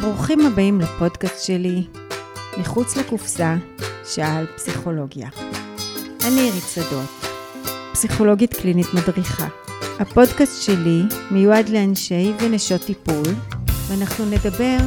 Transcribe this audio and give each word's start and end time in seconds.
ברוכים 0.00 0.40
הבאים 0.40 0.80
לפודקאסט 0.80 1.44
שלי, 1.44 1.86
מחוץ 2.58 2.96
לקופסה, 2.96 3.56
שעה 4.04 4.38
על 4.38 4.46
פסיכולוגיה. 4.56 5.28
אני 6.26 6.40
עירית 6.40 6.64
שדות, 6.74 7.26
פסיכולוגית 7.92 8.54
קלינית 8.54 8.86
מדריכה. 8.94 9.48
הפודקאסט 10.00 10.62
שלי 10.62 11.02
מיועד 11.30 11.68
לאנשי 11.68 12.32
ונשות 12.40 12.80
טיפול, 12.80 13.34
ואנחנו 13.88 14.24
נדבר 14.24 14.78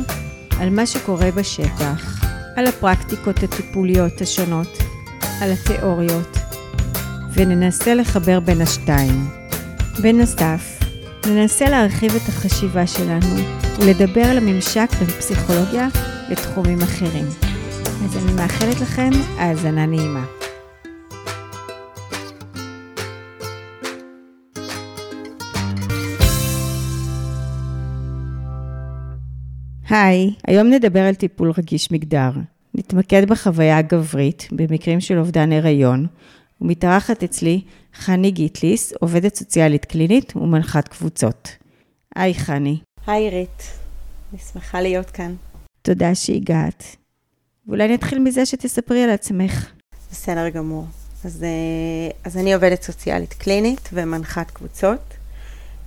על 0.59 0.69
מה 0.69 0.85
שקורה 0.85 1.31
בשטח, 1.31 2.25
על 2.55 2.67
הפרקטיקות 2.67 3.43
הטיפוליות 3.43 4.21
השונות, 4.21 4.77
על 5.41 5.51
התיאוריות, 5.51 6.37
וננסה 7.33 7.93
לחבר 7.93 8.39
בין 8.39 8.61
השתיים. 8.61 9.29
בנוסף, 10.01 10.79
ננסה 11.25 11.69
להרחיב 11.69 12.15
את 12.15 12.29
החשיבה 12.29 12.87
שלנו 12.87 13.60
ולדבר 13.81 14.21
על 14.21 14.37
הממשק 14.37 14.89
בין 14.99 15.07
פסיכולוגיה 15.07 15.87
לתחומים 16.29 16.81
אחרים. 16.81 17.25
אז 18.05 18.17
אני 18.17 18.33
מאחלת 18.33 18.81
לכם 18.81 19.09
האזנה 19.37 19.85
נעימה. 19.85 20.25
היי, 29.89 30.33
היום 30.47 30.67
נדבר 30.67 30.99
על 30.99 31.15
טיפול 31.15 31.51
רגיש 31.57 31.91
מגדר. 31.91 32.31
נתמקד 32.75 33.29
בחוויה 33.29 33.77
הגברית 33.77 34.47
במקרים 34.51 34.99
של 34.99 35.17
אובדן 35.17 35.51
הריון, 35.51 36.07
ומתארחת 36.61 37.23
אצלי 37.23 37.61
חני 37.93 38.31
גיטליס, 38.31 38.93
עובדת 38.99 39.35
סוציאלית 39.35 39.85
קלינית 39.85 40.35
ומנחת 40.35 40.87
קבוצות. 40.87 41.49
היי 42.15 42.33
חני. 42.33 42.77
היי 43.07 43.23
עירית, 43.23 43.63
אני 44.31 44.39
שמחה 44.53 44.81
להיות 44.81 45.09
כאן. 45.09 45.35
תודה 45.81 46.15
שהגעת. 46.15 46.83
ואולי 47.67 47.87
נתחיל 47.87 48.19
מזה 48.19 48.45
שתספרי 48.45 49.03
על 49.03 49.09
עצמך. 49.09 49.71
בסדר 50.11 50.49
גמור. 50.49 50.85
אז, 51.25 51.43
אה, 51.43 52.11
אז 52.23 52.37
אני 52.37 52.53
עובדת 52.53 52.81
סוציאלית 52.83 53.33
קלינית 53.33 53.89
ומנחת 53.93 54.51
קבוצות, 54.51 55.13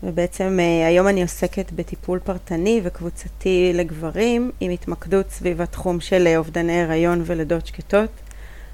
ובעצם 0.03 0.59
אה, 0.61 0.87
היום 0.87 1.09
אני 1.09 1.23
עוסקת 1.23 1.73
בטיפול 1.73 2.19
פרטני 2.19 2.81
וקבוצתי 2.85 3.71
לגברים, 3.75 4.51
עם 4.61 4.71
התמקדות 4.71 5.31
סביב 5.31 5.61
התחום 5.61 6.01
של 6.01 6.27
אה, 6.27 6.37
אובדני 6.37 6.83
הריון 6.83 7.23
ולידות 7.27 7.67
שקטות. 7.67 8.11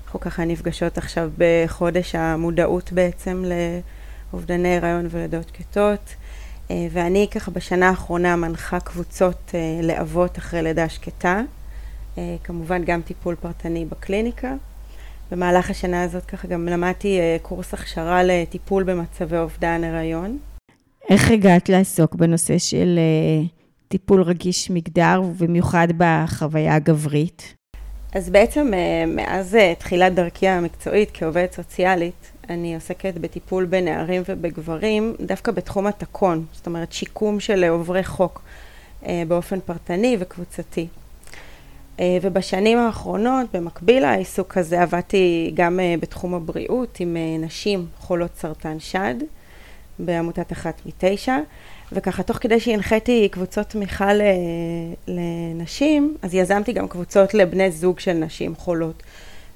אנחנו 0.04 0.20
ככה 0.20 0.44
נפגשות 0.44 0.98
עכשיו 0.98 1.30
בחודש 1.38 2.14
המודעות 2.14 2.92
בעצם 2.92 3.44
לאובדני 4.32 4.76
הריון 4.76 5.06
ולידות 5.10 5.48
שקטות. 5.48 6.14
אה, 6.70 6.86
ואני 6.90 7.26
ככה 7.30 7.50
בשנה 7.50 7.88
האחרונה 7.88 8.36
מנחה 8.36 8.80
קבוצות 8.80 9.52
אה, 9.54 9.82
לאבות 9.82 10.38
אחרי 10.38 10.62
לידה 10.62 10.88
שקטה, 10.88 11.40
אה, 12.18 12.36
כמובן 12.44 12.84
גם 12.84 13.02
טיפול 13.02 13.34
פרטני 13.34 13.84
בקליניקה. 13.84 14.54
במהלך 15.30 15.70
השנה 15.70 16.02
הזאת 16.02 16.24
ככה 16.24 16.48
גם 16.48 16.66
למדתי 16.66 17.18
קורס 17.42 17.74
הכשרה 17.74 18.22
לטיפול 18.22 18.82
במצבי 18.82 19.36
אובדן 19.36 19.84
הריון. 19.84 20.38
איך 21.10 21.30
הגעת 21.30 21.68
לעסוק 21.68 22.14
בנושא 22.14 22.58
של 22.58 22.98
טיפול 23.88 24.22
רגיש 24.22 24.70
מגדר, 24.70 25.22
ובמיוחד 25.24 25.88
בחוויה 25.96 26.74
הגברית? 26.74 27.54
אז 28.14 28.30
בעצם 28.30 28.72
מאז 29.06 29.56
תחילת 29.78 30.14
דרכי 30.14 30.48
המקצועית 30.48 31.10
כעובדת 31.14 31.52
סוציאלית, 31.52 32.32
אני 32.50 32.74
עוסקת 32.74 33.14
בטיפול 33.14 33.64
בנערים 33.64 34.22
ובגברים, 34.28 35.14
דווקא 35.20 35.52
בתחום 35.52 35.86
התקון, 35.86 36.44
זאת 36.52 36.66
אומרת 36.66 36.92
שיקום 36.92 37.40
של 37.40 37.64
עוברי 37.64 38.04
חוק 38.04 38.42
אה, 39.06 39.22
באופן 39.28 39.60
פרטני 39.60 40.16
וקבוצתי. 40.20 40.86
אה, 42.00 42.18
ובשנים 42.22 42.78
האחרונות, 42.78 43.46
במקביל 43.52 44.02
לעיסוק 44.02 44.56
הזה, 44.56 44.82
עבדתי 44.82 45.50
גם 45.54 45.80
אה, 45.80 45.94
בתחום 46.00 46.34
הבריאות 46.34 47.00
עם 47.00 47.16
נשים 47.40 47.86
חולות 47.98 48.30
סרטן 48.36 48.80
שד, 48.80 49.14
בעמותת 49.98 50.52
אחת 50.52 50.80
מתשע, 50.86 51.38
וככה 51.92 52.22
תוך 52.22 52.36
כדי 52.36 52.60
שהנחיתי 52.60 53.28
קבוצות 53.28 53.66
תמיכה 53.66 54.10
לנשים, 55.08 56.16
אז 56.22 56.34
יזמתי 56.34 56.72
גם 56.72 56.88
קבוצות 56.88 57.34
לבני 57.34 57.70
זוג 57.70 58.00
של 58.00 58.12
נשים 58.12 58.54
חולות. 58.54 59.02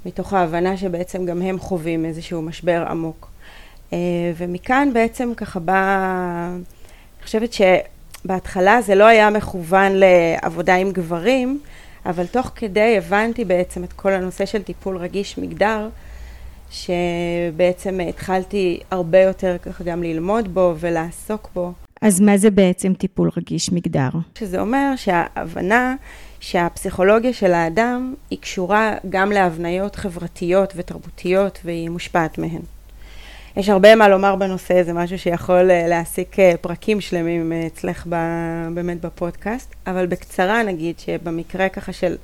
מתוך 0.07 0.33
ההבנה 0.33 0.77
שבעצם 0.77 1.27
גם 1.27 1.43
הם 1.43 1.59
חווים 1.59 2.05
איזשהו 2.05 2.43
משבר 2.43 2.85
עמוק. 2.91 3.31
אה, 3.93 3.99
ומכאן 4.37 4.89
בעצם 4.93 5.33
ככה 5.37 5.61
בא, 5.61 6.49
אני 7.17 7.25
חושבת 7.25 7.51
שבהתחלה 7.53 8.83
זה 8.83 8.95
לא 8.95 9.05
היה 9.05 9.31
מכוון 9.31 9.93
לעבודה 9.95 10.75
עם 10.75 10.93
גברים, 10.93 11.61
אבל 12.07 12.27
תוך 12.27 12.51
כדי 12.55 12.99
הבנתי 12.99 13.45
בעצם 13.45 13.85
את 13.85 13.93
כל 13.93 14.13
הנושא 14.13 14.47
של 14.47 14.63
טיפול 14.63 14.97
רגיש 14.97 15.39
מגדר, 15.39 15.89
שבעצם 16.71 18.01
התחלתי 18.09 18.81
הרבה 18.91 19.21
יותר 19.21 19.57
ככה 19.63 19.85
גם 19.85 20.03
ללמוד 20.03 20.55
בו 20.55 20.75
ולעסוק 20.81 21.49
בו. 21.55 21.73
אז 22.05 22.21
מה 22.21 22.39
זה 22.39 22.51
בעצם 22.51 22.95
טיפול 22.95 23.31
רגיש 23.37 23.73
מגדר? 23.73 24.09
שזה 24.39 24.61
אומר 24.61 24.93
שההבנה 24.97 25.95
שהפסיכולוגיה 26.41 27.33
של 27.33 27.53
האדם 27.53 28.15
היא 28.31 28.39
קשורה 28.39 28.95
גם 29.09 29.33
להבניות 29.33 29.97
חברתיות 29.97 30.73
ותרבותיות 30.77 31.59
והיא 31.65 31.89
מושפעת 31.91 32.39
מהן. 32.39 32.61
יש 33.57 33.69
הרבה 33.69 33.95
מה 33.95 34.09
לומר 34.09 34.37
בנושא, 34.37 34.83
זה 34.83 34.93
משהו 34.93 35.19
שיכול 35.19 35.71
אה, 35.71 35.89
להעסיק 35.89 36.39
אה, 36.39 36.55
פרקים 36.61 37.01
שלמים 37.01 37.53
אה, 37.53 37.67
אצלך 37.67 38.07
ב, 38.09 38.17
באמת 38.75 39.01
בפודקאסט, 39.01 39.75
אבל 39.87 40.07
בקצרה 40.07 40.63
נגיד 40.63 40.99
שבמקרה 40.99 41.69
ככה 41.69 41.93
של, 41.93 42.17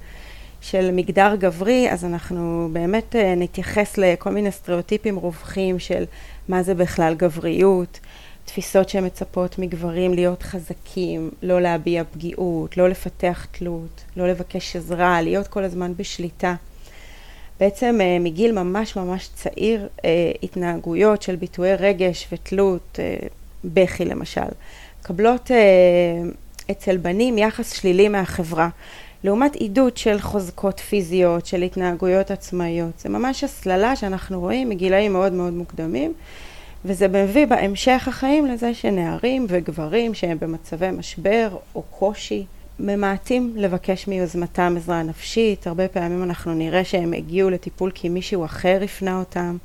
של 0.61 0.91
מגדר 0.93 1.35
גברי, 1.39 1.91
אז 1.91 2.05
אנחנו 2.05 2.69
באמת 2.73 3.17
נתייחס 3.37 3.99
לכל 3.99 4.31
מיני 4.31 4.51
סטריאוטיפים 4.51 5.17
רווחים 5.17 5.79
של 5.79 6.05
מה 6.49 6.63
זה 6.63 6.75
בכלל 6.75 7.15
גבריות, 7.15 8.01
תפיסות 8.53 8.89
שמצפות 8.89 9.59
מגברים 9.59 10.15
להיות 10.15 10.43
חזקים, 10.43 11.31
לא 11.43 11.61
להביע 11.61 12.05
פגיעות, 12.05 12.77
לא 12.77 12.89
לפתח 12.89 13.47
תלות, 13.51 14.05
לא 14.17 14.29
לבקש 14.29 14.77
עזרה, 14.77 15.23
להיות 15.23 15.49
כל 15.49 15.65
הזמן 15.65 15.93
בשליטה. 15.97 16.55
בעצם 17.61 17.99
אה, 18.01 18.19
מגיל 18.21 18.53
ממש 18.53 18.97
ממש 18.97 19.29
צעיר, 19.35 19.89
אה, 20.05 20.33
התנהגויות 20.43 21.23
של 21.23 21.37
ביטויי 21.37 21.75
רגש 21.75 22.29
ותלות, 22.33 22.99
אה, 22.99 23.17
בכי 23.65 24.05
למשל, 24.05 24.41
מקבלות 25.01 25.51
אצל 26.71 26.97
בנים 26.97 27.39
יחס 27.39 27.73
שלילי 27.73 28.09
מהחברה, 28.09 28.69
לעומת 29.25 29.55
עידוד 29.55 29.97
של 29.97 30.21
חוזקות 30.21 30.81
פיזיות, 30.81 31.47
של 31.47 31.63
התנהגויות 31.63 32.31
עצמאיות. 32.31 32.99
זה 32.99 33.09
ממש 33.09 33.45
הסללה 33.45 33.97
שאנחנו 33.97 34.41
רואים 34.41 34.69
מגילאים 34.69 35.13
מאוד 35.13 35.33
מאוד 35.33 35.53
מוקדמים. 35.53 36.13
וזה 36.85 37.09
מביא 37.09 37.47
בהמשך 37.47 38.09
החיים 38.09 38.47
לזה 38.47 38.75
שנערים 38.75 39.47
וגברים 39.49 40.15
שהם 40.15 40.39
במצבי 40.41 40.91
משבר 40.91 41.57
או 41.75 41.83
קושי, 41.83 42.45
ממעטים 42.79 43.53
לבקש 43.57 44.09
מיוזמתם 44.09 44.75
עזרה 44.77 45.03
נפשית. 45.03 45.67
הרבה 45.67 45.89
פעמים 45.89 46.23
אנחנו 46.23 46.55
נראה 46.55 46.85
שהם 46.85 47.13
הגיעו 47.13 47.51
לטיפול 47.51 47.91
כי 47.91 48.09
מישהו 48.09 48.45
אחר 48.45 48.81
הפנה 48.85 49.19
אותם, 49.19 49.57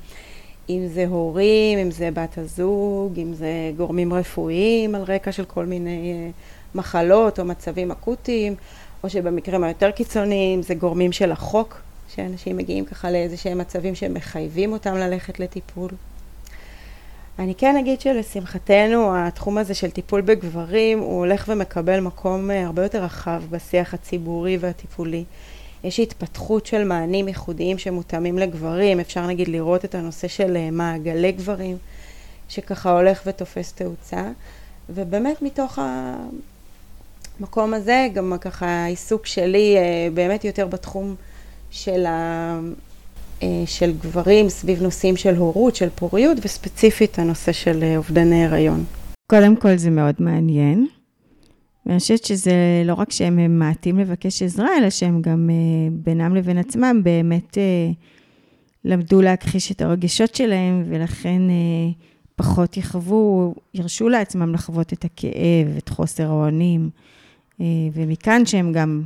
אם 0.69 0.87
זה 0.93 1.05
הורים, 1.07 1.79
אם 1.79 1.91
זה 1.91 2.09
בת 2.13 2.37
הזוג, 2.37 3.13
אם 3.17 3.33
זה 3.33 3.71
גורמים 3.77 4.13
רפואיים 4.13 4.95
על 4.95 5.01
רקע 5.01 5.31
של 5.31 5.45
כל 5.45 5.65
מיני 5.65 6.13
אה, 6.13 6.29
מחלות 6.75 7.39
או 7.39 7.45
מצבים 7.45 7.91
אקוטיים, 7.91 8.55
או 9.03 9.09
שבמקרים 9.09 9.63
היותר 9.63 9.91
קיצוניים 9.91 10.61
זה 10.61 10.75
גורמים 10.75 11.11
של 11.11 11.31
החוק, 11.31 11.81
שאנשים 12.15 12.57
מגיעים 12.57 12.85
ככה 12.85 13.11
לאיזה 13.11 13.37
שהם 13.37 13.57
מצבים 13.57 13.95
שמחייבים 13.95 14.73
אותם 14.73 14.95
ללכת 14.95 15.39
לטיפול. 15.39 15.89
אני 17.39 17.55
כן 17.55 17.77
אגיד 17.77 18.01
שלשמחתנו 18.01 19.17
התחום 19.17 19.57
הזה 19.57 19.73
של 19.73 19.91
טיפול 19.91 20.21
בגברים 20.21 20.99
הוא 20.99 21.19
הולך 21.19 21.45
ומקבל 21.47 21.99
מקום 21.99 22.51
אה, 22.51 22.65
הרבה 22.65 22.83
יותר 22.83 23.03
רחב 23.03 23.43
בשיח 23.49 23.93
הציבורי 23.93 24.57
והטיפולי. 24.57 25.23
יש 25.83 25.99
התפתחות 25.99 26.65
של 26.65 26.83
מענים 26.83 27.27
ייחודיים 27.27 27.77
שמותאמים 27.77 28.39
לגברים, 28.39 28.99
אפשר 28.99 29.27
נגיד 29.27 29.47
לראות 29.47 29.85
את 29.85 29.95
הנושא 29.95 30.27
של 30.27 30.57
אה, 30.57 30.71
מעגלי 30.71 31.31
גברים, 31.31 31.77
שככה 32.49 32.91
הולך 32.91 33.21
ותופס 33.25 33.73
תאוצה, 33.73 34.31
ובאמת 34.89 35.41
מתוך 35.41 35.79
המקום 37.39 37.73
הזה 37.73 38.07
גם 38.13 38.33
ככה 38.41 38.65
העיסוק 38.65 39.25
שלי 39.25 39.77
אה, 39.77 40.07
באמת 40.13 40.45
יותר 40.45 40.67
בתחום 40.67 41.15
של 41.71 42.05
ה... 42.05 42.59
אה, 43.43 43.63
של 43.65 43.93
גברים 44.01 44.49
סביב 44.49 44.83
נושאים 44.83 45.17
של 45.17 45.35
הורות, 45.35 45.75
של 45.75 45.89
פוריות, 45.95 46.37
וספציפית 46.43 47.19
הנושא 47.19 47.51
של 47.51 47.83
אה, 47.83 47.97
אובדני 47.97 48.45
הריון. 48.45 48.83
קודם 49.27 49.55
כל 49.55 49.77
זה 49.77 49.89
מאוד 49.89 50.15
מעניין. 50.19 50.87
ואני 51.85 51.99
חושבת 51.99 52.25
שזה 52.25 52.53
לא 52.85 52.93
רק 52.93 53.11
שהם 53.11 53.35
ממעטים 53.35 53.99
לבקש 53.99 54.41
עזרה, 54.41 54.67
אלא 54.77 54.89
שהם 54.89 55.21
גם 55.21 55.49
אה, 55.49 55.55
בינם 55.91 56.35
לבין 56.35 56.57
עצמם 56.57 57.01
באמת 57.03 57.57
למדו 58.85 59.21
להכחיש 59.21 59.71
את 59.71 59.81
הרגשות 59.81 60.35
שלהם, 60.35 60.83
ולכן 60.89 61.41
פחות 62.35 62.77
יחוו, 62.77 63.53
ירשו 63.73 64.09
לעצמם 64.09 64.53
לחוות 64.53 64.93
את 64.93 65.05
הכאב, 65.05 65.77
את 65.77 65.89
חוסר 65.89 66.23
האונים, 66.23 66.89
ומכאן 67.93 68.45
שהם 68.45 68.71
גם 68.71 69.03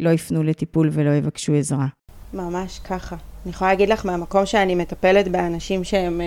לא 0.00 0.10
יפנו 0.10 0.42
לטיפול 0.42 0.88
ולא 0.92 1.10
יבקשו 1.10 1.54
עזרה. 1.54 1.86
ממש 2.34 2.78
ככה. 2.78 3.16
אני 3.48 3.54
יכולה 3.54 3.70
להגיד 3.70 3.88
לך 3.88 4.06
מהמקום 4.06 4.46
שאני 4.46 4.74
מטפלת 4.74 5.28
באנשים 5.28 5.84
שהם 5.84 6.20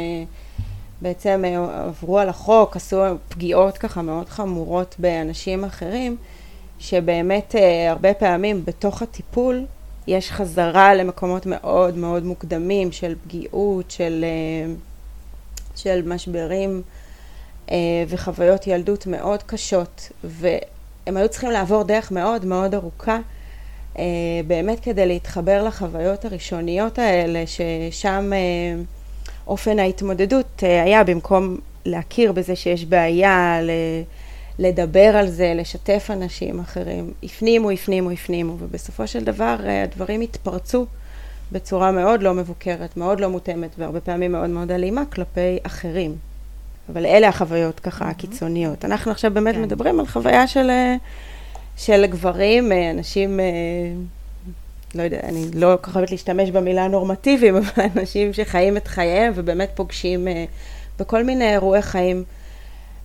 בעצם 1.01 1.44
עברו 1.73 2.19
על 2.19 2.29
החוק, 2.29 2.75
עשו 2.75 3.03
פגיעות 3.29 3.77
ככה 3.77 4.01
מאוד 4.01 4.29
חמורות 4.29 4.95
באנשים 5.00 5.63
אחרים, 5.63 6.18
שבאמת 6.79 7.56
הרבה 7.89 8.13
פעמים 8.13 8.65
בתוך 8.65 9.01
הטיפול 9.01 9.65
יש 10.07 10.31
חזרה 10.31 10.94
למקומות 10.94 11.45
מאוד 11.45 11.97
מאוד 11.97 12.25
מוקדמים 12.25 12.91
של 12.91 13.15
פגיעות, 13.23 13.91
של, 13.91 14.25
של 15.75 16.01
משברים 16.06 16.81
וחוויות 18.07 18.68
ילדות 18.68 19.07
מאוד 19.07 19.44
קשות, 19.44 20.09
והם 20.23 21.18
היו 21.18 21.29
צריכים 21.29 21.51
לעבור 21.51 21.83
דרך 21.83 22.12
מאוד 22.12 22.45
מאוד 22.45 22.75
ארוכה, 22.75 23.19
באמת 24.48 24.80
כדי 24.80 25.08
להתחבר 25.08 25.64
לחוויות 25.64 26.26
הראשוניות 26.26 27.00
האלה, 27.00 27.44
ששם 27.48 28.32
אופן 29.48 29.80
ההתמודדות 29.80 30.64
היה 30.84 31.04
במקום 31.04 31.58
להכיר 31.86 32.32
בזה 32.32 32.56
שיש 32.56 32.86
בעיה, 32.86 33.60
לדבר 34.60 35.18
על 35.18 35.28
זה, 35.28 35.54
לשתף 35.56 36.10
אנשים 36.14 36.60
אחרים, 36.60 37.12
הפנימו, 37.24 37.72
הפנימו, 37.72 38.12
הפנימו, 38.12 38.56
ובסופו 38.60 39.08
של 39.08 39.24
דבר 39.24 39.56
הדברים 39.84 40.22
התפרצו 40.22 40.86
בצורה 41.52 41.92
מאוד 41.92 42.24
לא 42.24 42.34
מבוקרת, 42.34 42.98
מאוד 42.98 43.20
לא 43.20 43.30
מותאמת, 43.30 43.70
והרבה 43.78 44.00
פעמים 44.00 44.32
מאוד 44.32 44.50
מאוד 44.50 44.72
אלימה 44.72 45.06
כלפי 45.06 45.58
אחרים. 45.64 46.16
אבל 46.94 47.06
אלה 47.06 47.28
החוויות 47.28 47.80
ככה 47.80 48.10
הקיצוניות. 48.10 48.86
אנחנו 48.86 49.12
עכשיו 49.12 49.32
באמת 49.34 49.56
כן. 49.56 49.62
מדברים 49.62 50.00
על 50.00 50.08
חוויה 50.08 50.48
של, 50.48 50.70
של 51.77 52.06
גברים, 52.06 52.71
אנשים, 52.94 53.39
לא 54.95 55.03
יודע, 55.03 55.19
אני 55.23 55.45
לא 55.53 55.77
כל 55.81 55.89
כך 55.89 55.95
אוהבת 55.95 56.12
להשתמש 56.12 56.51
במילה 56.51 56.88
נורמטיביים, 56.88 57.56
אבל 57.62 57.83
אנשים 57.95 58.33
שחיים 58.33 58.77
את 58.77 58.88
חייהם 58.88 59.33
ובאמת 59.35 59.71
פוגשים 59.75 60.27
בכל 61.00 61.23
מיני 61.23 61.51
אירועי 61.51 61.81
חיים 61.81 62.23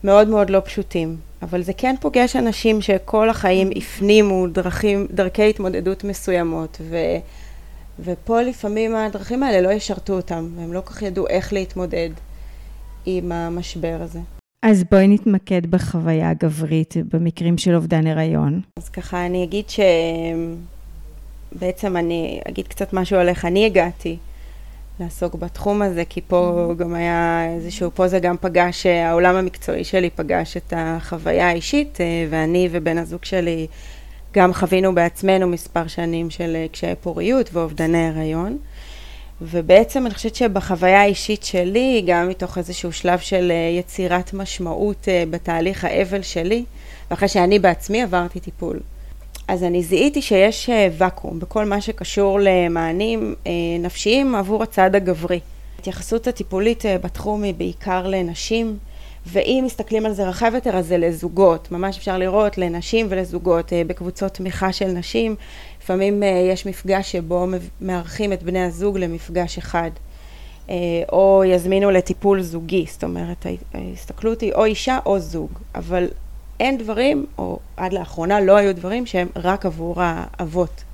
מאוד 0.04 0.28
מאוד 0.28 0.50
לא 0.50 0.60
פשוטים. 0.64 1.16
אבל 1.42 1.62
זה 1.62 1.72
כן 1.72 1.94
פוגש 2.00 2.36
אנשים 2.36 2.82
שכל 2.82 3.30
החיים 3.30 3.70
הפנימו 3.76 4.46
דרכים, 4.46 5.06
דרכי 5.10 5.50
התמודדות 5.50 6.04
מסוימות, 6.04 6.78
ו, 6.80 6.96
ופה 8.00 8.42
לפעמים 8.42 8.96
הדרכים 8.96 9.42
האלה 9.42 9.60
לא 9.60 9.72
ישרתו 9.72 10.12
אותם, 10.12 10.48
והם 10.56 10.72
לא 10.72 10.80
כל 10.80 10.94
כך 10.94 11.02
ידעו 11.02 11.28
איך 11.28 11.52
להתמודד 11.52 12.10
עם 13.06 13.32
המשבר 13.32 13.98
הזה. 14.00 14.35
אז 14.68 14.84
בואי 14.90 15.08
נתמקד 15.08 15.66
בחוויה 15.66 16.30
הגברית 16.30 16.94
במקרים 17.12 17.58
של 17.58 17.74
אובדן 17.74 18.06
הריון. 18.06 18.60
אז 18.76 18.88
ככה 18.88 19.26
אני 19.26 19.44
אגיד 19.44 19.64
שבעצם 21.52 21.96
אני 21.96 22.40
אגיד 22.48 22.68
קצת 22.68 22.92
משהו 22.92 23.16
על 23.18 23.28
איך 23.28 23.44
אני 23.44 23.66
הגעתי 23.66 24.16
לעסוק 25.00 25.34
בתחום 25.34 25.82
הזה, 25.82 26.04
כי 26.08 26.20
פה 26.26 26.72
גם 26.78 26.94
היה 26.94 27.46
איזשהו, 27.54 27.90
פה 27.94 28.08
זה 28.08 28.18
גם 28.18 28.36
פגש, 28.40 28.86
העולם 28.86 29.36
המקצועי 29.36 29.84
שלי 29.84 30.10
פגש 30.10 30.56
את 30.56 30.72
החוויה 30.76 31.48
האישית, 31.48 32.00
אה, 32.00 32.26
ואני 32.30 32.68
ובן 32.72 32.98
הזוג 32.98 33.24
שלי 33.24 33.66
גם 34.32 34.54
חווינו 34.54 34.94
בעצמנו 34.94 35.46
מספר 35.46 35.86
שנים 35.86 36.30
של 36.30 36.56
אה, 36.56 36.66
קשיי 36.72 36.94
פוריות 36.94 37.50
ואובדני 37.52 38.08
הריון. 38.08 38.58
ובעצם 39.40 40.06
אני 40.06 40.14
חושבת 40.14 40.34
שבחוויה 40.34 41.00
האישית 41.00 41.44
שלי, 41.44 42.02
גם 42.06 42.28
מתוך 42.28 42.58
איזשהו 42.58 42.92
שלב 42.92 43.18
של 43.18 43.50
אה, 43.50 43.78
יצירת 43.78 44.34
משמעות 44.34 45.08
בתהליך 45.30 45.84
האבל 45.84 46.22
שלי, 46.22 46.64
ואחרי 47.10 47.28
שאני 47.28 47.58
בעצמי 47.58 48.02
עברתי 48.02 48.40
טיפול 48.40 48.80
אז 49.48 49.64
אני 49.64 49.82
זיהיתי 49.82 50.22
שיש 50.22 50.70
אה, 50.70 50.88
ואקום 50.98 51.38
בכל 51.38 51.64
מה 51.64 51.80
שקשור 51.80 52.38
למענים 52.42 53.34
אה, 53.46 53.52
נפשיים 53.80 54.34
עבור 54.34 54.62
הצד 54.62 54.94
הגברי. 54.94 55.40
ההתייחסות 55.76 56.26
הטיפולית 56.26 56.86
אה, 56.86 56.98
בתחום 56.98 57.42
היא 57.42 57.54
בעיקר 57.54 58.06
לנשים, 58.06 58.78
ואם 59.26 59.62
מסתכלים 59.66 60.06
על 60.06 60.12
זה 60.12 60.28
רחב 60.28 60.52
יותר, 60.54 60.76
אז 60.76 60.86
זה 60.86 60.98
לזוגות. 60.98 61.72
ממש 61.72 61.98
אפשר 61.98 62.18
לראות 62.18 62.58
לנשים 62.58 63.06
ולזוגות 63.10 63.72
בקבוצות 63.86 64.34
תמיכה 64.34 64.72
של 64.72 64.86
נשים. 64.86 65.36
לפעמים 65.86 66.22
יש 66.52 66.66
מפגש 66.66 67.12
שבו 67.12 67.46
מארחים 67.80 68.32
את 68.32 68.42
בני 68.42 68.62
הזוג 68.62 68.98
למפגש 68.98 69.58
אחד. 69.58 69.90
או 71.12 71.42
יזמינו 71.46 71.90
לטיפול 71.90 72.42
זוגי, 72.42 72.86
זאת 72.88 73.04
אומרת 73.04 73.46
ההסתכלות 73.74 74.40
היא 74.40 74.52
או 74.52 74.64
אישה 74.64 74.98
או 75.06 75.18
זוג, 75.18 75.50
אבל 75.74 76.08
אין 76.60 76.78
דברים, 76.78 77.26
או 77.38 77.58
עד 77.76 77.92
לאחרונה 77.92 78.40
לא 78.40 78.56
היו 78.56 78.74
דברים 78.74 79.06
שהם 79.06 79.28
רק 79.36 79.66
עבור 79.66 79.94
האבות. 79.98 80.84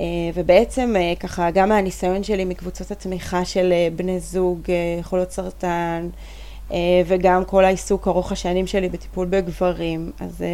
אה, 0.00 0.04
ובעצם 0.34 0.94
אה, 0.96 1.12
ככה 1.20 1.50
גם 1.50 1.68
מהניסיון 1.68 2.22
שלי 2.22 2.44
מקבוצות 2.44 2.90
התמיכה 2.90 3.44
של 3.44 3.72
אה, 3.72 3.88
בני 3.96 4.20
זוג, 4.20 4.60
חולות 5.02 5.30
סרטן, 5.30 6.08
וגם 7.06 7.44
כל 7.44 7.64
העיסוק 7.64 8.08
ארוך 8.08 8.32
השנים 8.32 8.66
שלי 8.66 8.88
בטיפול 8.88 9.26
בגברים, 9.26 10.12
אז 10.20 10.44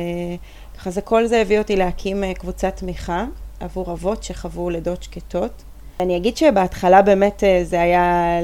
ככה 0.81 0.91
זה 0.91 1.01
כל 1.01 1.27
זה 1.27 1.41
הביא 1.41 1.59
אותי 1.59 1.77
להקים 1.77 2.25
קבוצת 2.35 2.77
תמיכה 2.77 3.25
עבור 3.61 3.93
אבות 3.93 4.23
שחוו 4.23 4.71
לידות 4.71 5.03
שקטות. 5.03 5.63
אני 6.01 6.17
אגיד 6.17 6.37
שבהתחלה 6.37 7.03
באמת 7.03 7.43
זה 7.65 7.81
היה 7.81 8.39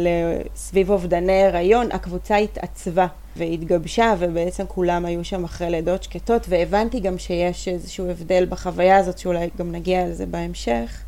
סביב 0.57 0.91
אובדני 0.91 1.43
הריון, 1.43 1.93
הקבוצה 1.93 2.37
התעצבה. 2.37 3.07
והתגבשה, 3.37 4.15
ובעצם 4.19 4.65
כולם 4.69 5.05
היו 5.05 5.25
שם 5.25 5.45
אחרי 5.45 5.71
לידות 5.71 6.03
שקטות, 6.03 6.47
והבנתי 6.49 7.01
גם 7.01 7.19
שיש 7.19 7.69
איזשהו 7.69 8.11
הבדל 8.11 8.47
בחוויה 8.49 8.97
הזאת, 8.97 9.19
שאולי 9.19 9.49
גם 9.59 9.73
נגיע 9.73 10.07
לזה 10.07 10.27
בהמשך. 10.27 11.03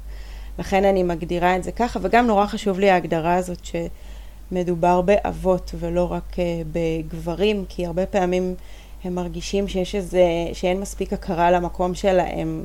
לכן 0.59 0.85
אני 0.85 1.03
מגדירה 1.03 1.57
את 1.57 1.65
זה 1.65 1.73
ככה, 1.73 2.01
וגם 2.03 2.27
נורא 2.27 2.47
חשוב 2.47 2.79
לי 2.79 2.91
ההגדרה 2.91 3.35
הזאת 3.35 3.59
שמדובר 3.65 5.01
באבות 5.01 5.75
ולא 5.79 6.13
רק 6.13 6.33
uh, 6.33 6.39
בגברים, 6.73 7.65
כי 7.69 7.87
הרבה 7.87 8.07
פעמים 8.07 8.55
הם 9.05 9.15
מרגישים 9.15 9.69
שיש 9.69 9.95
איזה, 9.95 10.25
שאין 10.53 10.81
מספיק 10.81 11.13
הכרה 11.13 11.51
למקום 11.51 11.95
שלהם 11.95 12.65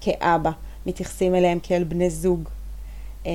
כאבא, 0.00 0.50
מתייחסים 0.86 1.34
אליהם 1.34 1.58
כאל 1.62 1.84
בני 1.84 2.10
זוג 2.10 2.48
uh, 3.24 3.28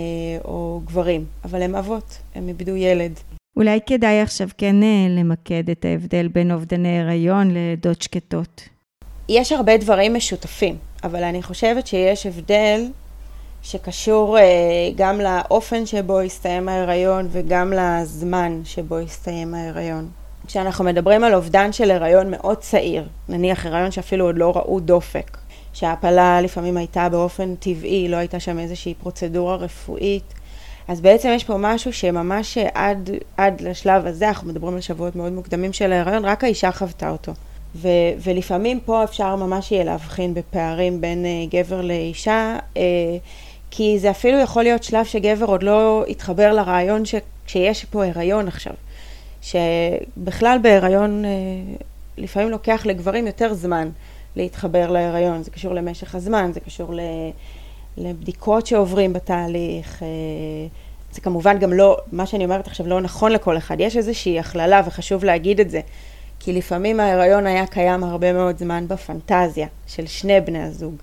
או 0.45 0.81
גברים, 0.86 1.25
אבל 1.45 1.62
הם 1.62 1.75
אבות, 1.75 2.18
הם 2.36 2.48
איבדו 2.48 2.75
ילד. 2.75 3.19
אולי 3.57 3.80
כדאי 3.86 4.22
עכשיו 4.22 4.48
כן 4.57 4.83
אה, 4.83 5.07
למקד 5.10 5.69
את 5.69 5.86
ההבדל 5.86 6.28
בין 6.28 6.51
אובדני 6.51 7.00
הריון 7.00 7.51
ללידות 7.51 8.01
שקטות. 8.01 8.62
יש 9.30 9.51
הרבה 9.51 9.77
דברים 9.77 10.13
משותפים, 10.13 10.77
אבל 11.04 11.24
אני 11.24 11.44
חושבת 11.44 11.88
שיש 11.88 12.25
הבדל 12.25 12.88
שקשור 13.63 14.38
uh, 14.38 14.41
גם 14.96 15.22
לאופן 15.22 15.86
שבו 15.86 16.20
הסתיים 16.20 16.70
ההיריון 16.70 17.27
וגם 17.32 17.74
לזמן 17.74 18.62
שבו 18.63 18.98
הסתיים 18.98 19.53
ההיריון. 19.53 20.10
כשאנחנו 20.51 20.86
מדברים 20.86 21.24
על 21.24 21.34
אובדן 21.34 21.74
של 21.74 21.91
הריון 21.91 22.31
מאוד 22.31 22.58
צעיר, 22.58 23.08
נניח 23.29 23.65
הריון 23.65 23.91
שאפילו 23.91 24.25
עוד 24.25 24.38
לא 24.38 24.53
ראו 24.55 24.79
דופק, 24.79 25.38
שההפלה 25.74 26.41
לפעמים 26.41 26.77
הייתה 26.77 27.10
באופן 27.10 27.55
טבעי, 27.55 28.08
לא 28.10 28.15
הייתה 28.17 28.39
שם 28.39 28.60
איזושהי 28.60 28.93
פרוצדורה 28.93 29.55
רפואית, 29.55 30.34
אז 30.88 31.01
בעצם 31.01 31.29
יש 31.36 31.43
פה 31.43 31.58
משהו 31.60 31.93
שממש 31.93 32.58
עד, 32.74 33.10
עד 33.38 33.62
לשלב 33.62 34.05
הזה, 34.05 34.27
אנחנו 34.27 34.48
מדברים 34.48 34.75
על 34.75 34.81
שבועות 34.81 35.15
מאוד 35.15 35.34
מוקדמים 35.34 35.74
של 35.74 35.91
ההיריון, 35.91 36.25
רק 36.25 36.43
האישה 36.43 36.72
חוותה 36.72 37.10
אותו. 37.10 37.31
ו, 37.75 37.88
ולפעמים 38.24 38.79
פה 38.79 39.03
אפשר 39.03 39.36
ממש 39.36 39.72
יהיה 39.72 39.84
להבחין 39.84 40.34
בפערים 40.34 41.01
בין 41.01 41.25
uh, 41.25 41.53
גבר 41.53 41.81
לאישה, 41.81 42.58
uh, 42.74 42.77
כי 43.72 44.00
זה 44.00 44.10
אפילו 44.10 44.39
יכול 44.39 44.63
להיות 44.63 44.84
שלב 44.84 45.05
שגבר 45.05 45.46
עוד 45.46 45.63
לא 45.63 46.03
התחבר 46.08 46.53
לרעיון 46.53 47.05
ש, 47.05 47.15
שיש 47.48 47.86
פה 47.86 48.05
הריון 48.05 48.48
עכשיו. 48.48 48.74
שבכלל 49.41 50.57
בהיריון 50.62 51.24
uh, 51.25 51.83
לפעמים 52.17 52.50
לוקח 52.50 52.86
לגברים 52.86 53.27
יותר 53.27 53.53
זמן 53.53 53.89
להתחבר 54.36 54.91
להיריון, 54.91 55.43
זה 55.43 55.51
קשור 55.51 55.74
למשך 55.74 56.15
הזמן, 56.15 56.51
זה 56.53 56.60
קשור. 56.60 56.93
לבדיקות 57.98 58.67
שעוברים 58.67 59.13
בתהליך. 59.13 60.03
אה, 60.03 60.07
זה 61.12 61.21
כמובן 61.21 61.60
גם 61.60 61.74
לא, 61.74 61.98
מה 62.12 62.25
שאני 62.25 62.43
אומרת 62.43 62.67
עכשיו 62.67 62.88
לא 62.88 63.01
נכון 63.01 63.31
לכל 63.31 63.57
אחד. 63.57 63.79
יש 63.79 63.98
איזושהי 63.98 64.39
הכללה 64.39 64.81
וחשוב 64.86 65.24
להגיד 65.24 65.60
את 65.60 65.69
זה. 65.69 65.81
כי 66.39 66.53
לפעמים 66.53 67.00
ההיריון 67.00 67.48
היה 67.48 67.67
קיים 67.67 68.03
הרבה 68.03 68.33
מאוד 68.33 68.57
זמן 68.57 68.88
בפנטזיה 68.88 69.67
של 69.88 70.07
שני 70.07 70.41
בני 70.41 70.63
הזוג. 70.63 70.95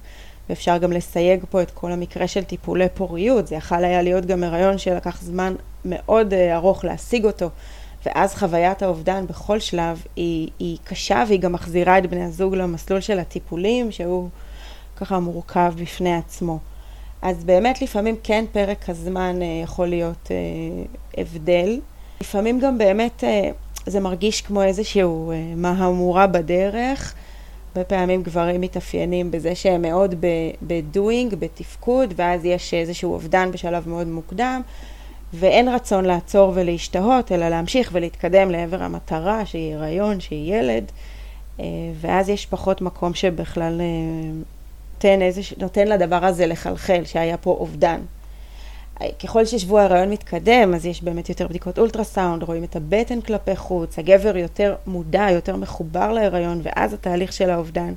ואפשר 0.48 0.78
גם 0.78 0.92
לסייג 0.92 1.44
פה 1.50 1.62
את 1.62 1.70
כל 1.70 1.92
המקרה 1.92 2.28
של 2.28 2.44
טיפולי 2.44 2.86
פוריות. 2.94 3.46
זה 3.46 3.54
יכול 3.54 3.84
היה 3.84 4.02
להיות 4.02 4.26
גם 4.26 4.44
הריון 4.44 4.78
שלקח 4.78 5.22
זמן 5.22 5.54
מאוד 5.84 6.34
אה, 6.34 6.56
ארוך 6.56 6.84
להשיג 6.84 7.24
אותו. 7.24 7.50
ואז 8.06 8.34
חוויית 8.34 8.82
האובדן 8.82 9.26
בכל 9.26 9.60
שלב 9.60 10.02
היא, 10.16 10.48
היא 10.58 10.76
קשה 10.84 11.24
והיא 11.28 11.40
גם 11.40 11.52
מחזירה 11.52 11.98
את 11.98 12.10
בני 12.10 12.24
הזוג 12.24 12.54
למסלול 12.54 13.00
של 13.00 13.18
הטיפולים 13.18 13.92
שהוא 13.92 14.28
ככה 14.96 15.18
מורכב 15.18 15.72
בפני 15.76 16.16
עצמו. 16.16 16.58
אז 17.22 17.44
באמת 17.44 17.82
לפעמים 17.82 18.16
כן 18.22 18.44
פרק 18.52 18.88
הזמן 18.90 19.42
אה, 19.42 19.60
יכול 19.64 19.86
להיות 19.86 20.28
אה, 20.30 20.36
הבדל. 21.18 21.80
לפעמים 22.20 22.60
גם 22.60 22.78
באמת 22.78 23.24
אה, 23.24 23.50
זה 23.86 24.00
מרגיש 24.00 24.42
כמו 24.42 24.62
איזשהו 24.62 25.32
מהמורה 25.56 26.26
בדרך, 26.26 27.14
הרבה 27.78 27.88
פעמים 27.88 28.22
גברים 28.22 28.60
מתאפיינים 28.60 29.30
בזה 29.30 29.54
שהם 29.54 29.82
מאוד 29.82 30.14
ב-doing, 30.66 31.36
בתפקוד, 31.38 32.14
ואז 32.16 32.44
יש 32.44 32.74
איזשהו 32.74 33.12
אובדן 33.12 33.52
בשלב 33.52 33.88
מאוד 33.88 34.06
מוקדם, 34.06 34.60
ואין 35.32 35.68
רצון 35.68 36.04
לעצור 36.04 36.52
ולהשתהות, 36.54 37.32
אלא 37.32 37.48
להמשיך 37.48 37.90
ולהתקדם 37.92 38.50
לעבר 38.50 38.82
המטרה, 38.82 39.46
שהיא 39.46 39.74
הריון, 39.74 40.20
שהיא 40.20 40.54
ילד, 40.54 40.84
אה, 41.60 41.64
ואז 42.00 42.28
יש 42.28 42.46
פחות 42.46 42.80
מקום 42.80 43.14
שבכלל 43.14 43.80
אה, 43.80 44.30
נותן, 44.94 45.22
איזה, 45.22 45.40
נותן 45.58 45.88
לדבר 45.88 46.24
הזה 46.24 46.46
לחלחל, 46.46 47.02
שהיה 47.04 47.36
פה 47.36 47.50
אובדן. 47.50 48.00
ככל 49.22 49.44
ששבוע 49.44 49.80
ההיריון 49.82 50.10
מתקדם, 50.10 50.74
אז 50.74 50.86
יש 50.86 51.02
באמת 51.02 51.28
יותר 51.28 51.48
בדיקות 51.48 51.78
אולטרסאונד, 51.78 52.42
רואים 52.42 52.64
את 52.64 52.76
הבטן 52.76 53.20
כלפי 53.20 53.56
חוץ, 53.56 53.98
הגבר 53.98 54.36
יותר 54.36 54.74
מודע, 54.86 55.26
יותר 55.30 55.56
מחובר 55.56 56.12
להיריון, 56.12 56.60
ואז 56.62 56.92
התהליך 56.92 57.32
של 57.32 57.50
האובדן 57.50 57.94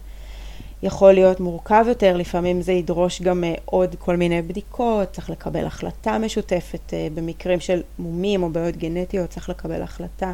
יכול 0.84 1.14
להיות 1.14 1.40
מורכב 1.40 1.86
יותר, 1.88 2.18
לפעמים 2.18 2.62
זה 2.62 2.72
ידרוש 2.72 3.22
גם 3.22 3.44
אה, 3.44 3.54
עוד 3.66 3.96
כל 4.00 4.16
מיני 4.16 4.42
בדיקות, 4.42 5.12
צריך 5.12 5.30
לקבל 5.30 5.66
החלטה 5.66 6.18
משותפת, 6.18 6.94
אה, 6.94 7.08
במקרים 7.14 7.60
של 7.60 7.82
מומים 8.00 8.44
או 8.44 8.50
בעיות 8.50 8.78
גנטיות 8.78 9.30
צריך 9.30 9.50
לקבל 9.50 9.82
החלטה 9.82 10.34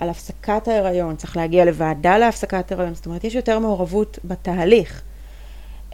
על 0.00 0.08
הפסקת 0.08 0.68
ההיריון, 0.68 1.16
צריך 1.16 1.36
להגיע 1.36 1.64
לוועדה 1.64 2.18
להפסקת 2.18 2.72
ההיריון, 2.72 2.94
זאת 2.94 3.06
אומרת 3.06 3.24
יש 3.24 3.34
יותר 3.34 3.58
מעורבות 3.58 4.18
בתהליך, 4.24 5.02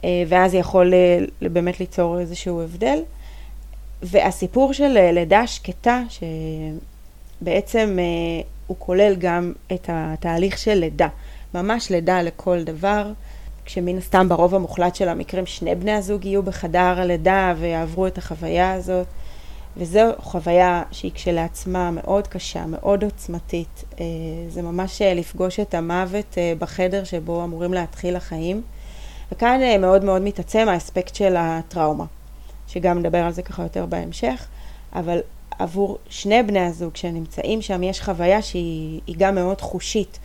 אה, 0.03 0.23
ואז 0.27 0.53
יכול 0.53 0.93
באמת 1.41 1.79
ליצור 1.79 2.19
איזשהו 2.19 2.61
הבדל. 2.61 2.99
והסיפור 4.03 4.73
של 4.73 5.11
לידה 5.11 5.47
שקטה, 5.47 6.03
שבעצם 7.41 7.97
הוא 8.67 8.77
כולל 8.79 9.15
גם 9.15 9.53
את 9.73 9.89
התהליך 9.93 10.57
של 10.57 10.73
לידה, 10.73 11.07
ממש 11.53 11.89
לידה 11.89 12.21
לכל 12.21 12.63
דבר. 12.63 13.11
כשמן 13.65 13.97
הסתם 13.97 14.29
ברוב 14.29 14.55
המוחלט 14.55 14.95
של 14.95 15.09
המקרים 15.09 15.45
שני 15.45 15.75
בני 15.75 15.91
הזוג 15.91 16.25
יהיו 16.25 16.43
בחדר 16.43 16.79
הלידה 16.97 17.53
ויעברו 17.57 18.07
את 18.07 18.17
החוויה 18.17 18.73
הזאת. 18.73 19.07
וזו 19.77 20.01
חוויה 20.17 20.83
שהיא 20.91 21.11
כשלעצמה 21.13 21.91
מאוד 21.91 22.27
קשה, 22.27 22.65
מאוד 22.65 23.03
עוצמתית. 23.03 23.83
אה, 23.99 24.05
זה 24.49 24.61
ממש 24.61 25.01
אה, 25.01 25.13
לפגוש 25.13 25.59
את 25.59 25.73
המוות 25.73 26.37
אה, 26.37 26.53
בחדר 26.59 27.03
שבו 27.03 27.43
אמורים 27.43 27.73
להתחיל 27.73 28.15
החיים. 28.15 28.61
וכאן 29.31 29.59
מאוד 29.79 30.03
מאוד 30.03 30.21
מתעצם 30.21 30.67
האספקט 30.69 31.15
של 31.15 31.35
הטראומה, 31.37 32.05
שגם 32.67 32.99
נדבר 32.99 33.17
על 33.17 33.31
זה 33.31 33.41
ככה 33.41 33.63
יותר 33.63 33.85
בהמשך, 33.85 34.47
אבל 34.93 35.19
עבור 35.59 35.97
שני 36.09 36.43
בני 36.43 36.59
הזוג 36.59 36.95
שנמצאים 36.95 37.61
שם 37.61 37.83
יש 37.83 38.01
חוויה 38.01 38.41
שהיא 38.41 39.15
גם 39.17 39.35
מאוד 39.35 39.61
חושית. 39.61 40.19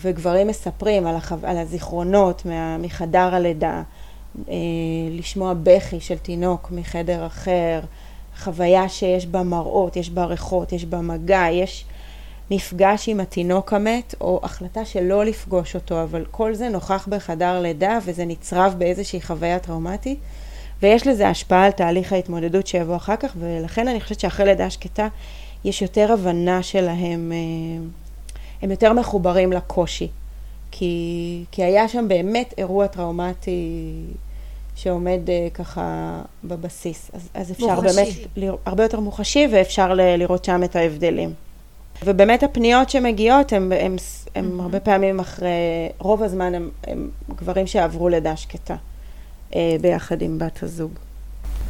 וגברים 0.00 0.46
מספרים 0.46 1.06
על, 1.06 1.16
החו... 1.16 1.36
על 1.42 1.58
הזיכרונות 1.58 2.46
מה... 2.46 2.78
מחדר 2.78 3.34
הלידה, 3.34 3.82
אה, 4.48 4.54
לשמוע 5.10 5.54
בכי 5.62 6.00
של 6.00 6.18
תינוק 6.18 6.70
מחדר 6.70 7.26
אחר, 7.26 7.80
חוויה 8.38 8.88
שיש 8.88 9.26
בה 9.26 9.42
מראות, 9.42 9.96
יש 9.96 10.10
בה 10.10 10.24
ריחות, 10.24 10.72
יש 10.72 10.84
בה 10.84 11.00
מגע, 11.00 11.46
יש 11.52 11.84
מפגש 12.50 13.08
עם 13.08 13.20
התינוק 13.20 13.72
המת, 13.72 14.14
או 14.20 14.40
החלטה 14.42 14.84
שלא 14.84 15.24
לפגוש 15.24 15.74
אותו, 15.74 16.02
אבל 16.02 16.24
כל 16.30 16.54
זה 16.54 16.68
נוכח 16.68 17.08
בחדר 17.10 17.60
לידה 17.60 17.98
וזה 18.04 18.24
נצרב 18.24 18.74
באיזושהי 18.78 19.20
חוויה 19.20 19.58
טראומטית, 19.58 20.18
ויש 20.82 21.06
לזה 21.06 21.28
השפעה 21.28 21.64
על 21.64 21.70
תהליך 21.70 22.12
ההתמודדות 22.12 22.66
שיבוא 22.66 22.96
אחר 22.96 23.16
כך, 23.16 23.32
ולכן 23.38 23.88
אני 23.88 24.00
חושבת 24.00 24.20
שאחרי 24.20 24.46
לידה 24.46 24.70
שקטה 24.70 25.08
יש 25.64 25.82
יותר 25.82 26.12
הבנה 26.12 26.62
שלהם. 26.62 27.32
אה, 27.32 28.01
הם 28.62 28.70
יותר 28.70 28.92
מחוברים 28.92 29.52
לקושי. 29.52 30.08
כי, 30.70 31.44
כי 31.50 31.64
היה 31.64 31.88
שם 31.88 32.08
באמת 32.08 32.54
אירוע 32.58 32.86
טראומטי 32.86 34.04
שעומד 34.74 35.20
uh, 35.26 35.54
ככה 35.54 36.18
בבסיס. 36.44 37.10
אז, 37.14 37.28
אז 37.34 37.50
אפשר 37.50 37.80
מוחשי. 37.80 37.94
באמת, 37.94 38.08
לרא, 38.36 38.56
הרבה 38.66 38.82
יותר 38.82 39.00
מוחשי, 39.00 39.48
ואפשר 39.52 39.94
ל, 39.94 40.00
לראות 40.16 40.44
שם 40.44 40.64
את 40.64 40.76
ההבדלים. 40.76 41.34
ובאמת 42.04 42.42
הפניות 42.42 42.90
שמגיעות 42.90 43.52
הם, 43.52 43.72
הם, 43.80 43.96
הם 44.34 44.58
mm-hmm. 44.58 44.62
הרבה 44.62 44.80
פעמים 44.80 45.20
אחרי, 45.20 45.48
רוב 45.98 46.22
הזמן 46.22 46.54
הם, 46.54 46.70
הם 46.86 47.10
גברים 47.36 47.66
שעברו 47.66 48.08
לידה 48.08 48.36
שקטה 48.36 48.76
uh, 49.50 49.54
ביחד 49.80 50.22
עם 50.22 50.38
בת 50.38 50.62
הזוג. 50.62 50.92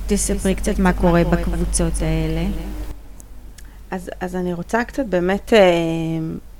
תספרי 0.06 0.54
קצת 0.54 0.78
מה 0.78 0.92
קורה 0.92 1.24
בקבוצות 1.24 2.02
האלה. 2.02 2.44
אז, 3.90 4.10
אז 4.20 4.36
אני 4.36 4.52
רוצה 4.52 4.84
קצת 4.84 5.06
באמת... 5.06 5.52
Uh, 5.52 6.51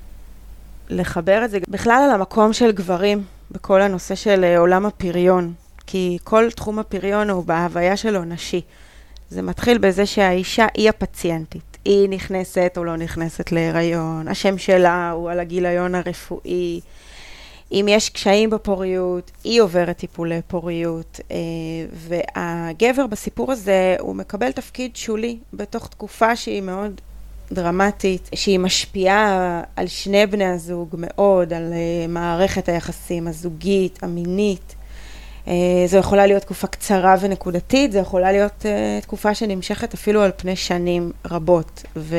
לחבר 0.93 1.45
את 1.45 1.51
זה 1.51 1.59
בכלל 1.69 2.03
על 2.05 2.11
המקום 2.11 2.53
של 2.53 2.73
גברים 2.73 3.25
בכל 3.51 3.83
הנושא 3.83 4.15
של 4.15 4.45
אה, 4.45 4.59
עולם 4.59 4.87
הפריון, 4.87 5.53
כי 5.87 6.19
כל 6.25 6.51
תחום 6.51 6.79
הפריון 6.79 7.31
הוא 7.31 7.45
בהוויה 7.45 7.97
שלו 7.97 8.25
נשי. 8.25 8.61
זה 9.31 9.43
מתחיל 9.43 9.79
בזה 9.79 10.07
שהאישה 10.07 10.67
היא 10.75 10.89
הפציינטית. 10.89 11.73
היא 11.85 12.09
נכנסת 12.09 12.75
או 12.77 12.85
לא 12.85 12.97
נכנסת 12.97 13.53
להיריון, 13.53 14.29
השם 14.29 14.59
שלה 14.59 15.11
הוא 15.11 15.31
על 15.31 15.41
הגיליון 15.41 15.95
הרפואי. 15.95 16.81
אם 17.73 17.87
יש 17.89 18.09
קשיים 18.09 18.51
בפוריות, 18.51 19.31
היא 19.45 19.63
עוברת 19.63 19.97
טיפולי 19.97 20.41
פוריות, 20.47 21.21
אה, 21.31 21.37
והגבר 21.93 23.07
בסיפור 23.07 23.53
הזה, 23.53 23.97
הוא 24.01 24.17
מקבל 24.17 24.53
תפקיד 24.53 24.97
שולי 24.97 25.39
בתוך 25.53 25.89
תקופה 25.89 26.37
שהיא 26.37 26.63
מאוד 26.63 27.01
דרמטית, 27.55 28.31
שהיא 28.35 28.59
משפיעה 28.59 29.61
על 29.77 29.87
שני 29.87 30.27
בני 30.27 30.45
הזוג 30.45 30.89
מאוד, 30.99 31.53
על 31.53 31.73
uh, 31.73 32.09
מערכת 32.09 32.69
היחסים 32.69 33.29
הזוגית, 33.29 33.99
המינית. 34.03 34.75
Uh, 35.45 35.49
זו 35.87 35.97
יכולה 35.97 36.27
להיות 36.27 36.43
תקופה 36.43 36.67
קצרה 36.67 37.17
ונקודתית, 37.21 37.93
זו 37.93 37.99
יכולה 37.99 38.33
להיות 38.33 38.63
uh, 38.63 39.03
תקופה 39.03 39.35
שנמשכת 39.35 39.95
אפילו 39.95 40.23
על 40.23 40.31
פני 40.37 40.57
שנים 40.57 41.13
רבות. 41.31 41.83
ו... 41.97 42.17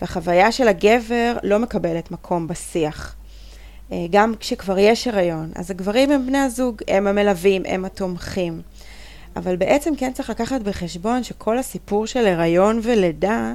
והחוויה 0.00 0.52
של 0.52 0.68
הגבר 0.68 1.36
לא 1.42 1.58
מקבלת 1.58 2.10
מקום 2.10 2.48
בשיח. 2.48 3.14
גם 4.10 4.34
כשכבר 4.40 4.78
יש 4.78 5.08
הריון, 5.08 5.50
אז 5.54 5.70
הגברים 5.70 6.10
הם 6.10 6.26
בני 6.26 6.38
הזוג, 6.38 6.82
הם 6.88 7.06
המלווים, 7.06 7.62
הם 7.66 7.84
התומכים. 7.84 8.62
אבל 9.36 9.56
בעצם 9.56 9.96
כן 9.96 10.12
צריך 10.12 10.30
לקחת 10.30 10.60
בחשבון 10.60 11.24
שכל 11.24 11.58
הסיפור 11.58 12.06
של 12.06 12.26
הריון 12.26 12.80
ולידה 12.82 13.30
אה, 13.30 13.54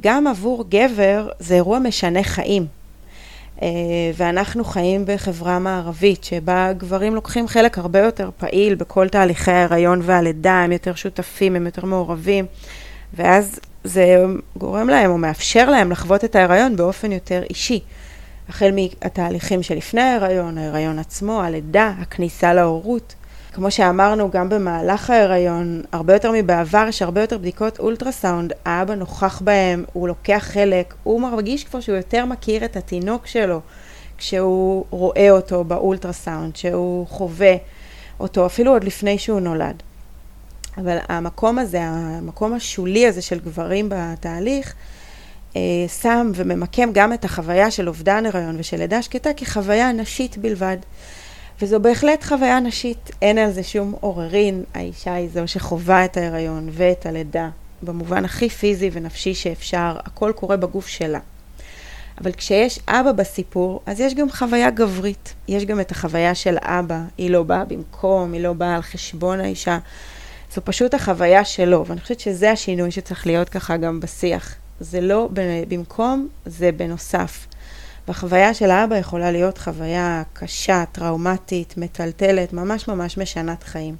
גם 0.00 0.26
עבור 0.26 0.64
גבר 0.68 1.28
זה 1.38 1.54
אירוע 1.54 1.78
משנה 1.78 2.22
חיים. 2.22 2.66
אה, 3.62 3.68
ואנחנו 4.16 4.64
חיים 4.64 5.04
בחברה 5.06 5.58
מערבית 5.58 6.24
שבה 6.24 6.72
גברים 6.72 7.14
לוקחים 7.14 7.48
חלק 7.48 7.78
הרבה 7.78 7.98
יותר 7.98 8.30
פעיל 8.38 8.74
בכל 8.74 9.08
תהליכי 9.08 9.50
ההיריון 9.50 10.00
והלידה, 10.02 10.52
הם 10.52 10.72
יותר 10.72 10.94
שותפים, 10.94 11.56
הם 11.56 11.66
יותר 11.66 11.84
מעורבים, 11.84 12.46
ואז 13.14 13.60
זה 13.84 14.24
גורם 14.56 14.88
להם 14.88 15.10
או 15.10 15.18
מאפשר 15.18 15.70
להם 15.70 15.90
לחוות 15.90 16.24
את 16.24 16.36
ההיריון 16.36 16.76
באופן 16.76 17.12
יותר 17.12 17.42
אישי. 17.50 17.80
החל 18.48 18.70
מהתהליכים 18.74 19.62
שלפני 19.62 20.00
ההיריון, 20.00 20.58
ההיריון 20.58 20.98
עצמו, 20.98 21.42
הלידה, 21.42 21.92
הכניסה 22.00 22.54
להורות. 22.54 23.14
כמו 23.54 23.70
שאמרנו, 23.70 24.30
גם 24.30 24.48
במהלך 24.48 25.10
ההיריון, 25.10 25.82
הרבה 25.92 26.12
יותר 26.12 26.32
מבעבר, 26.34 26.86
יש 26.88 27.02
הרבה 27.02 27.20
יותר 27.20 27.38
בדיקות 27.38 27.78
אולטרסאונד, 27.78 28.52
האבא 28.64 28.94
נוכח 28.94 29.40
בהם, 29.44 29.84
הוא 29.92 30.08
לוקח 30.08 30.46
חלק, 30.52 30.94
הוא 31.02 31.20
מרגיש 31.20 31.64
כבר 31.64 31.80
שהוא 31.80 31.96
יותר 31.96 32.24
מכיר 32.24 32.64
את 32.64 32.76
התינוק 32.76 33.26
שלו 33.26 33.60
כשהוא 34.18 34.84
רואה 34.90 35.30
אותו 35.30 35.64
באולטרסאונד, 35.64 36.56
שהוא 36.56 37.06
חווה 37.06 37.54
אותו, 38.20 38.46
אפילו 38.46 38.72
עוד 38.72 38.84
לפני 38.84 39.18
שהוא 39.18 39.40
נולד. 39.40 39.82
אבל 40.78 40.96
המקום 41.08 41.58
הזה, 41.58 41.80
המקום 41.82 42.52
השולי 42.52 43.06
הזה 43.06 43.22
של 43.22 43.40
גברים 43.40 43.88
בתהליך, 43.88 44.74
אה, 45.56 45.60
שם 46.02 46.32
וממקם 46.34 46.90
גם 46.92 47.12
את 47.12 47.24
החוויה 47.24 47.70
של 47.70 47.88
אובדן 47.88 48.26
הריון 48.26 48.56
ושל 48.58 48.76
לידה 48.76 49.02
שקטה 49.02 49.30
כחוויה 49.36 49.92
נשית 49.92 50.38
בלבד. 50.38 50.76
וזו 51.62 51.80
בהחלט 51.80 52.24
חוויה 52.24 52.60
נשית, 52.60 53.10
אין 53.22 53.38
על 53.38 53.52
זה 53.52 53.62
שום 53.62 53.94
עוררין, 54.00 54.64
האישה 54.74 55.14
היא 55.14 55.28
זו 55.34 55.48
שחווה 55.48 56.04
את 56.04 56.16
ההיריון 56.16 56.68
ואת 56.72 57.06
הלידה 57.06 57.48
במובן 57.82 58.24
הכי 58.24 58.48
פיזי 58.48 58.90
ונפשי 58.92 59.34
שאפשר, 59.34 59.96
הכל 60.04 60.32
קורה 60.36 60.56
בגוף 60.56 60.86
שלה. 60.86 61.18
אבל 62.20 62.32
כשיש 62.32 62.80
אבא 62.88 63.12
בסיפור, 63.12 63.80
אז 63.86 64.00
יש 64.00 64.14
גם 64.14 64.30
חוויה 64.30 64.70
גברית. 64.70 65.34
יש 65.48 65.64
גם 65.64 65.80
את 65.80 65.90
החוויה 65.90 66.34
של 66.34 66.56
אבא, 66.60 67.00
היא 67.18 67.30
לא 67.30 67.42
באה 67.42 67.64
במקום, 67.64 68.32
היא 68.32 68.40
לא 68.42 68.52
באה 68.52 68.74
על 68.74 68.82
חשבון 68.82 69.40
האישה. 69.40 69.78
זו 70.54 70.60
פשוט 70.64 70.94
החוויה 70.94 71.44
שלו, 71.44 71.84
ואני 71.86 72.00
חושבת 72.00 72.20
שזה 72.20 72.50
השינוי 72.50 72.90
שצריך 72.90 73.26
להיות 73.26 73.48
ככה 73.48 73.76
גם 73.76 74.00
בשיח. 74.00 74.54
זה 74.80 75.00
לא 75.00 75.28
במקום, 75.68 76.28
זה 76.46 76.72
בנוסף. 76.72 77.46
והחוויה 78.08 78.54
של 78.54 78.70
האבא 78.70 78.96
יכולה 78.96 79.30
להיות 79.30 79.58
חוויה 79.58 80.22
קשה, 80.32 80.84
טראומטית, 80.92 81.74
מטלטלת, 81.76 82.52
ממש 82.52 82.88
ממש 82.88 83.18
משנת 83.18 83.62
חיים. 83.62 83.96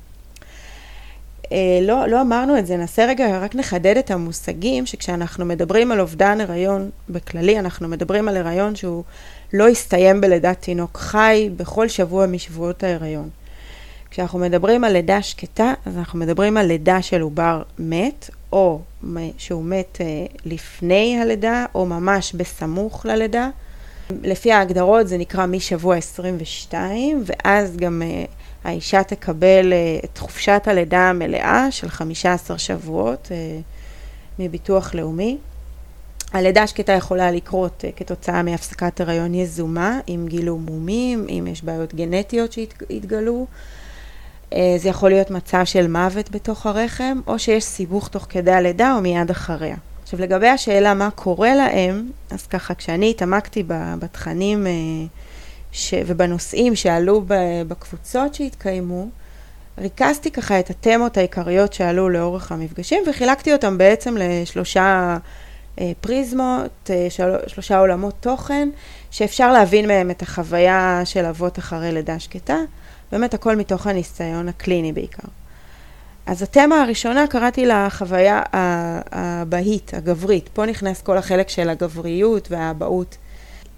אה, 1.52 1.78
לא, 1.82 2.06
לא 2.06 2.20
אמרנו 2.20 2.58
את 2.58 2.66
זה, 2.66 2.76
נעשה 2.76 3.06
רגע, 3.06 3.38
רק 3.38 3.54
נחדד 3.54 3.96
את 3.96 4.11
המושגים, 4.11 4.87
שכשאנחנו 4.87 5.44
מדברים 5.44 5.92
על 5.92 6.00
אובדן 6.00 6.40
הריון 6.40 6.90
בכללי, 7.08 7.58
אנחנו 7.58 7.88
מדברים 7.88 8.28
על 8.28 8.37
הריון 8.37 8.76
שהוא 8.76 9.04
לא 9.52 9.68
יסתיים 9.68 10.20
בלידת 10.20 10.61
תינוק 10.61 10.99
חי 10.99 11.50
בכל 11.56 11.88
שבוע 11.88 12.26
משבועות 12.26 12.82
ההיריון. 12.82 13.28
כשאנחנו 14.11 14.38
מדברים 14.38 14.84
על 14.84 14.92
לידה 14.92 15.23
שקטה, 15.23 15.73
אז 15.87 15.99
אנחנו 15.99 16.18
מדברים 16.18 16.56
על 16.56 16.66
לידה 16.66 17.02
של 17.02 17.20
עובר 17.20 17.62
מת, 17.78 18.30
או 18.52 18.80
שהוא 19.38 19.64
מת 19.64 19.99
אה, 20.00 20.06
לפני 20.44 21.18
הלידה, 21.23 21.66
או 21.75 21.87
ממש 21.87 22.32
בסמוך 22.32 23.06
ללידה. 23.06 23.49
לפי 24.23 24.52
ההגדרות 24.52 25.08
זה 25.08 25.18
נקרא 25.18 25.46
משבוע 25.46 25.96
22, 25.96 27.25
ואז 27.26 27.76
גם 27.76 28.02
אה, 28.04 28.25
האישה 28.64 29.02
תקבל 29.02 29.73
אה, 29.73 29.99
את 30.04 30.18
חופשת 30.18 30.62
הלידה 30.66 31.11
המלאה 31.11 31.70
של 31.70 31.88
15 31.88 32.58
שבועות 32.58 33.28
מביטוח 34.38 34.94
לאומי. 34.94 35.38
הלידה 36.32 36.62
השקטה 36.62 36.92
יכולה 36.92 37.30
לקרות 37.30 37.84
כתוצאה 37.96 38.42
מהפסקת 38.42 39.00
הריון 39.00 39.34
יזומה, 39.34 40.00
אם 40.08 40.25
גילו 40.28 40.58
מומים, 40.58 41.26
אם 41.28 41.46
יש 41.52 41.64
בעיות 41.64 41.94
גנטיות 41.94 42.52
שהתגלו. 42.52 43.46
אה, 44.52 44.75
זה 44.78 44.88
יכול 44.88 45.11
להיות 45.11 45.30
מצב 45.30 45.64
של 45.64 45.87
מוות 45.87 46.30
בתוך 46.30 46.66
הרחם, 46.66 47.20
או 47.26 47.38
שיש 47.38 47.64
סיבוך 47.64 48.08
תוך 48.08 48.26
כדי 48.28 48.52
הלידה 48.52 48.94
או 48.94 49.00
מיד 49.00 49.30
אחריה. 49.30 49.76
עכשיו 50.04 50.20
לגבי 50.20 50.49
השאלה 50.49 50.94
מה 50.94 51.11
קורה 51.11 51.54
להם, 51.54 52.11
אז 52.30 52.46
ככה 52.46 52.75
כשאני 52.75 53.11
התעמקתי 53.11 53.62
בתכנים 53.99 54.66
אה, 54.66 54.73
ש... 55.73 55.94
ובנושאים 56.06 56.76
שעלו 56.76 57.25
בקבוצות 57.68 58.34
שהתקיימו, 58.34 59.08
ריכזתי 59.78 60.30
ככה 60.30 60.61
את 60.61 60.70
התמות 60.70 61.16
העיקריות 61.16 61.73
שעלו 61.73 62.08
לאורך 62.08 62.52
המפגשים 62.52 63.02
וחילקתי 63.06 63.52
אותם 63.52 63.78
בעצם 63.78 64.16
לשלושה 64.18 65.16
אה, 65.80 65.92
פריזמות, 66.00 66.90
של... 67.08 67.34
שלושה 67.46 67.78
עולמות 67.78 68.14
תוכן, 68.20 68.68
שאפשר 69.11 69.52
להבין 69.52 69.88
מהם 69.88 70.11
את 70.11 70.23
החוויה 70.23 71.00
של 71.04 71.25
אבות 71.25 71.58
אחרי 71.58 71.92
לידה 71.92 72.18
שקטה. 72.18 72.58
באמת 73.12 73.34
הכל 73.34 73.56
מתוך 73.56 73.87
הניסיון 73.87 74.49
הקליני 74.49 74.92
בעיקר. 74.92 75.28
אז 76.26 76.43
התמה 76.43 76.83
הראשונה 76.83 77.26
קראתי 77.26 77.66
לה 77.66 77.88
חוויה 77.90 78.43
הבהית, 79.12 79.95
הגברית. 79.95 80.49
פה 80.52 80.66
נכנס 80.66 81.02
כל 81.02 81.19
החלק 81.19 81.49
של 81.49 81.69
הגבריות 81.69 82.49
והאבהות. 82.50 83.16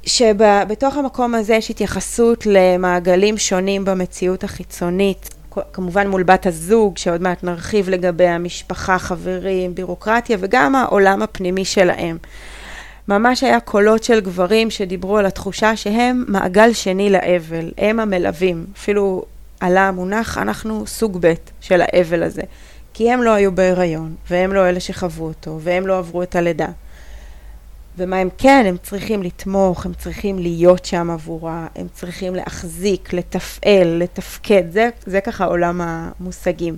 שבתוך 0.03 0.97
המקום 0.97 1.35
הזה 1.35 1.55
יש 1.55 1.71
התייחסות 1.71 2.47
למעגלים 2.47 3.39
שונים 3.39 3.85
במציאות 3.85 4.45
החיצונית, 4.45 5.35
כמובן 5.73 6.09
מול 6.09 6.23
בת 6.23 6.47
הזוג, 6.47 6.99
שעוד 6.99 7.23
מעט 7.23 7.45
נרחיב 7.45 7.89
לגבי 7.89 8.27
המשפחה, 8.27 8.99
חברים, 8.99 9.75
בירוקרטיה, 9.75 10.37
וגם 10.41 10.75
העולם 10.75 11.23
הפנימי 11.23 11.65
שלהם. 11.65 12.17
ממש 13.09 13.43
היה 13.43 13.61
קולות 13.61 14.03
של 14.03 14.21
גברים 14.21 14.71
שדיברו 14.71 15.19
על 15.19 15.27
התחושה 15.27 15.77
שהם 15.77 16.25
מעגל 16.29 16.73
שני 16.73 17.11
לאבל, 17.11 17.71
הם 17.79 18.01
המלווים. 18.01 18.67
אפילו 18.77 19.25
עלה 19.67 19.89
המונח, 19.89 20.39
אנחנו 20.39 20.87
סוג 20.87 21.19
ב' 21.21 21.35
של 21.61 21.81
האבל 21.81 22.23
הזה. 22.23 22.43
כי 22.95 23.11
הם 23.11 23.23
לא 23.23 23.31
היו 23.31 23.53
בהיריון, 23.53 24.15
והם 24.31 24.53
לא 24.53 24.69
אלה 24.69 24.81
שחוו 24.81 25.25
אותו, 25.25 25.59
והם 25.63 25.87
לא 25.87 25.99
עברו 25.99 26.23
את 26.23 26.37
הלידה. 26.37 26.69
ומה 27.99 28.17
הם 28.17 28.29
כן, 28.39 28.65
הם 28.69 28.77
צריכים 28.83 29.23
לתמוך, 29.23 29.87
הם 29.87 29.95
צריכים 29.95 30.39
להיות 30.39 30.85
שם 30.85 31.11
עבורה, 31.11 31.67
הם 31.77 31.87
צריכים 31.93 32.35
להחזיק, 32.35 33.13
לתפעל, 33.13 33.89
לתפקד, 34.03 34.63
זה, 34.71 34.89
זה 35.07 35.21
ככה 35.21 35.45
עולם 35.45 35.81
המושגים. 35.81 36.77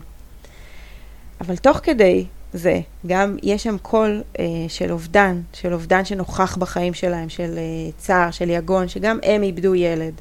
אבל 1.40 1.56
תוך 1.56 1.80
כדי 1.82 2.26
זה. 2.52 2.80
גם 3.06 3.36
יש 3.42 3.62
שם 3.62 3.78
קול 3.78 4.22
אה, 4.38 4.44
של 4.68 4.92
אובדן, 4.92 5.40
של 5.52 5.72
אובדן 5.72 6.04
שנוכח 6.04 6.56
בחיים 6.56 6.94
שלהם, 6.94 7.28
של 7.28 7.54
אה, 7.58 7.90
צער, 7.98 8.30
של 8.30 8.50
יגון, 8.50 8.88
שגם 8.88 9.18
הם 9.22 9.42
איבדו 9.42 9.74
ילד. 9.74 10.14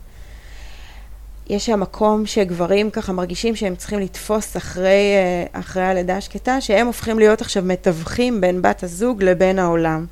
יש 1.50 1.66
שם 1.66 1.80
מקום 1.80 2.26
שגברים 2.26 2.90
ככה 2.90 3.14
מרגישים 3.14 3.56
שהם 3.56 3.76
צריכים 3.76 4.00
לתפוס 4.00 4.58
אחרי, 4.58 5.16
אה, 5.16 5.60
אחרי 5.60 5.84
הלידה 5.84 6.18
השקטה, 6.18 6.62
שהם 6.62 6.88
הופכים 6.88 7.20
להיות 7.20 7.42
עכשיו 7.42 7.64
מתווכים 7.64 8.42
בין 8.42 8.62
בת 8.62 8.84
הזוג 8.84 9.24
לבין 9.24 9.60
העולם. 9.60 10.06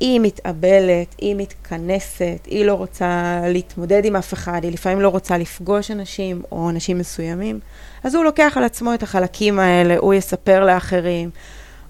היא 0.00 0.20
מתאבלת, 0.20 1.14
היא 1.18 1.36
מתכנסת, 1.36 2.38
היא 2.46 2.64
לא 2.64 2.74
רוצה 2.74 3.40
להתמודד 3.46 4.04
עם 4.04 4.16
אף 4.16 4.32
אחד, 4.32 4.60
היא 4.64 4.72
לפעמים 4.72 5.00
לא 5.00 5.08
רוצה 5.08 5.38
לפגוש 5.38 5.90
אנשים 5.90 6.42
או 6.52 6.70
אנשים 6.70 6.98
מסוימים. 6.98 7.60
אז 8.04 8.14
הוא 8.14 8.24
לוקח 8.24 8.52
על 8.56 8.64
עצמו 8.64 8.94
את 8.94 9.02
החלקים 9.02 9.58
האלה, 9.58 9.96
הוא 9.98 10.14
יספר 10.14 10.64
לאחרים, 10.64 11.30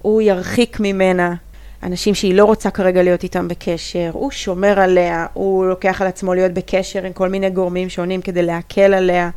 הוא 0.03 0.23
ירחיק 0.23 0.81
ממנה 0.81 1.35
אנשים 1.83 2.15
שהיא 2.15 2.35
לא 2.35 2.45
רוצה 2.45 2.71
כרגע 2.71 3.03
להיות 3.03 3.23
איתם 3.23 3.49
בקשר, 3.49 4.11
הוא 4.12 4.31
שומר 4.31 4.81
עליה, 4.81 5.27
הוא 5.33 5.67
לוקח 5.67 6.03
על 6.03 6.07
עצמו 6.09 6.35
להיות 6.35 6.53
בקשר 6.53 7.05
עם 7.05 7.12
כל 7.12 7.29
מיני 7.29 7.51
גורמים 7.51 7.89
שונים 7.89 8.23
כדי 8.23 8.43
להקל 8.43 8.95
עליה. 8.95 9.31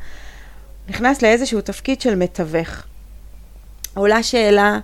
נכנס 0.90 1.22
לאיזשהו 1.22 1.62
תפקיד 1.62 2.02
של 2.02 2.16
מתווך. 2.16 2.84
עולה 3.94 4.24
שאלה 4.24 4.80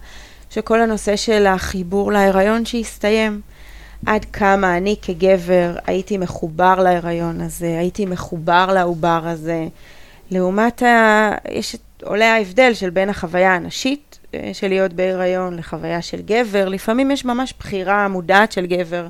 שכל 0.50 0.82
הנושא 0.82 1.16
של 1.16 1.48
החיבור 1.48 2.12
להיריון 2.12 2.66
שהסתיים. 2.66 3.42
עד 4.06 4.26
כמה 4.26 4.78
אני 4.78 4.96
כגבר 5.02 5.76
הייתי 5.88 6.18
מחובר 6.18 6.76
להיריון 6.76 7.42
הזה, 7.42 7.76
הייתי 7.80 8.06
מחובר 8.06 8.74
לעובר 8.74 9.22
הזה. 9.24 9.68
לעומת 10.32 10.84
ה... 10.84 11.32
יש... 11.52 11.76
עולה 12.04 12.34
ההבדל 12.34 12.74
של 12.74 12.90
בין 12.90 13.10
החוויה 13.10 13.56
הנשית 13.56 14.20
של 14.54 14.68
להיות 14.68 14.94
בהיריון 14.94 15.58
לחוויה 15.58 16.02
של 16.02 16.22
גבר. 16.22 16.70
לפעמים 16.70 17.12
יש 17.12 17.26
ממש 17.26 17.54
בחירה 17.60 18.08
מודעת 18.08 18.52
של 18.52 18.66
גבר 18.66 19.08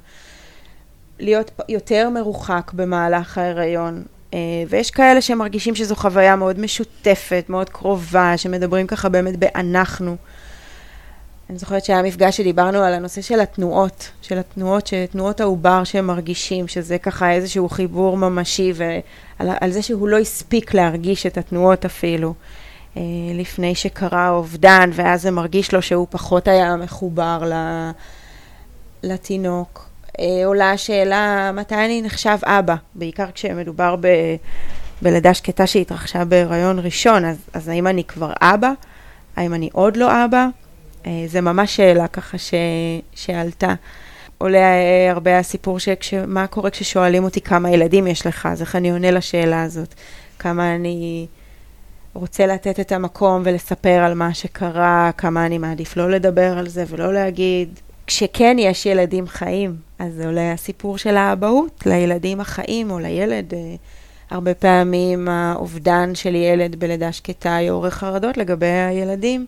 להיות 1.19 1.51
יותר 1.69 2.09
מרוחק 2.09 2.71
במהלך 2.73 3.37
ההיריון. 3.37 4.03
אה, 4.33 4.39
ויש 4.69 4.91
כאלה 4.91 5.21
שמרגישים 5.21 5.75
שזו 5.75 5.95
חוויה 5.95 6.35
מאוד 6.35 6.59
משותפת, 6.59 7.45
מאוד 7.49 7.69
קרובה, 7.69 8.37
שמדברים 8.37 8.87
ככה 8.87 9.09
באמת 9.09 9.39
באנחנו. 9.39 10.15
אני 11.49 11.57
זוכרת 11.57 11.85
שהיה 11.85 12.01
מפגש 12.01 12.37
שדיברנו 12.37 12.79
על 12.79 12.93
הנושא 12.93 13.21
של 13.21 13.39
התנועות, 13.39 14.11
של 14.21 14.37
התנועות, 14.37 14.89
תנועות 15.11 15.41
העובר 15.41 15.83
שהם 15.83 16.07
מרגישים, 16.07 16.67
שזה 16.67 16.97
ככה 16.97 17.31
איזשהו 17.31 17.69
חיבור 17.69 18.17
ממשי, 18.17 18.73
ועל 19.39 19.71
זה 19.71 19.81
שהוא 19.81 20.07
לא 20.07 20.17
הספיק 20.17 20.73
להרגיש 20.73 21.25
את 21.25 21.37
התנועות 21.37 21.85
אפילו, 21.85 22.29
אה, 22.29 22.64
לפני 23.33 23.75
שקרה 23.75 24.29
אובדן, 24.29 24.89
ואז 24.93 25.21
זה 25.21 25.31
מרגיש 25.31 25.73
לו 25.73 25.81
שהוא 25.81 26.07
פחות 26.09 26.47
היה 26.47 26.75
מחובר 26.75 27.51
לתינוק. 29.03 29.89
אה, 30.19 30.45
עולה 30.45 30.71
השאלה, 30.71 31.51
מתי 31.53 31.75
אני 31.75 32.01
נחשב 32.01 32.37
אבא? 32.43 32.75
בעיקר 32.95 33.31
כשמדובר 33.33 33.95
ב... 34.01 34.07
בלידה 35.01 35.33
שקטה 35.33 35.67
שהתרחשה 35.67 36.25
בהיריון 36.25 36.79
ראשון, 36.79 37.25
אז, 37.25 37.37
אז 37.53 37.67
האם 37.67 37.87
אני 37.87 38.03
כבר 38.03 38.31
אבא? 38.41 38.71
האם 39.35 39.53
אני 39.53 39.69
עוד 39.73 39.97
לא 39.97 40.25
אבא? 40.25 40.47
אה, 41.05 41.23
זה 41.27 41.41
ממש 41.41 41.75
שאלה 41.75 42.07
ככה 42.07 42.37
ש... 42.37 42.53
שעלתה. 43.15 43.73
עולה 44.37 44.57
אה, 44.57 45.11
הרבה 45.11 45.39
הסיפור 45.39 45.79
של 45.79 45.93
מה 46.27 46.47
קורה 46.47 46.69
כששואלים 46.69 47.23
אותי 47.23 47.41
כמה 47.41 47.71
ילדים 47.71 48.07
יש 48.07 48.27
לך, 48.27 48.45
אז 48.51 48.61
איך 48.61 48.75
אני 48.75 48.91
עונה 48.91 49.11
לשאלה 49.11 49.63
הזאת? 49.63 49.93
כמה 50.39 50.75
אני 50.75 51.27
רוצה 52.15 52.45
לתת 52.45 52.79
את 52.79 52.91
המקום 52.91 53.41
ולספר 53.45 53.89
על 53.89 54.13
מה 54.13 54.33
שקרה, 54.33 55.11
כמה 55.17 55.45
אני 55.45 55.57
מעדיף 55.57 55.97
לא 55.97 56.09
לדבר 56.09 56.57
על 56.57 56.67
זה 56.67 56.83
ולא 56.87 57.13
להגיד. 57.13 57.79
כשכן 58.07 58.55
יש 58.59 58.85
ילדים 58.85 59.27
חיים, 59.27 59.75
אז 59.99 60.21
עולה 60.21 60.51
הסיפור 60.51 60.97
של 60.97 61.17
האבהות 61.17 61.83
לילדים 61.85 62.39
החיים 62.39 62.91
או 62.91 62.99
לילד. 62.99 63.53
אה, 63.53 63.75
הרבה 64.29 64.53
פעמים 64.53 65.27
האובדן 65.27 66.15
של 66.15 66.35
ילד 66.35 66.75
בלידה 66.75 67.11
שקטה 67.11 67.49
יעורר 67.49 67.89
חרדות 67.89 68.37
לגבי 68.37 68.65
הילדים. 68.65 69.45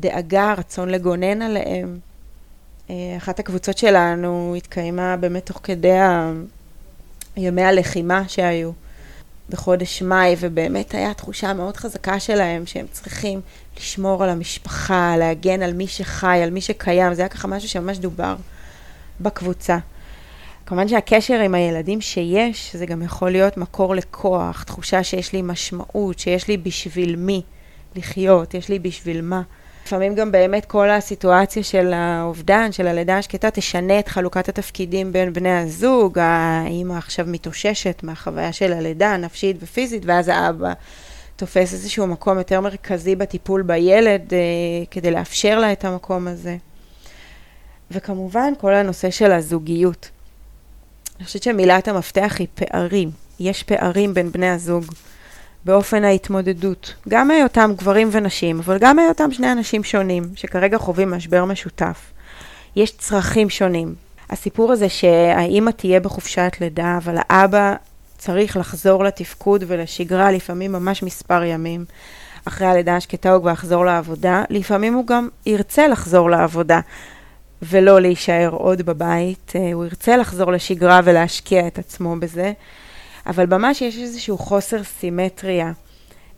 דאגה, 0.00 0.54
רצון 0.58 0.88
לגונן 0.88 1.42
עליהם. 1.42 1.98
אה, 2.90 2.94
אחת 3.16 3.38
הקבוצות 3.38 3.78
שלנו 3.78 4.54
התקיימה 4.56 5.16
באמת 5.16 5.46
תוך 5.46 5.60
כדי 5.62 5.96
ימי 7.36 7.62
הלחימה 7.62 8.28
שהיו 8.28 8.70
בחודש 9.48 10.02
מאי, 10.02 10.36
ובאמת 10.40 10.94
הייתה 10.94 11.14
תחושה 11.14 11.52
מאוד 11.52 11.76
חזקה 11.76 12.20
שלהם 12.20 12.66
שהם 12.66 12.86
צריכים 12.92 13.40
לשמור 13.76 14.24
על 14.24 14.30
המשפחה, 14.30 15.16
להגן 15.18 15.62
על 15.62 15.72
מי 15.72 15.86
שחי, 15.86 16.40
על 16.42 16.50
מי 16.50 16.60
שקיים. 16.60 17.14
זה 17.14 17.22
היה 17.22 17.28
ככה 17.28 17.48
משהו 17.48 17.68
שממש 17.68 17.98
דובר 17.98 18.36
בקבוצה. 19.20 19.78
כמובן 20.66 20.88
שהקשר 20.88 21.40
עם 21.40 21.54
הילדים 21.54 22.00
שיש, 22.00 22.76
זה 22.76 22.86
גם 22.86 23.02
יכול 23.02 23.30
להיות 23.30 23.56
מקור 23.56 23.94
לכוח, 23.94 24.62
תחושה 24.62 25.04
שיש 25.04 25.32
לי 25.32 25.42
משמעות, 25.42 26.18
שיש 26.18 26.48
לי 26.48 26.56
בשביל 26.56 27.16
מי 27.16 27.42
לחיות, 27.96 28.54
יש 28.54 28.68
לי 28.68 28.78
בשביל 28.78 29.22
מה. 29.22 29.42
לפעמים 29.88 30.14
גם 30.14 30.32
באמת 30.32 30.64
כל 30.64 30.90
הסיטואציה 30.90 31.62
של 31.62 31.92
האובדן, 31.92 32.72
של 32.72 32.86
הלידה 32.86 33.18
השקטה, 33.18 33.50
תשנה 33.50 33.98
את 33.98 34.08
חלוקת 34.08 34.48
התפקידים 34.48 35.12
בין 35.12 35.32
בני 35.32 35.58
הזוג, 35.58 36.18
האמא 36.18 36.92
עכשיו 36.92 37.26
מתאוששת 37.28 38.00
מהחוויה 38.02 38.52
של 38.52 38.72
הלידה, 38.72 39.16
נפשית 39.16 39.56
ופיזית, 39.60 40.02
ואז 40.06 40.28
האבא 40.28 40.72
תופס 41.36 41.72
איזשהו 41.72 42.06
מקום 42.06 42.38
יותר 42.38 42.60
מרכזי 42.60 43.16
בטיפול 43.16 43.62
בילד, 43.62 44.34
אה, 44.34 44.38
כדי 44.90 45.10
לאפשר 45.10 45.58
לה 45.58 45.72
את 45.72 45.84
המקום 45.84 46.28
הזה. 46.28 46.56
וכמובן, 47.90 48.52
כל 48.58 48.74
הנושא 48.74 49.10
של 49.10 49.32
הזוגיות. 49.32 50.08
אני 51.16 51.24
חושבת 51.24 51.42
שמילת 51.42 51.88
המפתח 51.88 52.36
היא 52.38 52.46
פערים. 52.54 53.10
יש 53.40 53.62
פערים 53.62 54.14
בין 54.14 54.32
בני 54.32 54.50
הזוג 54.50 54.84
באופן 55.64 56.04
ההתמודדות, 56.04 56.94
גם 57.08 57.28
מהיותם 57.28 57.72
גברים 57.76 58.08
ונשים, 58.12 58.58
אבל 58.58 58.78
גם 58.78 58.96
מהיותם 58.96 59.32
שני 59.32 59.52
אנשים 59.52 59.84
שונים, 59.84 60.24
שכרגע 60.34 60.78
חווים 60.78 61.10
משבר 61.10 61.44
משותף. 61.44 62.12
יש 62.76 62.96
צרכים 62.96 63.50
שונים. 63.50 63.94
הסיפור 64.30 64.72
הזה 64.72 64.88
שהאימא 64.88 65.70
תהיה 65.70 66.00
בחופשת 66.00 66.52
לידה, 66.60 66.98
אבל 67.04 67.14
האבא 67.28 67.74
צריך 68.18 68.56
לחזור 68.56 69.04
לתפקוד 69.04 69.64
ולשגרה 69.66 70.30
לפעמים 70.30 70.72
ממש 70.72 71.02
מספר 71.02 71.42
ימים. 71.44 71.84
אחרי 72.44 72.66
הלידה 72.66 72.96
השקטה 72.96 73.32
הוא 73.32 73.40
כבר 73.40 73.50
יחזור 73.50 73.84
לעבודה, 73.84 74.44
לפעמים 74.50 74.94
הוא 74.94 75.06
גם 75.06 75.28
ירצה 75.46 75.88
לחזור 75.88 76.30
לעבודה 76.30 76.80
ולא 77.62 78.00
להישאר 78.00 78.48
עוד 78.52 78.82
בבית, 78.82 79.52
אה, 79.56 79.72
הוא 79.72 79.84
ירצה 79.84 80.16
לחזור 80.16 80.52
לשגרה 80.52 81.00
ולהשקיע 81.04 81.66
את 81.66 81.78
עצמו 81.78 82.16
בזה, 82.16 82.52
אבל 83.28 83.46
ממש 83.46 83.82
יש 83.82 83.98
איזשהו 83.98 84.38
חוסר 84.38 84.84
סימטריה. 84.84 85.72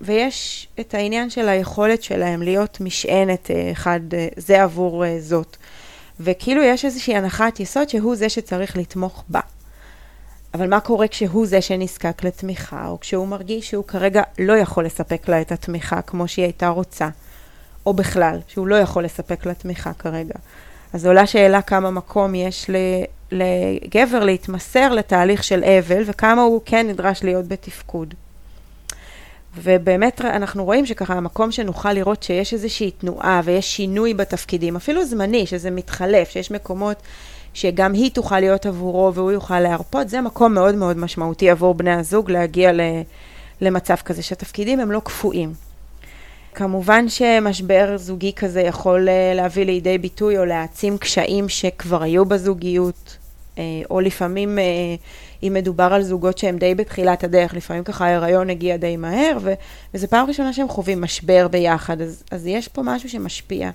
ויש 0.01 0.69
את 0.81 0.95
העניין 0.95 1.31
של 1.31 1.49
היכולת 1.49 2.03
שלהם 2.03 2.43
להיות 2.43 2.81
משענת 2.81 3.51
אה, 3.51 3.73
אחד 3.73 4.01
אה, 4.13 4.29
זה 4.37 4.63
עבור 4.63 5.05
זאת. 5.21 5.57
וכאילו 6.21 6.63
יש 6.63 6.85
איזושהי 6.85 7.17
הנחת 7.17 7.61
יסוד 7.61 7.89
שהוא 7.89 8.17
זה 8.17 8.29
שצריך 8.29 8.77
לתמוך 8.77 9.25
בה. 9.29 9.41
אבל 10.55 10.69
מה 10.69 10.81
קורה 10.81 11.09
כשהוא 11.09 11.47
זה 11.47 11.61
שנזקק 11.61 12.25
לתמיכה, 12.25 12.89
או 12.89 13.01
כשהוא 13.01 13.29
מרגיש 13.29 13.71
שהוא 13.71 13.85
כרגע 13.85 14.23
לא 14.39 14.53
יכול 14.53 14.85
לספק 14.85 15.29
לה 15.29 15.41
את 15.41 15.53
התמיכה 15.53 16.03
כמו 16.03 16.29
שהיא 16.29 16.45
הייתה 16.45 16.69
רוצה, 16.69 17.09
או 17.87 17.95
בכלל, 17.95 18.39
שהוא 18.49 18.67
לא 18.67 18.77
יכול 18.77 19.05
לספק 19.05 19.47
לה 19.47 19.55
תמיכה 19.55 19.93
כרגע. 19.93 20.35
אז 20.93 21.07
עולה 21.07 21.27
שאלה 21.27 21.63
כמה 21.63 21.91
מקום 21.91 22.35
יש 22.35 22.71
לגבר 23.33 24.25
להתמסר 24.25 24.93
לתהליך 24.93 25.45
של 25.45 25.65
אבל, 25.65 26.03
וכמה 26.07 26.43
הוא 26.43 26.61
כן 26.65 26.89
נדרש 26.89 27.25
להיות 27.25 27.49
בתפקוד. 27.49 28.15
ובאמת 29.57 30.21
אנחנו 30.21 30.65
רואים 30.65 30.87
שככה 30.87 31.15
המקום 31.15 31.53
שנוכל 31.53 31.93
לראות 31.93 32.23
שיש 32.23 32.55
איזושהי 32.55 32.91
תנועה 32.91 33.41
ויש 33.45 33.77
שינוי 33.77 34.15
בתפקידים, 34.15 34.77
אפילו 34.77 35.05
זמני, 35.05 35.47
שזה 35.47 35.71
מתחלף, 35.71 36.31
שיש 36.31 36.51
מקומות 36.51 36.97
שגם 37.55 37.93
היא 37.93 38.11
תוכל 38.11 38.41
להיות 38.41 38.67
עבורו 38.67 39.15
והוא 39.15 39.33
יוכל 39.33 39.61
להרפות, 39.61 40.09
זה 40.09 40.21
מקום 40.21 40.55
מאוד 40.55 40.75
מאוד 40.75 40.97
משמעותי 40.97 41.51
עבור 41.51 41.75
בני 41.75 41.93
הזוג 41.93 42.31
להגיע 42.31 42.71
למצב 43.61 43.95
כזה, 43.95 44.23
שהתפקידים 44.23 44.81
הם 44.81 44.93
לא 44.93 45.01
קפואים. 45.05 45.53
כמובן 46.55 47.09
שמשבר 47.09 47.97
זוגי 47.97 48.33
כזה 48.33 48.61
יכול 48.61 49.09
אה, 49.09 49.33
להביא 49.35 49.65
לידי 49.65 49.99
ביטוי 49.99 50.39
או 50.39 50.45
להעצים 50.45 50.99
קשיים 50.99 51.49
שכבר 51.49 52.03
היו 52.03 52.25
בזוגיות, 52.25 53.17
או 53.91 54.01
לפעמים 54.01 54.59
אה, 54.59 54.65
אם 55.43 55.53
מדובר 55.55 55.85
על 55.93 56.03
זוגות 56.03 56.39
שהם 56.39 56.59
די 56.59 56.75
בתחילת 56.75 57.25
הדרך, 57.25 57.55
לפעמים 57.55 57.85
ככה 57.85 58.07
ההיריון 58.07 58.51
הגיע 58.51 58.77
די 58.77 58.97
מהר, 58.97 59.39
ו- 59.41 59.55
וזו 59.95 60.09
פעם 60.09 60.29
ראשונה 60.29 60.53
שהם 60.53 60.69
חווים 60.69 61.01
משבר 61.01 61.49
ביחד, 61.49 62.01
אז, 62.01 62.23
אז 62.31 62.47
יש 62.47 62.69
פה 62.69 62.83
משהו 62.85 63.09
שמשפיע. 63.09 63.71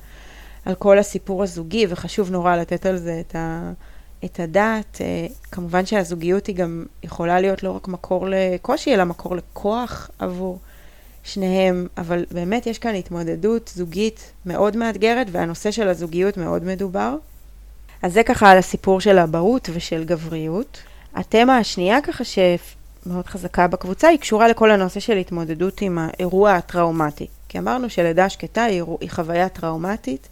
על 0.65 0.75
כל 0.75 0.99
הסיפור 0.99 1.43
הזוגי, 1.43 1.85
וחשוב 1.89 2.31
נורא 2.31 2.55
לתת 2.55 2.85
על 2.85 2.97
זה 2.97 3.19
את, 3.19 3.35
ה, 3.35 3.71
את 4.25 4.39
הדעת. 4.39 4.97
אה, 5.01 5.27
כמובן 5.51 5.85
שהזוגיות 5.85 6.47
היא 6.47 6.55
גם 6.55 6.85
יכולה 7.03 7.41
להיות 7.41 7.63
לא 7.63 7.71
רק 7.71 7.87
מקור 7.87 8.27
לקושי, 8.29 8.93
אלא 8.93 9.03
מקור 9.03 9.35
לכוח 9.35 10.09
עבור 10.19 10.59
שניהם, 11.23 11.87
אבל 11.97 12.25
באמת 12.31 12.67
יש 12.67 12.79
כאן 12.79 12.95
התמודדות 12.95 13.71
זוגית 13.75 14.31
מאוד 14.45 14.77
מאתגרת, 14.77 15.27
והנושא 15.31 15.71
של 15.71 15.87
הזוגיות 15.87 16.37
מאוד 16.37 16.63
מדובר. 16.63 17.15
אז 18.01 18.13
זה 18.13 18.23
ככה 18.23 18.51
על 18.51 18.57
הסיפור 18.57 19.01
של 19.01 19.19
אבהות 19.19 19.69
ושל 19.73 20.03
גבריות. 20.03 20.77
התמה 21.15 21.57
השנייה 21.57 22.01
ככה 22.01 22.23
שמאוד 22.23 23.25
חזקה 23.25 23.67
בקבוצה, 23.67 24.07
היא 24.07 24.19
קשורה 24.19 24.47
לכל 24.47 24.71
הנושא 24.71 24.99
של 24.99 25.17
התמודדות 25.17 25.81
עם 25.81 25.97
האירוע 25.97 26.53
הטראומטי. 26.53 27.27
כי 27.49 27.59
אמרנו 27.59 27.89
שלידה 27.89 28.29
שקטה 28.29 28.63
היא, 28.63 28.83
חוויה 29.09 29.49
טראומטית, 29.49 30.27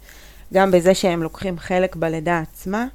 גם 0.54 0.70
בזה 0.70 0.94
שהם 0.94 1.22
לוקחים 1.22 1.58
חלק 1.58 1.96
בלידה 1.96 2.38
עצמה. 2.38 2.86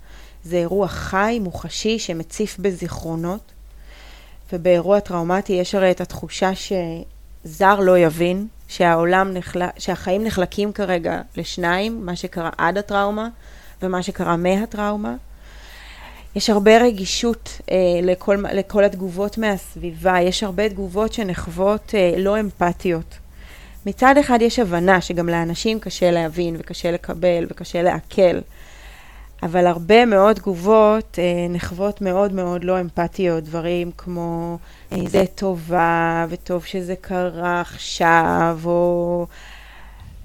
זה 0.44 0.58
אירוע 0.58 0.88
חי, 0.88 1.40
מוחשי, 1.42 2.00
שמציף 2.00 2.58
בזיכרונות. 2.60 3.52
ובאירוע 4.54 5.00
טראומטי 5.00 5.54
יש 5.54 5.76
הרי 5.76 5.92
את 5.92 6.02
התחושה 6.02 6.52
שזר 6.56 7.80
לא 7.80 7.98
יבין, 7.98 8.48
שהעולם 8.68 9.34
נחל... 9.34 9.62
שהחיים 9.78 10.24
נחלקים 10.24 10.74
כרגע 10.74 11.22
לשניים, 11.36 12.06
מה 12.06 12.16
שקרה 12.16 12.50
עד 12.58 12.78
הטראומה 12.78 13.30
ומה 13.82 14.04
שקרה 14.04 14.38
מהטראומה. 14.38 15.16
יש 16.36 16.50
הרבה 16.50 16.78
רגישות 16.78 17.62
אה, 17.72 17.76
לכל, 18.04 18.44
לכל 18.54 18.84
התגובות 18.84 19.38
מהסביבה, 19.38 20.22
יש 20.22 20.44
הרבה 20.44 20.70
תגובות 20.70 21.14
שנחוות 21.14 21.96
אה, 21.96 22.14
לא 22.18 22.40
אמפתיות. 22.40 23.18
מצד 23.86 24.18
אחד 24.18 24.40
יש 24.42 24.60
הבנה 24.60 25.02
שגם 25.02 25.30
לאנשים 25.30 25.80
קשה 25.80 26.12
להבין 26.12 26.56
וקשה 26.60 26.92
לקבל 26.92 27.46
וקשה 27.50 27.82
לעכל, 27.82 28.40
אבל 29.44 29.68
הרבה 29.68 30.06
מאוד 30.06 30.36
תגובות 30.36 31.20
אה, 31.20 31.48
נחוות 31.50 32.02
מאוד 32.02 32.34
מאוד 32.34 32.64
לא 32.64 32.82
אמפתיות, 32.82 33.44
דברים 33.44 33.92
כמו 33.98 34.58
אה, 34.92 34.98
זה 35.08 35.24
טובה 35.36 36.26
וטוב 36.30 36.66
שזה 36.66 36.96
קרה 37.02 37.62
עכשיו, 37.62 38.60
או 38.66 39.28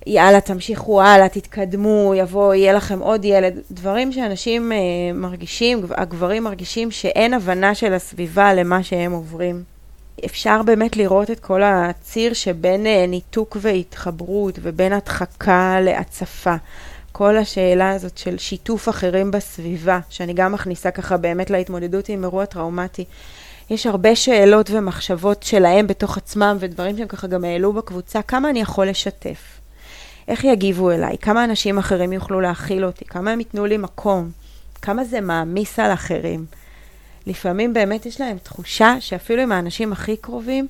יאללה 0.07 0.41
תמשיכו 0.41 1.03
הלאה, 1.03 1.29
תתקדמו, 1.29 2.13
יבוא, 2.17 2.55
יהיה 2.55 2.73
לכם 2.73 2.99
עוד 2.99 3.25
ילד, 3.25 3.59
דברים 3.71 4.13
שאנשים 4.13 4.73
אה, 4.73 4.77
מרגישים, 5.15 5.87
הגברים 5.91 6.45
מרגישים 6.45 6.91
שאין 6.91 7.35
הבנה 7.35 7.75
של 7.75 7.95
הסביבה 7.95 8.55
למה 8.55 8.83
שהם 8.83 9.13
עוברים. 9.13 9.63
אפשר 10.25 10.63
באמת 10.63 10.97
לראות 10.97 11.31
את 11.31 11.41
כל 11.41 11.63
הציר 11.65 12.33
שבין 12.33 12.87
אה, 12.87 13.07
ניתוק 13.09 13.57
והתחברות 13.61 14.59
ובין 14.63 14.93
הדחקה 14.93 15.81
להצפה. 15.81 16.55
כל 17.13 17.37
השאלה 17.37 17.91
הזאת 17.91 18.19
של 18.19 18.39
שיתוף 18.39 18.89
אחרים 18.89 19.31
בסביבה, 19.31 20.01
שאני 20.11 20.33
גם 20.33 20.53
מכניסה 20.53 20.91
ככה 20.91 21.17
באמת 21.17 21.51
להתמודדות 21.51 22.09
עם 22.09 22.25
אירוע 22.25 22.45
טראומטי. 22.45 23.05
יש 23.71 23.87
הרבה 23.87 24.17
שאלות 24.17 24.71
ומחשבות 24.71 25.43
שלהם 25.43 25.87
בתוך 25.87 26.17
עצמם 26.17 26.57
ודברים 26.61 26.97
שהם 26.97 27.09
ככה 27.09 27.27
גם 27.27 27.45
העלו 27.45 27.73
בקבוצה, 27.73 28.23
כמה 28.23 28.51
אני 28.51 28.61
יכול 28.61 28.89
לשתף? 28.89 29.64
איך 30.29 30.45
יגיבו 30.45 30.91
אליי? 30.91 31.19
כמה 31.19 31.45
אנשים 31.45 31.79
אחרים 31.79 32.13
יוכלו 32.13 32.41
להכיל 32.41 32.85
אותי? 32.85 33.05
כמה 33.05 33.31
הם 33.31 33.39
ייתנו 33.39 33.67
לי 33.67 33.77
מקום? 33.77 34.31
כמה 34.83 35.05
זה 35.05 35.21
מעמיס 35.21 35.79
על 35.79 35.93
אחרים? 35.93 36.45
לפעמים 37.27 37.75
באמת 37.75 38.07
יש 38.07 38.21
להם 38.21 38.39
תחושה 38.39 38.97
שאפילו 39.01 39.43
עם 39.43 39.53
האנשים 39.53 39.93
הכי 39.93 40.17
קרובים, 40.17 40.67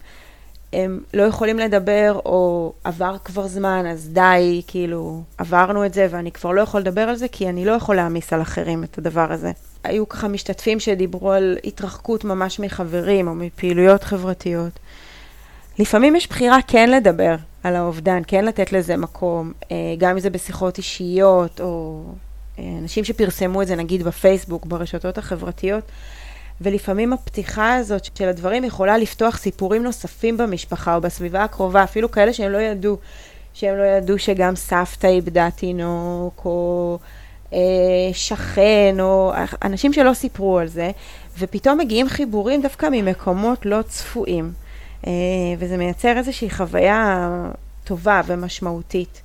הם 0.72 1.00
לא 1.14 1.22
יכולים 1.22 1.58
לדבר, 1.58 2.20
או 2.24 2.72
עבר 2.84 3.16
כבר 3.24 3.46
זמן, 3.46 3.86
אז 3.86 4.08
די, 4.12 4.62
כאילו, 4.66 5.22
עברנו 5.38 5.86
את 5.86 5.94
זה 5.94 6.06
ואני 6.10 6.32
כבר 6.32 6.52
לא 6.52 6.60
יכול 6.60 6.80
לדבר 6.80 7.00
על 7.00 7.16
זה, 7.16 7.28
כי 7.28 7.48
אני 7.48 7.64
לא 7.64 7.72
יכול 7.72 7.96
להעמיס 7.96 8.32
על 8.32 8.42
אחרים 8.42 8.84
את 8.84 8.98
הדבר 8.98 9.32
הזה. 9.32 9.52
היו 9.84 10.08
ככה 10.08 10.28
משתתפים 10.28 10.80
שדיברו 10.80 11.32
על 11.32 11.58
התרחקות 11.64 12.24
ממש 12.24 12.60
מחברים 12.60 13.28
או 13.28 13.34
מפעילויות 13.34 14.04
חברתיות. 14.04 14.78
לפעמים 15.78 16.16
יש 16.16 16.28
בחירה 16.28 16.58
כן 16.66 16.90
לדבר 16.90 17.34
על 17.62 17.76
האובדן, 17.76 18.22
כן 18.26 18.44
לתת 18.44 18.72
לזה 18.72 18.96
מקום, 18.96 19.52
אה, 19.72 19.76
גם 19.98 20.10
אם 20.10 20.20
זה 20.20 20.30
בשיחות 20.30 20.78
אישיות, 20.78 21.60
או 21.60 22.02
אה, 22.58 22.64
אנשים 22.82 23.04
שפרסמו 23.04 23.62
את 23.62 23.66
זה 23.66 23.76
נגיד 23.76 24.02
בפייסבוק, 24.02 24.66
ברשתות 24.66 25.18
החברתיות. 25.18 25.84
ולפעמים 26.60 27.12
הפתיחה 27.12 27.74
הזאת 27.74 28.04
של 28.18 28.28
הדברים 28.28 28.64
יכולה 28.64 28.98
לפתוח 28.98 29.38
סיפורים 29.38 29.82
נוספים 29.82 30.36
במשפחה 30.36 30.96
או 30.96 31.00
בסביבה 31.00 31.44
הקרובה, 31.44 31.84
אפילו 31.84 32.10
כאלה 32.10 32.32
שהם 32.32 32.52
לא 32.52 32.58
ידעו, 32.58 32.96
שהם 33.54 33.76
לא 33.76 33.82
ידעו 33.82 34.18
שגם 34.18 34.56
סבתא 34.56 35.06
איבדה 35.06 35.48
תינוק, 35.56 36.42
או 36.44 36.98
אה, 37.52 37.58
שכן, 38.12 38.96
או 39.00 39.32
אנשים 39.62 39.92
שלא 39.92 40.14
סיפרו 40.14 40.58
על 40.58 40.66
זה, 40.66 40.90
ופתאום 41.38 41.78
מגיעים 41.78 42.08
חיבורים 42.08 42.62
דווקא 42.62 42.86
ממקומות 42.92 43.66
לא 43.66 43.82
צפויים, 43.82 44.52
וזה 45.58 45.76
מייצר 45.76 46.16
איזושהי 46.16 46.50
חוויה 46.50 47.28
טובה 47.84 48.20
ומשמעותית. 48.26 49.22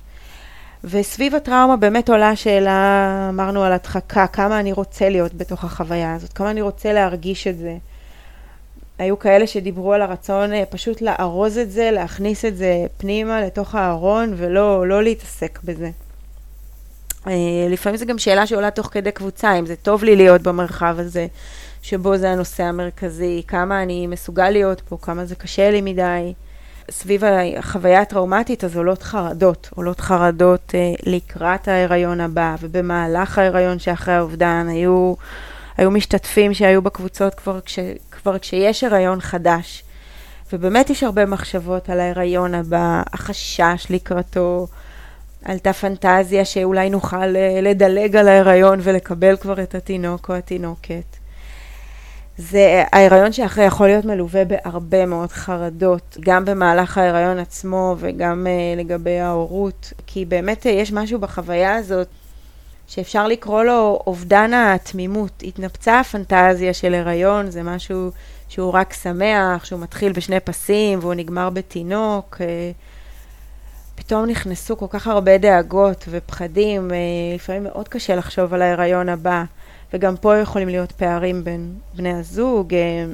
וסביב 0.84 1.34
הטראומה 1.34 1.76
באמת 1.76 2.10
עולה 2.10 2.28
השאלה, 2.28 3.26
אמרנו 3.28 3.62
על 3.62 3.72
הדחקה, 3.72 4.26
כמה 4.26 4.60
אני 4.60 4.72
רוצה 4.72 5.08
להיות 5.08 5.34
בתוך 5.34 5.64
החוויה 5.64 6.14
הזאת, 6.14 6.32
כמה 6.32 6.50
אני 6.50 6.60
רוצה 6.60 6.92
להרגיש 6.92 7.46
את 7.46 7.58
זה. 7.58 7.76
היו 8.98 9.18
כאלה 9.18 9.46
שדיברו 9.46 9.92
על 9.92 10.02
הרצון 10.02 10.52
אה, 10.52 10.64
פשוט 10.70 11.02
לארוז 11.02 11.58
את 11.58 11.70
זה, 11.70 11.90
להכניס 11.90 12.44
את 12.44 12.56
זה 12.56 12.86
פנימה 12.96 13.40
לתוך 13.40 13.74
הארון 13.74 14.34
ולא 14.36 14.88
לא 14.88 15.02
להתעסק 15.02 15.58
בזה. 15.64 15.90
אה, 17.26 17.32
לפעמים 17.70 17.96
זו 17.96 18.06
גם 18.06 18.18
שאלה 18.18 18.46
שעולה 18.46 18.70
תוך 18.70 18.88
כדי 18.92 19.12
קבוצה, 19.12 19.58
אם 19.58 19.66
זה 19.66 19.76
טוב 19.76 20.04
לי 20.04 20.16
להיות 20.16 20.42
במרחב 20.42 20.96
הזה, 20.98 21.26
שבו 21.82 22.16
זה 22.16 22.30
הנושא 22.30 22.62
המרכזי, 22.62 23.42
כמה 23.48 23.82
אני 23.82 24.06
מסוגל 24.06 24.50
להיות 24.50 24.80
פה, 24.80 24.98
כמה 25.02 25.24
זה 25.24 25.34
קשה 25.34 25.70
לי 25.70 25.80
מדי. 25.80 26.32
סביב 26.90 27.22
החוויה 27.24 28.00
הטראומטית, 28.00 28.64
אז 28.64 28.76
עולות 28.76 29.02
חרדות, 29.02 29.70
עולות 29.74 30.00
חרדות 30.00 30.74
אה, 30.74 30.92
לקראת 31.12 31.68
ההיריון 31.68 32.20
הבא, 32.20 32.56
ובמהלך 32.60 33.38
ההיריון 33.38 33.78
שאחרי 33.78 34.14
האובדן 34.14 34.66
היו, 34.70 35.14
היו 35.76 35.90
משתתפים 35.90 36.54
שהיו 36.54 36.82
בקבוצות 36.82 37.34
כבר, 37.34 37.60
כש, 37.60 37.78
כבר 38.10 38.38
כשיש 38.38 38.84
הריון 38.84 39.20
חדש. 39.20 39.84
ובאמת 40.52 40.90
יש 40.90 41.02
הרבה 41.02 41.26
מחשבות 41.26 41.90
על 41.90 42.00
ההיריון 42.00 42.54
הבא, 42.54 43.02
החשש 43.12 43.86
לקראתו, 43.90 44.66
עלתה 45.44 45.72
פנטזיה 45.72 46.44
שאולי 46.44 46.90
נוכל 46.90 47.36
אה, 47.36 47.60
לדלג 47.62 48.16
על 48.16 48.28
ההיריון 48.28 48.80
ולקבל 48.82 49.36
כבר 49.36 49.62
את 49.62 49.74
התינוק 49.74 50.28
או 50.28 50.34
התינוקת. 50.34 51.19
זה 52.40 52.84
ההיריון 52.92 53.32
שאחרי 53.32 53.64
יכול 53.64 53.86
להיות 53.86 54.04
מלווה 54.04 54.44
בהרבה 54.44 55.06
מאוד 55.06 55.32
חרדות, 55.32 56.16
גם 56.20 56.44
במהלך 56.44 56.98
ההיריון 56.98 57.38
עצמו 57.38 57.96
וגם 57.98 58.46
uh, 58.46 58.80
לגבי 58.80 59.20
ההורות, 59.20 59.92
כי 60.06 60.24
באמת 60.24 60.66
uh, 60.66 60.68
יש 60.68 60.92
משהו 60.92 61.18
בחוויה 61.18 61.74
הזאת 61.74 62.08
שאפשר 62.86 63.26
לקרוא 63.26 63.62
לו 63.62 64.02
אובדן 64.06 64.54
התמימות. 64.54 65.42
התנפצה 65.42 66.00
הפנטזיה 66.00 66.74
של 66.74 66.94
הריון, 66.94 67.50
זה 67.50 67.62
משהו 67.62 68.10
שהוא 68.48 68.72
רק 68.72 68.92
שמח, 68.92 69.64
שהוא 69.64 69.80
מתחיל 69.80 70.12
בשני 70.12 70.40
פסים 70.40 70.98
והוא 70.98 71.14
נגמר 71.14 71.50
בתינוק. 71.50 72.36
Uh, 72.36 72.42
פתאום 73.94 74.26
נכנסו 74.26 74.76
כל 74.76 74.86
כך 74.90 75.06
הרבה 75.06 75.38
דאגות 75.38 76.04
ופחדים, 76.10 76.90
לפעמים 77.34 77.64
מאוד 77.64 77.88
קשה 77.88 78.16
לחשוב 78.16 78.54
על 78.54 78.62
ההיריון 78.62 79.08
הבא. 79.08 79.44
וגם 79.94 80.16
פה 80.16 80.36
יכולים 80.36 80.68
להיות 80.68 80.92
פערים 80.92 81.44
בין 81.44 81.74
בני 81.94 82.12
הזוג. 82.12 82.74
אה, 82.74 83.04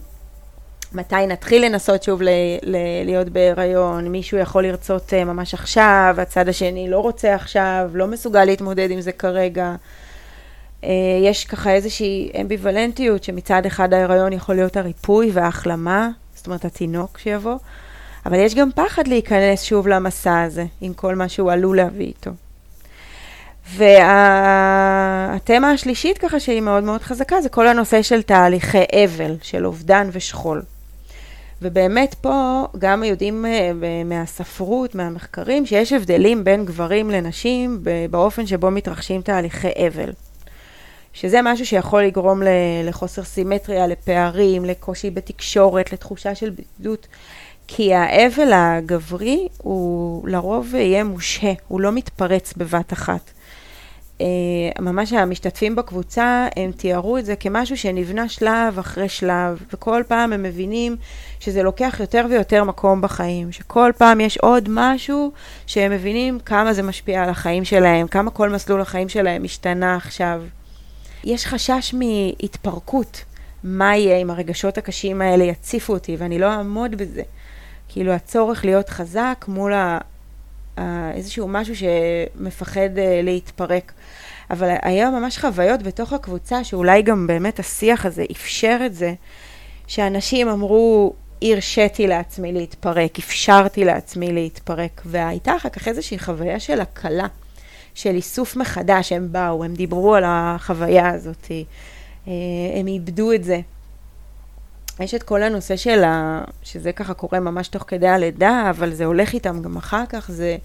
מתי 0.93 1.27
נתחיל 1.27 1.65
לנסות 1.65 2.03
שוב 2.03 2.23
ל- 2.23 2.29
ל- 2.62 3.05
להיות 3.05 3.29
בהיריון, 3.29 4.09
מישהו 4.09 4.39
יכול 4.39 4.67
לרצות 4.67 5.12
uh, 5.12 5.25
ממש 5.25 5.55
עכשיו, 5.55 6.17
הצד 6.19 6.49
השני 6.49 6.91
לא 6.91 6.99
רוצה 6.99 7.35
עכשיו, 7.35 7.91
לא 7.95 8.07
מסוגל 8.07 8.45
להתמודד 8.45 8.91
עם 8.91 9.01
זה 9.01 9.12
כרגע. 9.12 9.75
Uh, 10.83 10.87
יש 11.23 11.45
ככה 11.45 11.73
איזושהי 11.73 12.31
אמביוולנטיות 12.41 13.25
שמצד 13.25 13.67
אחד 13.67 13.93
ההיריון 13.93 14.33
יכול 14.33 14.55
להיות 14.55 14.77
הריפוי 14.77 15.31
וההחלמה, 15.33 16.09
זאת 16.35 16.47
אומרת 16.47 16.65
התינוק 16.65 17.19
שיבוא, 17.19 17.57
אבל 18.27 18.39
יש 18.39 18.55
גם 18.55 18.69
פחד 18.75 19.09
להיכנס 19.09 19.62
שוב 19.62 19.89
למסע 19.89 20.43
הזה, 20.43 20.65
עם 20.81 20.95
כל 20.95 21.15
מה 21.15 21.29
שהוא 21.29 21.53
עלול 21.53 21.77
להביא 21.77 22.07
איתו. 22.07 22.31
והתמה 23.74 25.70
השלישית 25.70 26.18
ככה 26.18 26.40
שהיא 26.40 26.61
מאוד 26.61 26.85
מאוד 26.85 27.02
חזקה 27.02 27.40
זה 27.40 27.48
כל 27.48 27.68
הנושא 27.68 28.02
של 28.02 28.22
תהליכי 28.22 28.85
אבל, 29.05 29.37
של 29.42 29.66
אובדן 29.66 30.09
ושכול. 30.12 30.62
ובאמת 31.62 32.14
פה 32.14 32.66
גם 32.79 33.05
יודעים 33.05 33.46
אה, 33.46 33.72
מהספרות, 34.05 34.94
מהמחקרים, 34.94 35.66
שיש 35.66 35.92
הבדלים 35.92 36.44
בין 36.44 36.64
גברים 36.64 37.11
לנשים 37.11 37.85
באופן 38.11 38.46
שבו 38.46 38.70
מתרחשים 38.70 39.22
תהליכי 39.22 39.87
אבל. 39.88 40.11
שזה 41.12 41.42
משהו 41.42 41.66
שיכול 41.66 42.02
לגרום 42.02 42.42
לחוסר 42.85 43.24
סימטריה, 43.24 43.87
לפערים, 43.87 44.64
לקושי 44.64 45.11
בתקשורת, 45.11 45.92
לתחושה 45.92 46.35
של 46.35 46.50
בדידות. 46.50 47.07
כי 47.66 47.94
האבל 47.94 48.52
הגברי 48.55 49.48
הוא 49.59 50.29
לרוב 50.29 50.74
יהיה 50.74 51.05
מושהה, 51.05 51.52
הוא 51.68 51.81
לא 51.81 51.92
מתפרץ 51.92 52.52
בבת 52.57 52.92
אחת. 52.92 53.31
אה, 54.20 54.26
ממש 54.81 55.12
המשתתפים 55.12 55.76
בקבוצה, 55.76 56.48
הם 56.57 56.72
תיארו 56.72 57.18
את 57.18 57.24
זה 57.24 57.37
כמשהו 57.37 57.76
שנבנה 57.76 58.29
שלב 58.29 58.79
אחרי 58.79 59.09
שלב, 59.09 59.62
וכל 59.72 60.02
פעם 60.09 60.33
הם 60.33 60.42
מבינים 60.42 60.96
שזה 61.40 61.62
לוקח 61.62 61.96
יותר 62.00 62.26
ויותר 62.31 62.64
מקום 62.64 63.00
בחיים, 63.00 63.52
שכל 63.52 63.92
פעם 63.98 64.20
יש 64.20 64.38
עוד 64.38 64.68
משהו 64.70 65.33
שהם 65.66 65.92
מבינים 65.92 66.38
כמה 66.38 66.72
זה 66.72 66.83
משפיע 66.83 67.22
על 67.22 67.29
החיים 67.29 67.64
שלהם, 67.64 68.07
כמה 68.07 68.31
כל 68.31 68.50
מסלול 68.50 68.81
החיים 68.81 69.09
שלהם 69.09 69.44
השתנה 69.44 69.96
עכשיו. 69.96 70.42
יש 71.24 71.46
חשש 71.46 71.94
מהתפרקות, 71.94 73.24
מה 73.64 73.96
יהיה 73.96 74.16
אם 74.16 74.31
הרגשות 74.31 74.79
הקשים 74.79 75.22
האלה 75.22 75.44
יציפו 75.44 75.92
אותי 75.92 76.16
ואני 76.18 76.38
לא 76.38 76.52
אעמוד 76.52 76.94
בזה. 76.94 77.22
כאילו 77.88 78.12
הצורך 78.12 78.64
להיות 78.64 78.88
חזק 78.88 79.44
מול 79.48 79.72
ה... 79.72 79.98
איזשהו 81.14 81.48
משהו 81.48 81.74
שמפחד 81.76 82.96
uh, 82.96 83.22
להתפרק. 83.22 83.92
אבל 84.51 84.75
היה 84.83 85.11
ממש 85.11 85.39
חוויות 85.39 85.83
בתוך 85.83 86.13
הקבוצה, 86.13 86.65
שאולי 86.65 87.03
גם 87.03 87.27
באמת 87.27 87.59
השיח 87.59 88.07
הזה 88.07 88.25
אפשר 88.31 88.79
את 88.87 88.95
זה, 88.95 89.15
שאנשים 89.87 90.49
אמרו, 90.49 91.15
הרשיתי 91.43 92.07
לעצמי 92.07 92.53
להתפרק, 92.53 93.19
אפשרתי 93.19 93.85
לעצמי 93.85 94.33
להתפרק, 94.33 95.03
והייתה 95.05 95.57
אחר 95.57 95.69
כך 95.69 95.89
איזושהי 95.89 96.19
חוויה 96.19 96.61
של 96.61 96.81
הקלה, 96.81 97.27
של 97.95 98.15
איסוף 98.15 98.57
מחדש, 98.57 99.13
הם 99.13 99.29
באו, 99.33 99.65
הם 99.65 99.75
דיברו 99.75 100.15
על 100.15 100.25
החוויה 100.27 101.11
הזאת, 101.11 101.47
אה, 101.51 102.33
הם 102.81 102.87
איבדו 102.87 103.33
את 103.33 103.45
זה. 103.45 103.61
יש 105.01 105.15
את 105.15 105.23
כל 105.23 105.43
הנושא 105.43 105.77
של 105.77 106.05
ה... 106.05 106.45
שזה 106.63 106.93
ככה 106.93 107.15
קורה 107.15 107.41
ממש 107.41 107.69
תוך 107.69 107.85
כדי 107.87 108.09
הלידה, 108.09 108.67
אבל 108.71 108.93
זה 108.93 109.05
הולך 109.05 109.33
איתם 109.33 109.63
גם 109.63 109.77
אחר 109.77 110.07
כך, 110.09 110.31
זה 110.31 110.57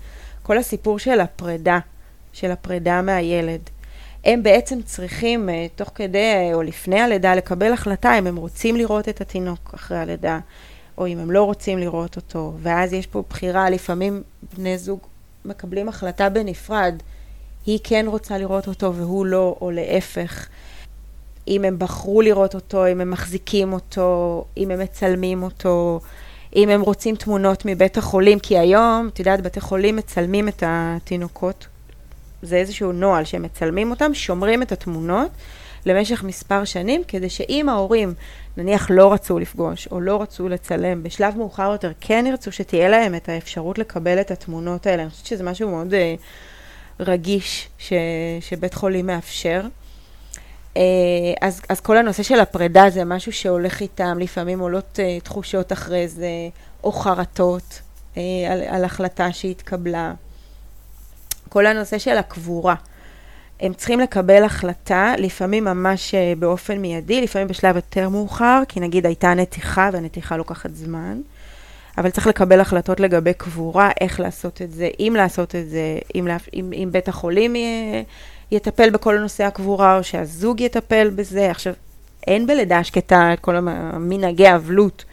כל 0.44 0.58
הסיפור 0.58 1.00
של 1.00 1.20
הפרידה, 1.20 1.80
של 2.34 2.52
הפרידה 2.52 3.02
מהילד. 3.02 3.62
הם 4.26 4.44
בעצם 4.44 4.82
צריכים, 4.82 5.50
אה, 5.50 5.67
תוך 5.76 5.91
כדי 5.96 6.52
או 6.54 6.62
לפני 6.62 7.00
הלידה, 7.00 7.36
לקבל 7.36 7.74
החלטה 7.74 8.20
אם 8.20 8.28
הם 8.28 8.36
רוצים 8.36 8.76
לראות 8.76 9.10
את 9.10 9.22
התינוק 9.22 9.72
אחרי 9.76 9.98
הלידה, 9.98 10.39
או 10.98 11.08
אם 11.08 11.20
הם 11.20 11.32
לא 11.32 11.44
רוצים 11.44 11.78
לראות 11.78 12.15
אותו. 12.15 12.54
ואז 12.62 12.94
יש 12.94 13.08
פה 13.08 13.24
בחירה, 13.30 13.70
לפעמים 13.70 14.24
בני 14.58 14.78
זוג 14.78 15.00
מקבלים 15.46 15.89
החלטה 15.89 16.30
בנפרד, 16.30 16.96
היא 17.65 17.80
כן 17.84 18.06
רוצה 18.08 18.38
לראות 18.38 18.67
אותו 18.67 18.96
והוא 18.96 19.26
לא, 19.26 19.56
או 19.62 19.72
להפך. 19.72 20.48
אם 21.48 21.65
הם 21.65 21.80
בחרו 21.80 22.22
לראות 22.22 22.56
אותו, 22.56 22.88
אם 22.88 23.02
הם 23.02 23.12
מחזיקים 23.12 23.74
אותו, 23.74 24.46
אם 24.58 24.72
הם 24.72 24.80
מצלמים 24.80 25.44
אותו, 25.44 26.00
אם 26.56 26.70
הם 26.70 26.82
רוצים 26.82 27.15
תמונות 27.15 27.65
מבית 27.65 27.98
החולים, 27.98 28.39
כי 28.39 28.58
היום, 28.58 29.10
את 29.13 29.20
יודעת, 29.20 29.41
בתי 29.41 29.62
חולים 29.62 29.96
מצלמים 29.96 30.48
את 30.48 30.63
התינוקות, 30.65 31.67
זה 32.41 32.56
איזשהו 32.56 32.91
נוהל 32.91 33.23
שהם 33.23 33.43
מצלמים 33.43 33.91
אותם, 33.91 34.13
שומרים 34.13 34.62
את 34.62 34.71
התמונות 34.71 35.32
למשך 35.86 36.23
מספר 36.23 36.65
שנים, 36.65 37.04
כדי 37.08 37.30
שאם 37.30 37.69
ההורים, 37.69 38.13
נניח, 38.58 38.88
לא 38.89 39.13
רצו 39.13 39.39
לפגוש 39.39 39.88
או 39.91 40.01
לא 40.01 40.21
רצו 40.21 40.49
לצלם, 40.49 41.04
בשלב 41.04 41.38
מאוחר 41.38 41.71
יותר 41.71 41.91
כן 42.01 42.25
ירצו 42.27 42.51
שתהיה 42.51 42.89
להם 42.89 43.15
את 43.15 43.30
האפשרות 43.30 43.77
לקבל 43.77 44.21
את 44.21 44.32
התמונות 44.32 44.88
האלה. 44.88 45.04
אני 45.04 45.10
חושבת 45.10 45.25
שזה 45.25 45.43
משהו 45.43 45.69
מאוד 45.69 45.93
uh, 45.93 45.95
רגיש 46.99 47.69
ש, 47.77 47.93
שבית 48.41 48.73
חולים 48.73 49.08
מאפשר. 49.08 49.62
אה, 50.77 50.82
אז, 51.41 51.62
אז 51.69 51.80
כל 51.80 51.97
הנושא 51.97 52.23
של 52.23 52.39
הפרידה 52.39 52.89
זה 52.89 53.06
משהו 53.06 53.32
שהולך 53.32 53.82
איתם, 53.82 54.17
לפעמים 54.19 54.60
עולות 54.60 54.99
uh, 54.99 55.23
תחושות 55.23 55.71
אחרי 55.71 56.08
זה, 56.08 56.30
או 56.84 56.91
חרטות 56.91 57.82
uh, 58.15 58.17
על, 58.51 58.62
על 58.67 58.84
החלטה 58.84 59.32
שהתקבלה. 59.32 60.13
כל 61.51 61.65
הנושא 61.65 61.97
של 61.97 62.17
הקבורה. 62.17 62.75
הם 63.59 63.73
צריכים 63.73 63.99
לקבל 63.99 64.43
החלטה, 64.43 65.13
לפעמים 65.17 65.63
ממש 65.63 66.15
uh, 66.15 66.39
באופן 66.39 66.77
מיידי, 66.77 67.21
לפעמים 67.21 67.47
בשלב 67.47 67.75
יותר 67.75 68.09
מאוחר, 68.09 68.61
כי 68.67 68.79
נגיד 68.79 69.05
הייתה 69.05 69.33
נתיחה 69.33 69.89
והנתיחה 69.93 70.37
לוקחת 70.37 70.69
זמן, 70.73 71.21
אבל 71.97 72.09
צריך 72.09 72.27
לקבל 72.27 72.59
החלטות 72.59 72.99
לגבי 72.99 73.33
קבורה, 73.33 73.89
איך 74.01 74.19
לעשות 74.19 74.61
את 74.61 74.71
זה, 74.71 74.89
אם 74.99 75.13
לעשות 75.17 75.55
את 75.55 75.69
זה, 75.69 75.99
אם, 76.15 76.27
אם, 76.53 76.73
אם 76.73 76.89
בית 76.91 77.07
החולים 77.07 77.55
יהיה... 77.55 78.03
יטפל 78.51 78.89
בכל 78.89 79.19
נושא 79.19 79.43
הקבורה, 79.43 79.97
או 79.97 80.03
שהזוג 80.03 80.61
יטפל 80.61 81.09
בזה. 81.15 81.51
עכשיו, 81.51 81.73
אין 82.27 82.47
בלידה 82.47 82.83
שקטה 82.83 83.33
את 83.33 83.39
כל 83.39 83.55
המנהגי 83.55 84.55
אבלות. 84.55 85.05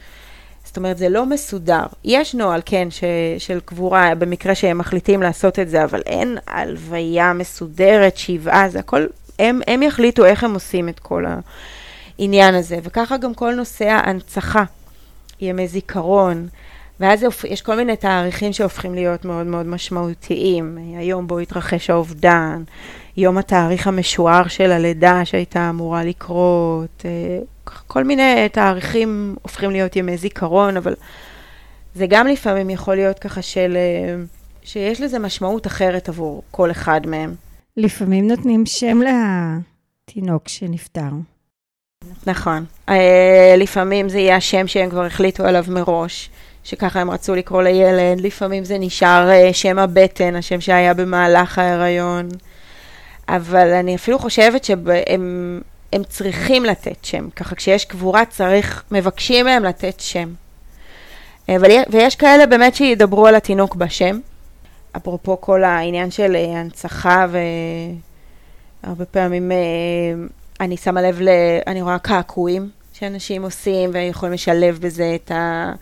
זאת 0.69 0.77
אומרת, 0.77 0.99
זה 0.99 1.09
לא 1.09 1.27
מסודר. 1.27 1.83
יש 2.05 2.35
נוהל, 2.35 2.61
כן, 2.67 2.89
ש, 2.91 3.05
של 3.39 3.61
קבורה, 3.65 4.15
במקרה 4.15 4.55
שהם 4.55 4.79
מחליטים 4.79 5.23
לעשות 5.23 5.59
את 5.59 5.69
זה, 5.69 5.85
אבל 5.85 6.03
אין 6.07 6.39
הלוויה 6.47 7.33
מסודרת, 7.33 8.17
שבעה, 8.17 8.69
זה 8.69 8.79
הכל, 8.79 9.07
הם, 9.39 9.61
הם 9.67 9.83
יחליטו 9.83 10.25
איך 10.25 10.45
הם 10.45 10.55
עושים 10.55 10.89
את 10.89 10.99
כל 10.99 11.25
העניין 12.19 12.55
הזה. 12.55 12.79
וככה 12.83 13.17
גם 13.17 13.35
כל 13.35 13.55
נושא 13.55 13.85
ההנצחה, 13.85 14.65
ימי 15.41 15.69
זיכרון, 15.69 16.49
ואז 17.01 17.25
יש 17.49 17.63
כל 17.63 17.77
מיני 17.77 17.97
תאריכים 17.97 18.53
שהופכים 18.53 18.95
להיות 18.95 19.25
מאוד 19.25 19.47
מאוד 19.47 19.67
משמעותיים. 19.67 20.79
היום 20.99 21.27
בו 21.27 21.39
התרחש 21.39 21.91
האובדן, 21.91 22.63
יום 23.17 23.39
התאריך 23.39 23.87
המשוער 23.87 24.49
של 24.49 24.73
הלידה 24.73 25.25
שהייתה 25.25 25.71
אמורה 25.71 26.05
לקרות, 26.05 27.05
אה, 27.73 27.79
כל 27.87 28.05
מיני 28.05 28.49
תאריכים 28.53 29.37
הופכים 29.43 29.71
להיות 29.71 29.97
ימי 29.97 30.17
זיכרון, 30.17 30.77
אבל 30.77 30.95
זה 31.95 32.07
גם 32.09 32.27
לפעמים 32.27 32.71
יכול 32.71 32.95
להיות 32.95 33.19
ככה 33.19 33.43
של, 33.43 33.77
אה, 33.77 34.15
שיש 34.63 35.01
לזה 35.01 35.19
משמעות 35.19 35.67
אחרת 35.67 36.09
עבור 36.09 36.43
כל 36.51 36.71
אחד 36.71 37.01
מהם. 37.07 37.35
לפעמים 37.77 38.29
נותנים 38.29 38.67
שם 38.67 39.01
לתינוק 40.09 40.49
שנפטר. 40.49 41.11
נכון. 42.27 42.65
אה, 42.89 43.55
לפעמים 43.59 44.09
זה 44.09 44.19
יהיה 44.19 44.37
השם 44.37 44.67
שהם 44.67 44.91
כבר 44.91 45.05
החליטו 45.05 45.45
עליו 45.45 45.65
מראש. 45.69 46.31
שככה 46.69 47.01
הם 47.01 47.11
רצו 47.11 47.35
לקרוא 47.35 47.63
לילד, 47.63 48.21
לפעמים 48.21 48.65
זה 48.65 48.79
נשאר 48.79 49.29
uh, 49.31 49.53
שם 49.53 49.79
הבטן, 49.79 50.37
השם 50.37 50.61
שהיה 50.61 50.95
במהלך 50.95 51.59
ההיריון, 51.59 52.29
אבל 53.29 53.73
אני 53.73 53.95
אפילו 53.95 54.19
חושבת 54.19 54.65
שהם 54.65 55.61
הם 55.92 56.05
צריכים 56.05 56.64
לתת 56.64 57.05
שם. 57.05 57.31
ככה 57.31 57.55
כשיש 57.55 57.85
קבורה 57.85 58.24
צריך, 58.24 58.83
מבקשים 58.90 59.44
מהם 59.44 59.64
לתת 59.64 60.01
שם. 60.01 60.35
אבל, 61.48 61.70
ויש 61.90 62.16
כאלה 62.16 62.46
באמת 62.46 62.74
שידברו 62.74 63.27
על 63.27 63.35
התינוק 63.35 63.74
בשם. 63.74 64.20
אפרופו 64.96 65.40
כל 65.40 65.64
העניין 65.64 66.11
של 66.11 66.37
אה, 66.37 66.61
הנצחה, 66.61 67.27
והרבה 68.85 69.05
פעמים 69.05 69.53
אה, 69.53 69.57
אני 70.61 70.77
שמה 70.77 71.03
לב, 71.03 71.20
ל... 71.20 71.29
אני 71.66 71.83
רואה 71.83 71.98
קעקועים 71.98 72.70
שאנשים 72.92 73.42
עושים, 73.42 73.90
ויכולים 73.92 74.33
לשלב 74.33 74.79
בזה 74.81 75.12
את, 75.14 75.31
ה... 75.31 75.72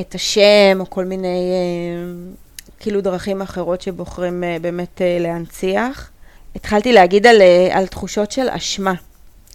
את 0.00 0.14
השם, 0.14 0.78
או 0.80 0.90
כל 0.90 1.04
מיני 1.04 1.52
אה, 1.52 2.34
כאילו 2.80 3.00
דרכים 3.00 3.42
אחרות 3.42 3.80
שבוחרים 3.80 4.44
באמת 4.60 5.00
להנציח. 5.20 6.10
התחלתי 6.56 6.92
להגיד 6.92 7.26
על, 7.26 7.42
על 7.70 7.86
תחושות 7.86 8.32
של 8.32 8.48
אשמה. 8.48 8.94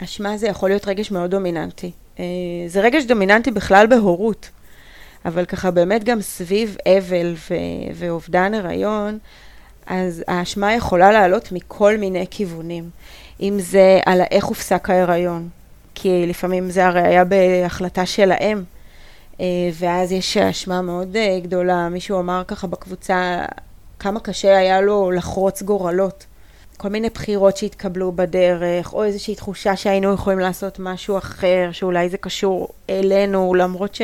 אשמה 0.04 0.38
זה 0.38 0.48
יכול 0.48 0.70
להיות 0.70 0.88
רגש 0.88 1.12
מאוד 1.12 1.32
דומיננטי. 1.32 1.92
זה 2.68 2.82
רגש 2.82 3.04
דומיננטי 3.04 3.52
בכלל 3.52 3.88
בהורות. 3.88 4.50
אבל 5.26 5.46
ככה 5.46 5.72
באמת 5.72 6.04
גם 6.04 6.22
סביב 6.22 6.78
אבל 6.86 7.34
ו- 7.34 7.94
ואובדן 7.96 8.54
הריון, 8.54 9.18
אז 9.86 10.24
האשמה 10.28 10.74
יכולה 10.74 11.12
לעלות 11.12 11.52
מכל 11.52 11.98
מיני 11.98 12.26
כיוונים. 12.32 12.90
אם 13.42 13.60
זה 13.60 14.00
על 14.06 14.22
איך 14.32 14.46
הופסק 14.46 14.90
ההיריון, 14.90 15.50
כי 15.96 16.26
לפעמים 16.28 16.70
זה 16.70 16.86
הרי 16.86 17.02
היה 17.02 17.24
בהחלטה 17.26 18.06
של 18.06 18.32
האם, 18.32 18.64
אה, 19.40 19.46
ואז 19.74 20.12
יש 20.12 20.38
אשמה 20.38 20.82
מאוד 20.82 21.18
אה, 21.18 21.40
גדולה. 21.44 21.90
מישהו 21.90 22.20
אמר 22.20 22.44
ככה 22.48 22.68
בקבוצה, 22.68 23.46
כמה 24.00 24.20
קשה 24.20 24.58
היה 24.58 24.82
לו 24.82 25.12
לחרוץ 25.12 25.62
גורלות. 25.62 26.26
כל 26.82 26.90
מיני 26.90 27.10
בחירות 27.10 27.58
שהתקבלו 27.58 28.12
בדרך, 28.12 28.94
או 28.94 29.04
איזושהי 29.04 29.36
תחושה 29.36 29.76
שהיינו 29.76 30.14
יכולים 30.14 30.40
לעשות 30.40 30.80
משהו 30.80 31.18
אחר, 31.18 31.70
שאולי 31.72 32.10
זה 32.10 32.18
קשור 32.18 32.68
אלינו, 32.90 33.54
למרות 33.56 33.96
ש... 33.96 34.02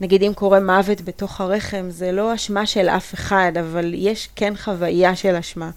נגיד 0.00 0.22
אם 0.22 0.32
קורה 0.34 0.60
מוות 0.60 1.00
בתוך 1.00 1.40
הרחם, 1.40 1.86
זה 1.88 2.12
לא 2.12 2.34
אשמה 2.34 2.66
של 2.66 2.88
אף 2.88 3.14
אחד, 3.14 3.52
אבל 3.60 3.94
יש 3.94 4.28
כן 4.36 4.56
חוויה 4.56 5.16
של 5.16 5.36
אשמה. 5.36 5.70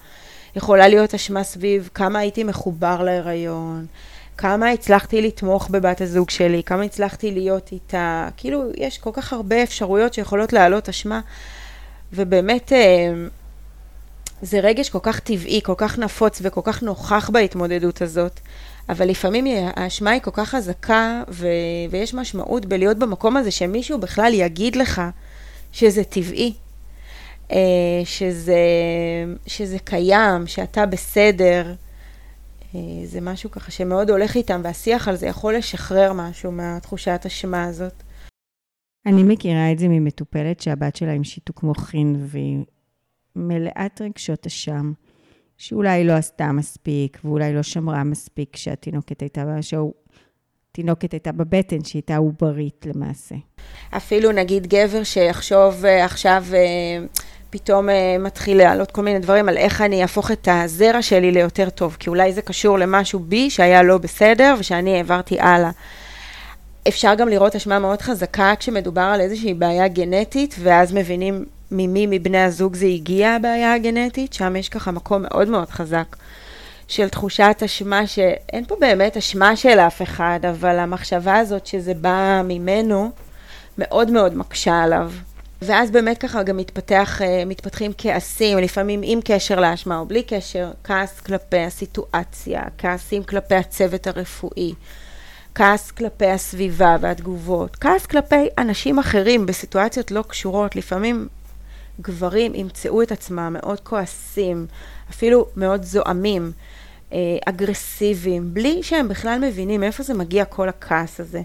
יכולה 0.56 0.88
להיות 0.88 1.14
אשמה 1.14 1.44
סביב 1.44 1.90
כמה 1.94 2.20
הייתי 2.20 2.44
מחובר 2.44 3.04
להיריון, 3.04 3.86
כמה 4.38 4.70
הצלחתי 4.70 5.22
לתמוך 5.22 5.70
בבת 5.70 6.02
הזוג 6.02 6.30
שלי, 6.30 6.64
כמה 6.64 6.84
הצלחתי 6.84 7.32
להיות 7.32 7.72
איתה, 7.72 8.30
כאילו 8.38 8.64
יש 8.78 8.98
כל 8.98 9.12
כך 9.14 9.34
הרבה 9.34 9.64
אפשרויות 9.64 10.14
שיכולות 10.14 10.54
להעלות 10.54 10.90
אשמה, 10.90 11.22
ובאמת 12.14 12.74
אה, 12.74 13.14
זה 14.46 14.60
רגש 14.60 14.90
כל 14.90 15.00
כך 15.02 15.20
טבעי, 15.20 15.62
כל 15.64 15.74
כך 15.78 16.00
נפוץ 16.00 16.40
וכל 16.44 16.62
כך 16.64 16.84
נוכח 16.84 17.30
בהתמודדות 17.30 18.02
הזאת. 18.02 18.40
אבל 18.90 19.10
לפעמים 19.10 19.46
האשמה 19.76 20.12
היא 20.12 20.22
כל 20.22 20.32
כך 20.34 20.50
חזקה, 20.50 21.24
ו- 21.30 21.48
ויש 21.90 22.14
משמעות 22.14 22.66
בלהיות 22.66 23.00
במקום 23.00 23.38
הזה 23.38 23.52
שמישהו 23.52 24.00
בכלל 24.00 24.34
יגיד 24.34 24.76
לך 24.76 25.02
שזה 25.72 26.04
טבעי, 26.04 26.54
אה, 27.52 27.58
שזה, 28.06 28.60
שזה 29.48 29.80
קיים, 29.80 30.48
שאתה 30.48 30.86
בסדר. 30.86 31.74
אה, 32.76 32.80
זה 33.06 33.22
משהו 33.22 33.52
ככה 33.52 33.72
שמאוד 33.72 34.10
הולך 34.10 34.36
איתם, 34.36 34.62
והשיח 34.64 35.08
על 35.08 35.16
זה 35.16 35.28
יכול 35.28 35.56
לשחרר 35.56 36.14
משהו 36.14 36.52
מהתחושת 36.52 37.22
אשמה 37.26 37.64
הזאת. 37.64 38.04
אני 39.06 39.24
מכירה 39.24 39.72
את 39.72 39.80
זה 39.80 39.88
ממטופלת 39.88 40.60
שהבת 40.60 40.96
שלה 40.96 41.12
עם 41.12 41.24
שיתוק 41.24 41.64
מוחין 41.64 42.16
והיא 42.20 42.58
מלאת 43.36 44.02
רגשות 44.02 44.46
אשם. 44.46 44.92
שאולי 45.58 46.04
לא 46.04 46.14
עשתה 46.14 46.52
מספיק, 46.52 47.18
ואולי 47.24 47.54
לא 47.54 47.64
שמרה 47.64 48.04
מספיק 48.04 48.50
כשהתינוקת 48.54 49.22
הייתה, 49.22 49.44
שהתינוקת 49.62 51.12
הייתה 51.12 51.32
בבטן, 51.32 51.84
שהיא 51.84 52.00
הייתה 52.00 52.18
עוברית 52.18 52.86
למעשה. 52.86 53.36
אפילו 53.98 54.32
נגיד 54.32 54.68
גבר 54.68 55.04
שיחשוב 55.04 55.86
אה, 55.86 56.06
עכשיו, 56.06 56.44
אה, 56.54 57.06
פתאום 57.50 57.90
אה, 57.90 58.18
מתחיל 58.20 58.58
לעלות 58.58 58.92
כל 58.92 59.02
מיני 59.02 59.20
דברים 59.20 59.50
על 59.50 59.58
איך 59.58 59.82
אני 59.82 60.02
אהפוך 60.02 60.32
את 60.32 60.48
הזרע 60.52 61.02
שלי 61.02 61.32
ליותר 61.32 61.70
טוב, 61.70 61.98
כי 62.00 62.10
אולי 62.10 62.34
זה 62.34 62.42
קשור 62.42 62.80
למשהו 62.80 63.20
בי 63.20 63.50
שהיה 63.50 63.84
לא 63.84 63.98
בסדר 63.98 64.56
ושאני 64.60 64.98
העברתי 64.98 65.40
הלאה. 65.40 65.72
אפשר 66.88 67.16
גם 67.16 67.30
לראות 67.30 67.56
אשמה 67.56 67.80
מאוד 67.80 68.02
חזקה 68.02 68.54
כשמדובר 68.60 69.02
על 69.02 69.22
איזושהי 69.22 69.54
בעיה 69.54 69.88
גנטית, 69.88 70.56
ואז 70.60 70.94
מבינים 70.94 71.46
ממי 71.72 72.08
מבני 72.10 72.42
הזוג 72.44 72.76
זה 72.76 72.86
הגיע, 72.86 73.30
הבעיה 73.30 73.74
הגנטית, 73.74 74.34
שם 74.34 74.56
יש 74.56 74.70
ככה 74.70 74.92
מקום 74.92 75.22
מאוד 75.22 75.48
מאוד 75.48 75.70
חזק 75.70 76.16
של 76.88 77.10
תחושת 77.10 77.62
אשמה, 77.66 78.08
שאין 78.08 78.66
פה 78.66 78.76
באמת 78.80 79.18
אשמה 79.18 79.56
של 79.56 79.80
אף 79.80 80.02
אחד, 80.02 80.40
אבל 80.50 80.80
המחשבה 80.80 81.38
הזאת 81.38 81.68
שזה 81.68 81.94
בא 81.94 82.42
ממנו, 82.46 83.12
מאוד 83.78 84.12
מאוד 84.12 84.38
מקשה 84.38 84.84
עליו. 84.84 85.12
ואז 85.62 85.92
באמת 85.92 86.18
ככה 86.18 86.44
גם 86.44 86.58
מתפתח, 86.58 87.22
אה, 87.22 87.44
מתפתחים 87.46 87.92
כעסים, 87.98 88.58
לפעמים 88.58 89.02
עם 89.04 89.20
קשר 89.26 89.60
לאשמה 89.60 89.98
או 89.98 90.06
בלי 90.06 90.24
קשר, 90.24 90.72
כעס 90.84 91.20
כלפי 91.20 91.60
הסיטואציה, 91.60 92.62
כעסים 92.78 93.24
כלפי 93.24 93.56
הצוות 93.56 94.08
הרפואי, 94.08 94.74
כעס 95.56 95.92
כלפי 95.92 96.26
הסביבה 96.26 96.96
והתגובות, 97.02 97.76
כעס 97.76 98.06
כלפי 98.06 98.48
אנשים 98.58 99.00
אחרים 99.00 99.46
בסיטואציות 99.46 100.12
לא 100.12 100.24
קשורות, 100.28 100.76
לפעמים 100.76 101.28
גברים 102.02 102.56
ימצאו 102.56 103.02
את 103.02 103.12
עצמם 103.12 103.56
מאוד 103.60 103.80
כועסים, 103.80 104.68
אפילו 105.10 105.46
מאוד 105.56 105.84
זועמים, 105.84 106.52
אה, 107.14 107.18
אגרסיביים, 107.46 108.54
בלי 108.54 108.84
שהם 108.84 109.08
בכלל 109.08 109.40
מבינים 109.48 109.82
מאיפה 109.82 110.04
זה 110.04 110.14
מגיע 110.14 110.46
כל 110.46 110.70
הכעס 110.70 111.20
הזה. 111.20 111.42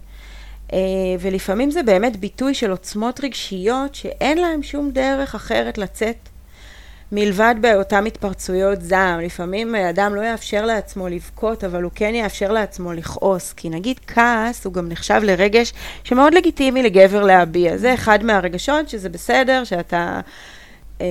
אה, 0.73 0.79
ולפעמים 1.21 1.71
זה 1.71 1.83
באמת 1.83 2.17
ביטוי 2.17 2.55
של 2.55 2.71
עוצמות 2.71 3.21
רגשיות 3.25 3.95
שאין 3.95 4.39
להם 4.39 4.63
שום 4.63 4.91
דרך 4.91 5.35
אחרת 5.35 5.79
לצאת 5.79 6.30
מלבד 7.13 7.55
באותן 7.61 8.07
התפרצויות 8.07 8.83
זעם. 8.83 9.21
לפעמים 9.21 9.75
אדם 9.75 10.15
לא 10.15 10.21
יאפשר 10.21 10.67
לעצמו 10.67 11.09
לבכות, 11.09 11.65
אבל 11.65 11.83
הוא 11.83 11.93
כן 11.95 12.15
יאפשר 12.15 12.53
לעצמו 12.53 12.93
לכעוס. 12.93 13.53
כי 13.53 13.69
נגיד 13.69 14.01
כעס 14.07 14.65
הוא 14.65 14.73
גם 14.73 14.89
נחשב 14.89 15.21
לרגש 15.25 15.73
שמאוד 16.05 16.35
לגיטימי 16.35 16.83
לגבר 16.83 17.23
להביע. 17.23 17.77
זה 17.77 17.95
אחד 17.95 18.25
מהרגשות 18.25 18.89
שזה 18.89 19.09
בסדר, 19.09 19.65
שאתה 19.65 20.21
אה, 21.01 21.07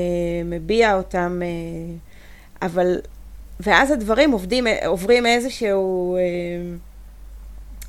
מביע 0.45 0.95
אותם, 0.95 1.41
אה, 1.41 1.47
אבל... 2.67 2.97
ואז 3.59 3.91
הדברים 3.91 4.31
עובדים, 4.31 4.67
עוברים 4.85 5.25
איזשהו... 5.25 6.15
אה, 6.17 6.21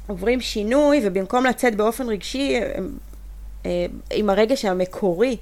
עוברים 0.07 0.41
שינוי, 0.41 1.01
ובמקום 1.05 1.47
לצאת 1.47 1.75
באופן 1.75 2.09
רגשי, 2.09 2.61
אה, 3.67 3.87
עם 4.11 4.31
הרגש 4.31 4.65
המקורי, 4.65 5.37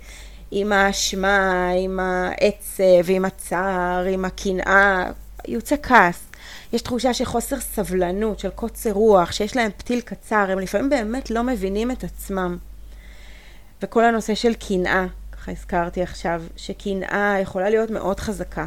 עם 0.51 0.73
האשמה, 0.73 1.71
עם 1.77 2.01
העצב, 2.01 3.09
עם 3.09 3.25
הצער, 3.25 4.05
עם 4.05 4.25
הקנאה, 4.25 5.11
יוצא 5.49 5.77
כעס. 5.83 6.25
יש 6.73 6.83
תחושה 6.83 7.15
של 7.15 7.25
חוסר 7.25 7.61
סבלנות, 7.61 8.39
של 8.39 8.51
קוצר 8.51 8.91
רוח, 8.93 9.33
שיש 9.33 9.57
להם 9.57 9.71
פתיל 9.77 10.01
קצר, 10.01 10.47
הם 10.51 10.59
לפעמים 10.59 10.91
באמת 10.91 11.31
לא 11.31 11.43
מבינים 11.43 11.91
את 11.91 12.05
עצמם. 12.05 12.57
וכל 13.83 14.05
הנושא 14.05 14.35
של 14.35 14.55
קנאה, 14.55 15.07
ככה 15.33 15.53
הזכרתי 15.53 16.03
עכשיו, 16.03 16.43
שקנאה 16.57 17.37
יכולה 17.43 17.71
להיות 17.71 17.91
מאוד 17.91 18.21
חזקה. 18.21 18.67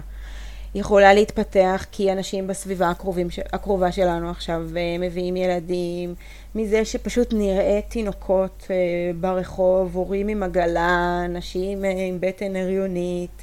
יכולה 0.75 1.13
להתפתח 1.13 1.85
כי 1.91 2.11
אנשים 2.11 2.47
בסביבה 2.47 2.89
הקרובים, 2.89 3.27
הקרובה 3.53 3.91
שלנו 3.91 4.29
עכשיו 4.29 4.61
אה, 4.77 4.95
מביאים 4.99 5.35
ילדים, 5.37 6.15
מזה 6.55 6.85
שפשוט 6.85 7.33
נראה 7.33 7.79
תינוקות 7.87 8.67
אה, 8.69 8.75
ברחוב, 9.19 9.95
הורים 9.95 10.27
עם 10.27 10.43
עגלה, 10.43 11.21
נשים 11.29 11.85
אה, 11.85 11.89
עם 11.89 12.17
בטן 12.19 12.55
הריונית. 12.55 13.41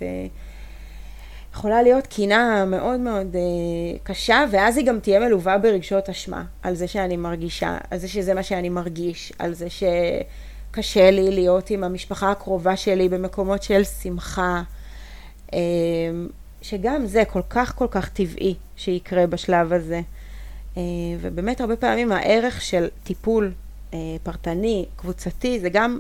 יכולה 1.53 1.83
להיות 1.83 2.07
קינה 2.07 2.65
מאוד 2.65 3.01
מאוד 3.01 3.37
קשה, 4.03 4.45
ואז 4.51 4.77
היא 4.77 4.87
גם 4.87 5.01
תהיה 5.01 5.21
מלווה 5.21 5.59
ברגשות 5.59 6.09
אשמה 6.09 6.45
על 6.63 6.75
זה 6.75 6.89
שאני 6.89 7.17
מרגישה, 7.17 7.79
על 7.91 7.99
זה 7.99 8.09
שזה 8.09 8.35
מה 8.35 8.43
שאני 8.43 8.69
מרגיש, 8.69 9.33
על 9.39 9.55
זה 9.55 9.67
שקשה 9.71 11.11
לי 11.11 11.31
להיות 11.31 11.71
עם 11.71 11.85
המשפחה 11.85 12.31
הקרובה 12.31 12.77
שלי 12.77 13.09
במקומות 13.09 13.63
של 13.63 13.85
שמחה. 13.85 14.63
שגם 16.63 17.07
זה 17.07 17.25
כל 17.25 17.43
כך 17.51 17.75
כל 17.77 17.87
כך 17.91 18.09
טבעי 18.09 18.55
שיקרה 18.77 19.27
בשלב 19.27 19.73
הזה. 19.73 20.01
אה, 20.77 20.83
ובאמת 21.21 21.61
הרבה 21.61 21.77
פעמים 21.77 22.13
הערך 22.13 22.63
של 22.63 22.89
טיפול 23.05 23.53
אה, 23.95 23.99
פרטני, 24.23 24.87
קבוצתי, 24.97 25.61
זה 25.61 25.69
גם, 25.69 25.99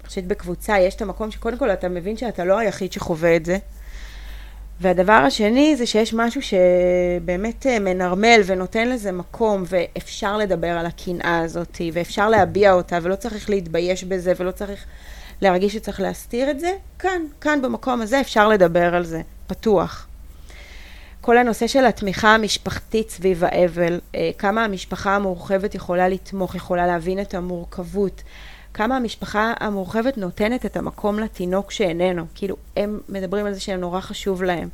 אני 0.00 0.08
חושבת 0.08 0.24
בקבוצה 0.24 0.78
יש 0.78 0.94
את 0.94 1.02
המקום 1.02 1.30
שקודם 1.30 1.58
כל 1.58 1.70
אתה 1.70 1.88
מבין 1.88 2.16
שאתה 2.16 2.44
לא 2.44 2.58
היחיד 2.58 2.92
שחווה 2.92 3.36
את 3.36 3.44
זה. 3.44 3.58
והדבר 4.80 5.12
השני 5.12 5.76
זה 5.76 5.86
שיש 5.86 6.14
משהו 6.14 6.40
שבאמת 6.42 7.66
אה, 7.66 7.78
מנרמל 7.78 8.40
ונותן 8.46 8.88
לזה 8.88 9.12
מקום 9.12 9.64
ואפשר 9.66 10.36
לדבר 10.36 10.68
על 10.68 10.86
הקנאה 10.86 11.38
הזאת 11.38 11.80
ואפשר 11.92 12.28
להביע 12.28 12.72
אותה 12.72 12.98
ולא 13.02 13.14
צריך 13.14 13.50
להתבייש 13.50 14.04
בזה 14.04 14.32
ולא 14.38 14.50
צריך 14.50 14.86
להרגיש 15.44 15.72
שצריך 15.72 16.00
להסתיר 16.00 16.50
את 16.50 16.60
זה. 16.60 16.72
כאן, 16.98 17.22
כאן 17.40 17.62
במקום 17.62 18.00
הזה 18.00 18.20
אפשר 18.20 18.48
לדבר 18.48 18.94
על 18.94 19.04
זה. 19.04 19.22
פתוח. 19.46 20.06
כל 21.20 21.38
הנושא 21.38 21.66
של 21.66 21.86
התמיכה 21.86 22.34
המשפחתית 22.34 23.10
סביב 23.10 23.44
האבל, 23.44 24.00
אה, 24.14 24.30
כמה 24.38 24.64
המשפחה 24.64 25.16
המורחבת 25.16 25.74
יכולה 25.74 26.08
לתמוך, 26.08 26.54
יכולה 26.54 26.86
להבין 26.86 27.20
את 27.20 27.34
המורכבות, 27.34 28.22
כמה 28.74 28.96
המשפחה 28.96 29.52
המורחבת 29.60 30.18
נותנת 30.18 30.66
את 30.66 30.76
המקום 30.76 31.18
לתינוק 31.18 31.70
שאיננו. 31.70 32.24
כאילו, 32.34 32.56
הם 32.76 33.00
מדברים 33.08 33.46
על 33.46 33.54
זה 33.54 33.60
שהם 33.60 33.80
נורא 33.80 34.00
חשוב 34.00 34.42
להם. 34.42 34.68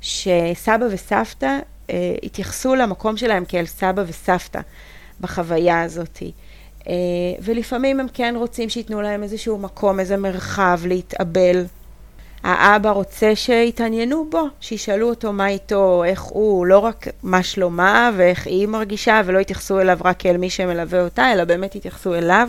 שסבא 0.00 0.84
וסבתא 0.90 1.58
אה, 1.90 2.14
התייחסו 2.22 2.74
למקום 2.74 3.16
שלהם 3.16 3.44
כאל 3.44 3.66
סבא 3.66 4.02
וסבתא 4.06 4.60
בחוויה 5.20 5.82
הזאת. 5.82 6.22
אה, 6.88 6.92
ולפעמים 7.40 8.00
הם 8.00 8.06
כן 8.14 8.34
רוצים 8.38 8.68
שייתנו 8.68 9.02
להם 9.02 9.22
איזשהו 9.22 9.58
מקום, 9.58 10.00
איזה 10.00 10.16
מרחב 10.16 10.80
להתאבל. 10.86 11.64
האבא 12.42 12.90
רוצה 12.90 13.36
שיתעניינו 13.36 14.26
בו, 14.30 14.42
שישאלו 14.60 15.08
אותו 15.08 15.32
מה 15.32 15.48
איתו, 15.48 16.04
איך 16.04 16.22
הוא, 16.22 16.66
לא 16.66 16.78
רק 16.78 17.06
מה 17.22 17.42
שלומה 17.42 18.10
ואיך 18.16 18.46
היא 18.46 18.68
מרגישה, 18.68 19.20
ולא 19.24 19.38
יתייחסו 19.38 19.80
אליו 19.80 19.98
רק 20.04 20.16
כאל 20.18 20.36
מי 20.36 20.50
שמלווה 20.50 21.00
אותה, 21.00 21.32
אלא 21.32 21.44
באמת 21.44 21.74
יתייחסו 21.74 22.14
אליו. 22.14 22.48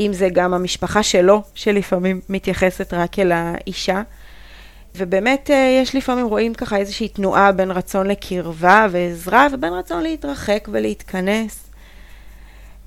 אם 0.00 0.12
זה 0.12 0.28
גם 0.32 0.54
המשפחה 0.54 1.02
שלו, 1.02 1.42
שלפעמים 1.54 2.20
מתייחסת 2.28 2.94
רק 2.94 3.18
אל 3.18 3.32
האישה. 3.32 4.02
ובאמת 4.96 5.50
אה, 5.50 5.80
יש 5.82 5.94
לפעמים, 5.94 6.26
רואים 6.26 6.54
ככה 6.54 6.76
איזושהי 6.76 7.08
תנועה 7.08 7.52
בין 7.52 7.70
רצון 7.70 8.06
לקרבה 8.06 8.86
ועזרה 8.90 9.46
ובין 9.52 9.72
רצון 9.72 10.02
להתרחק 10.02 10.68
ולהתכנס. 10.72 11.69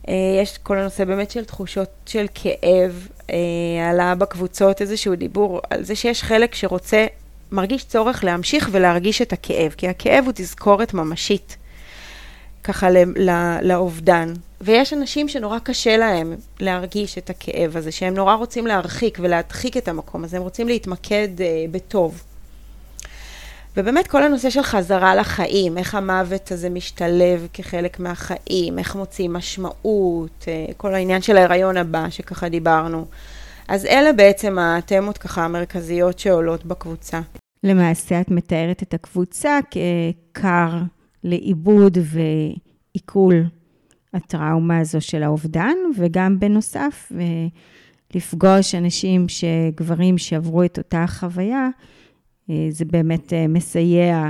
אה, 0.09 0.13
יש 0.41 0.57
כל 0.57 0.77
הנושא 0.77 1.05
באמת 1.05 1.31
של 1.31 1.45
תחושות 1.45 1.89
של 2.05 2.25
כאב, 2.33 3.07
אה, 3.29 3.89
עלה 3.89 4.15
בקבוצות 4.15 4.81
איזשהו 4.81 5.15
דיבור 5.15 5.61
על 5.69 5.83
זה 5.83 5.95
שיש 5.95 6.23
חלק 6.23 6.55
שרוצה, 6.55 7.05
מרגיש 7.51 7.83
צורך 7.83 8.23
להמשיך 8.23 8.69
ולהרגיש 8.71 9.21
את 9.21 9.33
הכאב, 9.33 9.73
כי 9.77 9.87
הכאב 9.87 10.25
הוא 10.25 10.33
תזכורת 10.35 10.93
ממשית, 10.93 11.57
ככה 12.63 12.87
לאובדן. 13.61 14.33
ויש 14.61 14.93
אנשים 14.93 15.29
שנורא 15.29 15.59
קשה 15.59 15.97
להם 15.97 16.35
להרגיש 16.59 17.17
את 17.17 17.29
הכאב 17.29 17.77
הזה, 17.77 17.91
שהם 17.91 18.13
נורא 18.13 18.35
רוצים 18.35 18.67
להרחיק 18.67 19.17
ולהדחיק 19.21 19.77
את 19.77 19.87
המקום 19.87 20.23
הזה, 20.23 20.37
הם 20.37 20.43
רוצים 20.43 20.67
להתמקד 20.67 21.27
uh, 21.37 21.41
בטוב. 21.71 22.23
ובאמת 23.77 24.07
כל 24.07 24.23
הנושא 24.23 24.49
של 24.49 24.61
חזרה 24.61 25.15
לחיים, 25.15 25.77
איך 25.77 25.95
המוות 25.95 26.51
הזה 26.51 26.69
משתלב 26.69 27.47
כחלק 27.53 27.99
מהחיים, 27.99 28.79
איך 28.79 28.95
מוצאים 28.95 29.33
משמעות, 29.33 30.45
uh, 30.45 30.73
כל 30.77 30.93
העניין 30.93 31.21
של 31.21 31.37
ההיריון 31.37 31.77
הבא 31.77 32.09
שככה 32.09 32.49
דיברנו. 32.49 33.05
אז 33.67 33.85
אלה 33.85 34.13
בעצם 34.13 34.57
התמות 34.59 35.17
ככה 35.17 35.45
המרכזיות 35.45 36.19
שעולות 36.19 36.65
בקבוצה. 36.65 37.21
למעשה 37.63 38.21
את 38.21 38.31
מתארת 38.31 38.83
את 38.83 38.93
הקבוצה 38.93 39.59
כקר 39.71 40.69
לעיבוד 41.23 41.97
ועיכול 42.95 43.43
הטראומה 44.13 44.79
הזו 44.79 45.01
של 45.01 45.23
האובדן, 45.23 45.75
וגם 45.97 46.39
בנוסף, 46.39 47.11
לפגוש 48.15 48.75
אנשים, 48.75 49.25
גברים 49.75 50.17
שעברו 50.17 50.63
את 50.63 50.77
אותה 50.77 51.05
חוויה, 51.07 51.57
אה, 51.57 51.69
זה 52.69 52.85
באמת 52.85 53.33
אה, 53.33 53.47
מסייע 53.47 54.29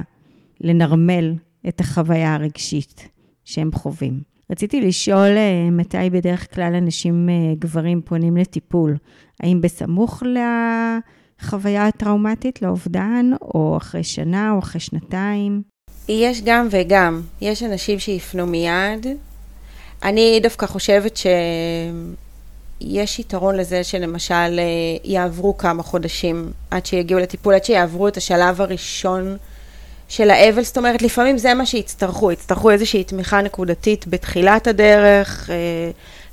לנרמל 0.62 1.34
את 1.68 1.80
החוויה 1.80 2.34
הרגשית 2.34 3.08
שהם 3.46 3.72
חווים. 3.74 4.22
רציתי 4.52 4.82
לשאול 4.82 5.38
אה, 5.38 5.70
מתי 5.72 6.10
בדרך 6.12 6.56
כלל 6.56 6.76
אנשים, 6.76 7.30
גברים, 7.60 8.02
פונים 8.02 8.38
לטיפול. 8.38 8.98
האם 9.40 9.62
בסמוך 9.62 10.24
לחוויה 11.42 11.88
הטראומטית, 11.88 12.62
לאובדן, 12.62 13.32
או 13.42 13.78
אחרי 13.78 14.04
שנה, 14.04 14.52
או 14.52 14.60
אחרי 14.60 14.82
שנתיים? 14.82 15.62
יש 16.10 16.42
גם 16.46 16.68
וגם. 16.72 17.22
יש 17.42 17.64
אנשים 17.64 18.00
שיפנו 18.00 18.48
מיד, 18.48 19.08
אני 20.04 20.40
דווקא 20.44 20.66
חושבת 20.66 21.18
שיש 22.82 23.20
יתרון 23.20 23.56
לזה 23.56 23.84
שלמשל 23.84 24.34
אה, 24.34 24.64
יעברו 25.04 25.58
כמה 25.58 25.84
חודשים 25.84 26.52
עד 26.72 26.86
שיגיעו 26.86 27.20
לטיפול, 27.20 27.54
עד 27.54 27.64
שיעברו 27.64 28.08
את 28.08 28.18
השלב 28.18 28.62
הראשון 28.62 29.38
של 30.10 30.30
האבל, 30.30 30.64
זאת 30.64 30.78
אומרת, 30.78 31.02
לפעמים 31.02 31.38
זה 31.38 31.54
מה 31.54 31.66
שיצטרכו, 31.66 32.32
יצטרכו 32.32 32.72
איזושהי 32.72 33.04
תמיכה 33.04 33.42
נקודתית 33.42 34.08
בתחילת 34.08 34.68
הדרך, 34.68 35.50
אה, 35.50 35.56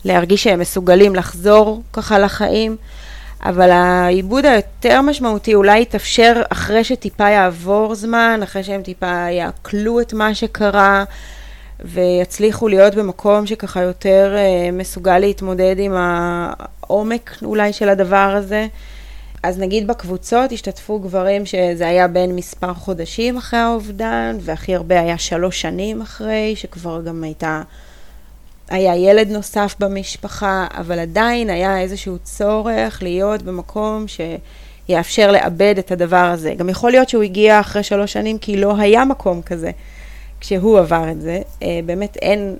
להרגיש 0.04 0.44
שהם 0.44 0.58
מסוגלים 0.58 1.14
לחזור 1.14 1.82
ככה 1.92 2.18
לחיים, 2.18 2.76
אבל 3.44 3.70
העיבוד 3.70 4.46
היותר 4.46 5.00
משמעותי 5.02 5.54
אולי 5.54 5.80
יתאפשר 5.80 6.42
אחרי 6.52 6.84
שטיפה 6.84 7.28
יעבור 7.30 7.94
זמן, 7.94 8.40
אחרי 8.42 8.64
שהם 8.64 8.82
טיפה 8.82 9.26
יעכלו 9.30 10.00
את 10.00 10.12
מה 10.12 10.34
שקרה. 10.34 11.04
ויצליחו 11.84 12.68
להיות 12.68 12.94
במקום 12.94 13.46
שככה 13.46 13.82
יותר 13.82 14.34
אה, 14.36 14.70
מסוגל 14.72 15.18
להתמודד 15.18 15.76
עם 15.78 15.94
העומק 15.96 17.36
אולי 17.42 17.72
של 17.72 17.88
הדבר 17.88 18.34
הזה. 18.36 18.66
אז 19.42 19.58
נגיד 19.58 19.86
בקבוצות 19.86 20.52
השתתפו 20.52 20.98
גברים 20.98 21.46
שזה 21.46 21.88
היה 21.88 22.08
בין 22.08 22.36
מספר 22.36 22.74
חודשים 22.74 23.36
אחרי 23.36 23.60
האובדן, 23.60 24.36
והכי 24.40 24.74
הרבה 24.74 25.00
היה 25.00 25.18
שלוש 25.18 25.60
שנים 25.60 26.02
אחרי, 26.02 26.52
שכבר 26.56 27.02
גם 27.02 27.24
הייתה, 27.24 27.62
היה 28.68 28.96
ילד 28.96 29.28
נוסף 29.30 29.74
במשפחה, 29.78 30.66
אבל 30.70 30.98
עדיין 30.98 31.50
היה 31.50 31.80
איזשהו 31.80 32.18
צורך 32.22 33.02
להיות 33.02 33.42
במקום 33.42 34.04
שיאפשר 34.08 35.32
לאבד 35.32 35.74
את 35.78 35.90
הדבר 35.92 36.16
הזה. 36.16 36.54
גם 36.54 36.68
יכול 36.68 36.90
להיות 36.90 37.08
שהוא 37.08 37.22
הגיע 37.22 37.60
אחרי 37.60 37.82
שלוש 37.82 38.12
שנים 38.12 38.38
כי 38.38 38.56
לא 38.56 38.76
היה 38.78 39.04
מקום 39.04 39.42
כזה. 39.42 39.70
כשהוא 40.40 40.78
עבר 40.78 41.10
את 41.10 41.20
זה. 41.20 41.42
אה, 41.62 41.80
באמת 41.86 42.16
אין, 42.16 42.56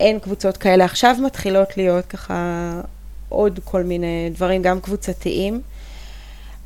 אין 0.00 0.18
קבוצות 0.18 0.56
כאלה. 0.56 0.84
עכשיו 0.84 1.16
מתחילות 1.24 1.76
להיות 1.76 2.06
ככה 2.06 2.80
עוד 3.28 3.60
כל 3.64 3.82
מיני 3.82 4.30
דברים, 4.34 4.62
גם 4.62 4.80
קבוצתיים, 4.80 5.60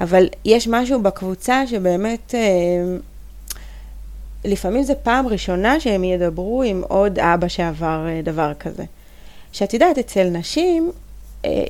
אבל 0.00 0.26
יש 0.44 0.68
משהו 0.68 1.03
בקבוצה 1.03 1.66
שבאמת, 1.66 2.34
אה, 2.34 2.40
לפעמים 4.44 4.82
זה 4.82 4.94
פעם 4.94 5.26
ראשונה 5.26 5.80
שהם 5.80 6.05
ידברו 6.05 6.62
עם 6.62 6.82
עוד 6.88 7.18
אבא 7.18 7.48
שעבר 7.48 8.07
אה, 8.09 8.20
דבר 8.22 8.53
כזה. 8.55 8.84
שאת 9.53 9.74
יודעת, 9.74 9.98
אצל 9.98 10.24
נשים, 10.24 10.92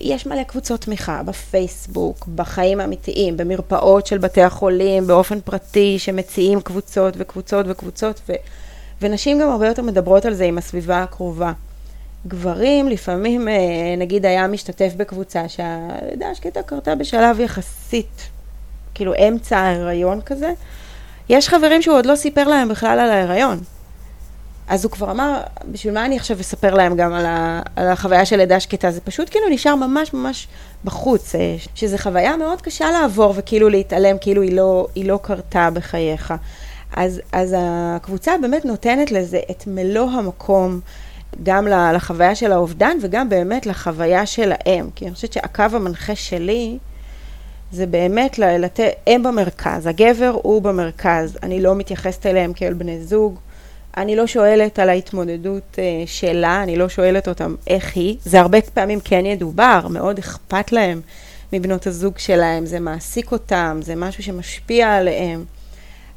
יש 0.00 0.26
מלא 0.26 0.42
קבוצות 0.42 0.80
תמיכה 0.80 1.22
בפייסבוק, 1.22 2.28
בחיים 2.34 2.80
האמיתיים, 2.80 3.36
במרפאות 3.36 4.06
של 4.06 4.18
בתי 4.18 4.42
החולים, 4.42 5.06
באופן 5.06 5.40
פרטי, 5.40 5.98
שמציעים 5.98 6.60
קבוצות 6.60 7.14
וקבוצות 7.16 7.66
וקבוצות. 7.68 8.20
ונשים 9.02 9.38
גם 9.38 9.50
הרבה 9.50 9.68
יותר 9.68 9.82
מדברות 9.82 10.24
על 10.24 10.34
זה 10.34 10.44
עם 10.44 10.58
הסביבה 10.58 11.02
הקרובה. 11.02 11.52
גברים 12.26 12.88
לפעמים, 12.88 13.48
אה, 13.48 13.54
נגיד 13.98 14.26
היה 14.26 14.46
משתתף 14.46 14.92
בקבוצה 14.96 15.48
שהלידה 15.48 16.30
השקטה 16.30 16.62
קרתה 16.62 16.94
בשלב 16.94 17.40
יחסית, 17.40 18.28
כאילו 18.94 19.12
אמצע 19.28 19.58
ההיריון 19.58 20.20
כזה, 20.20 20.52
יש 21.28 21.48
חברים 21.48 21.82
שהוא 21.82 21.96
עוד 21.96 22.06
לא 22.06 22.16
סיפר 22.16 22.48
להם 22.48 22.68
בכלל 22.68 22.98
על 22.98 23.10
ההיריון. 23.10 23.58
אז 24.68 24.84
הוא 24.84 24.92
כבר 24.92 25.10
אמר, 25.10 25.40
בשביל 25.72 25.94
מה 25.94 26.04
אני 26.04 26.16
עכשיו 26.16 26.40
אספר 26.40 26.74
להם 26.74 26.96
גם 26.96 27.12
על, 27.12 27.26
ה, 27.26 27.62
על 27.76 27.88
החוויה 27.88 28.24
של 28.24 28.36
לידה 28.36 28.60
שקטה? 28.60 28.90
זה 28.90 29.00
פשוט 29.00 29.30
כאילו 29.30 29.48
נשאר 29.48 29.74
ממש 29.74 30.14
ממש 30.14 30.48
בחוץ, 30.84 31.34
אה, 31.34 31.56
שזו 31.74 31.98
חוויה 31.98 32.36
מאוד 32.36 32.60
קשה 32.60 32.90
לעבור 32.90 33.34
וכאילו 33.36 33.68
להתעלם, 33.68 34.16
כאילו 34.20 34.42
היא 34.42 34.56
לא, 34.56 34.86
היא 34.94 35.08
לא 35.08 35.18
קרתה 35.22 35.68
בחייך. 35.72 36.34
אז, 36.96 37.20
אז 37.32 37.54
הקבוצה 37.58 38.32
באמת 38.42 38.64
נותנת 38.64 39.10
לזה 39.10 39.40
את 39.50 39.64
מלוא 39.66 40.10
המקום, 40.10 40.80
גם 41.42 41.66
לחוויה 41.66 42.34
של 42.34 42.52
האובדן 42.52 42.96
וגם 43.00 43.28
באמת 43.28 43.66
לחוויה 43.66 44.26
של 44.26 44.52
האם. 44.52 44.90
כי 44.94 45.04
אני 45.04 45.14
חושבת 45.14 45.32
שהקו 45.32 45.62
המנחה 45.62 46.14
שלי 46.14 46.78
זה 47.72 47.86
באמת 47.86 48.38
לתת, 48.38 48.92
אם 49.06 49.22
במרכז, 49.24 49.86
הגבר 49.86 50.38
הוא 50.42 50.62
במרכז, 50.62 51.38
אני 51.42 51.62
לא 51.62 51.74
מתייחסת 51.74 52.26
אליהם 52.26 52.52
כאל 52.52 52.72
בני 52.72 53.00
זוג. 53.00 53.38
אני 53.96 54.16
לא 54.16 54.26
שואלת 54.26 54.78
על 54.78 54.88
ההתמודדות 54.88 55.62
uh, 55.72 55.78
שלה, 56.06 56.62
אני 56.62 56.76
לא 56.76 56.88
שואלת 56.88 57.28
אותם 57.28 57.54
איך 57.66 57.96
היא. 57.96 58.16
זה 58.24 58.40
הרבה 58.40 58.60
פעמים 58.60 59.00
כן 59.00 59.26
ידובר, 59.26 59.86
מאוד 59.90 60.18
אכפת 60.18 60.72
להם 60.72 61.00
מבנות 61.52 61.86
הזוג 61.86 62.18
שלהם, 62.18 62.66
זה 62.66 62.80
מעסיק 62.80 63.32
אותם, 63.32 63.80
זה 63.82 63.94
משהו 63.96 64.22
שמשפיע 64.22 64.94
עליהם. 64.94 65.44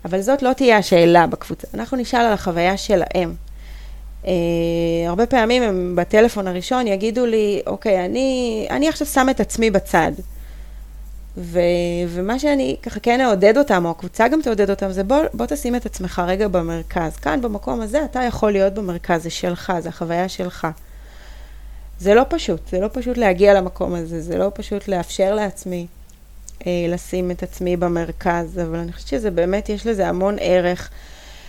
אבל 0.06 0.22
זאת 0.22 0.42
לא 0.42 0.54
תהיה 0.54 0.78
השאלה 0.78 1.28
בקבוצה. 1.28 1.68
אנחנו 1.74 1.98
נשאל 1.98 2.20
על 2.20 2.34
החוויה 2.34 2.78
שלהם. 2.78 3.36
Uh, 4.24 4.28
הרבה 5.08 5.26
פעמים 5.26 5.64
הם 5.64 5.94
בטלפון 5.96 6.48
הראשון 6.48 6.88
יגידו 6.88 7.26
לי, 7.26 7.62
אוקיי, 7.68 8.06
אני, 8.06 8.68
אני 8.70 8.90
עכשיו 8.90 9.08
שם 9.08 9.28
את 9.30 9.40
עצמי 9.40 9.72
בצד. 9.72 10.12
ו, 11.38 11.60
ומה 12.08 12.40
שאני 12.40 12.76
ככה 12.84 13.00
כן 13.00 13.22
אעודד 13.22 13.58
אותם, 13.58 13.86
או 13.86 13.92
הקבוצה 13.92 14.28
גם 14.28 14.42
תעודד 14.42 14.70
אותם, 14.70 14.92
זה 14.92 15.04
בוא, 15.04 15.18
בוא 15.34 15.46
תשים 15.46 15.76
את 15.76 15.86
עצמך 15.86 16.22
רגע 16.28 16.48
במרכז. 16.48 17.16
כאן, 17.16 17.42
במקום 17.42 17.82
הזה, 17.82 18.06
אתה 18.06 18.24
יכול 18.24 18.52
להיות 18.52 18.74
במרכז, 18.74 19.24
זה 19.24 19.30
שלך, 19.30 19.74
זה 19.80 19.90
החוויה 19.90 20.30
שלך. 20.30 20.68
זה 22.00 22.14
לא 22.14 22.24
פשוט, 22.30 22.68
זה 22.70 22.80
לא 22.80 22.88
פשוט 22.94 23.18
להגיע 23.18 23.54
למקום 23.54 23.96
הזה, 23.96 24.22
זה 24.22 24.38
לא 24.38 24.52
פשוט 24.56 24.88
לאפשר 24.88 25.36
לעצמי 25.36 25.88
לשים 26.68 27.32
את 27.32 27.44
עצמי 27.44 27.78
במרכז, 27.78 28.60
אבל 28.60 28.78
אני 28.78 28.94
חושבת 28.94 29.08
שזה 29.08 29.32
באמת, 29.32 29.70
יש 29.70 29.88
לזה 29.88 30.08
המון 30.08 30.36
ערך. 30.40 30.90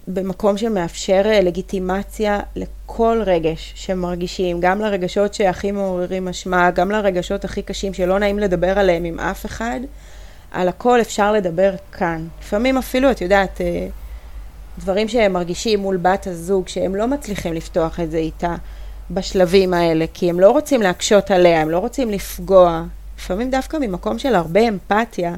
במקום 0.08 0.58
שמאפשר 0.58 1.22
אה, 1.24 1.40
לגיטימציה 1.40 2.40
לכל 2.56 3.22
רגש 3.26 3.72
שמרגישים, 3.76 4.60
גם 4.60 4.80
לרגשות 4.80 5.34
שהכי 5.34 5.70
מעוררים 5.72 6.28
אשמה, 6.28 6.70
גם 6.70 6.90
לרגשות 6.90 7.44
הכי 7.44 7.62
קשים 7.62 7.94
שלא 7.94 8.18
נעים 8.18 8.38
לדבר 8.38 8.78
עליהם 8.78 9.04
עם 9.04 9.20
אף 9.20 9.46
אחד, 9.46 9.80
על 10.50 10.68
הכל 10.68 11.00
אפשר 11.00 11.32
לדבר 11.32 11.74
כאן. 11.92 12.26
לפעמים 12.40 12.78
אפילו, 12.78 13.10
את 13.10 13.20
יודעת, 13.20 13.60
אה, 13.60 13.86
דברים 14.78 15.08
שהם 15.08 15.32
מרגישים 15.32 15.80
מול 15.80 15.96
בת 15.96 16.26
הזוג, 16.26 16.68
שהם 16.68 16.94
לא 16.94 17.06
מצליחים 17.06 17.52
לפתוח 17.52 18.00
את 18.00 18.10
זה 18.10 18.18
איתה 18.18 18.54
בשלבים 19.10 19.74
האלה, 19.74 20.04
כי 20.14 20.30
הם 20.30 20.40
לא 20.40 20.50
רוצים 20.50 20.82
להקשות 20.82 21.30
עליה, 21.30 21.60
הם 21.60 21.70
לא 21.70 21.78
רוצים 21.78 22.10
לפגוע. 22.10 22.82
לפעמים 23.18 23.50
דווקא 23.50 23.76
ממקום 23.76 24.18
של 24.18 24.34
הרבה 24.34 24.68
אמפתיה, 24.68 25.34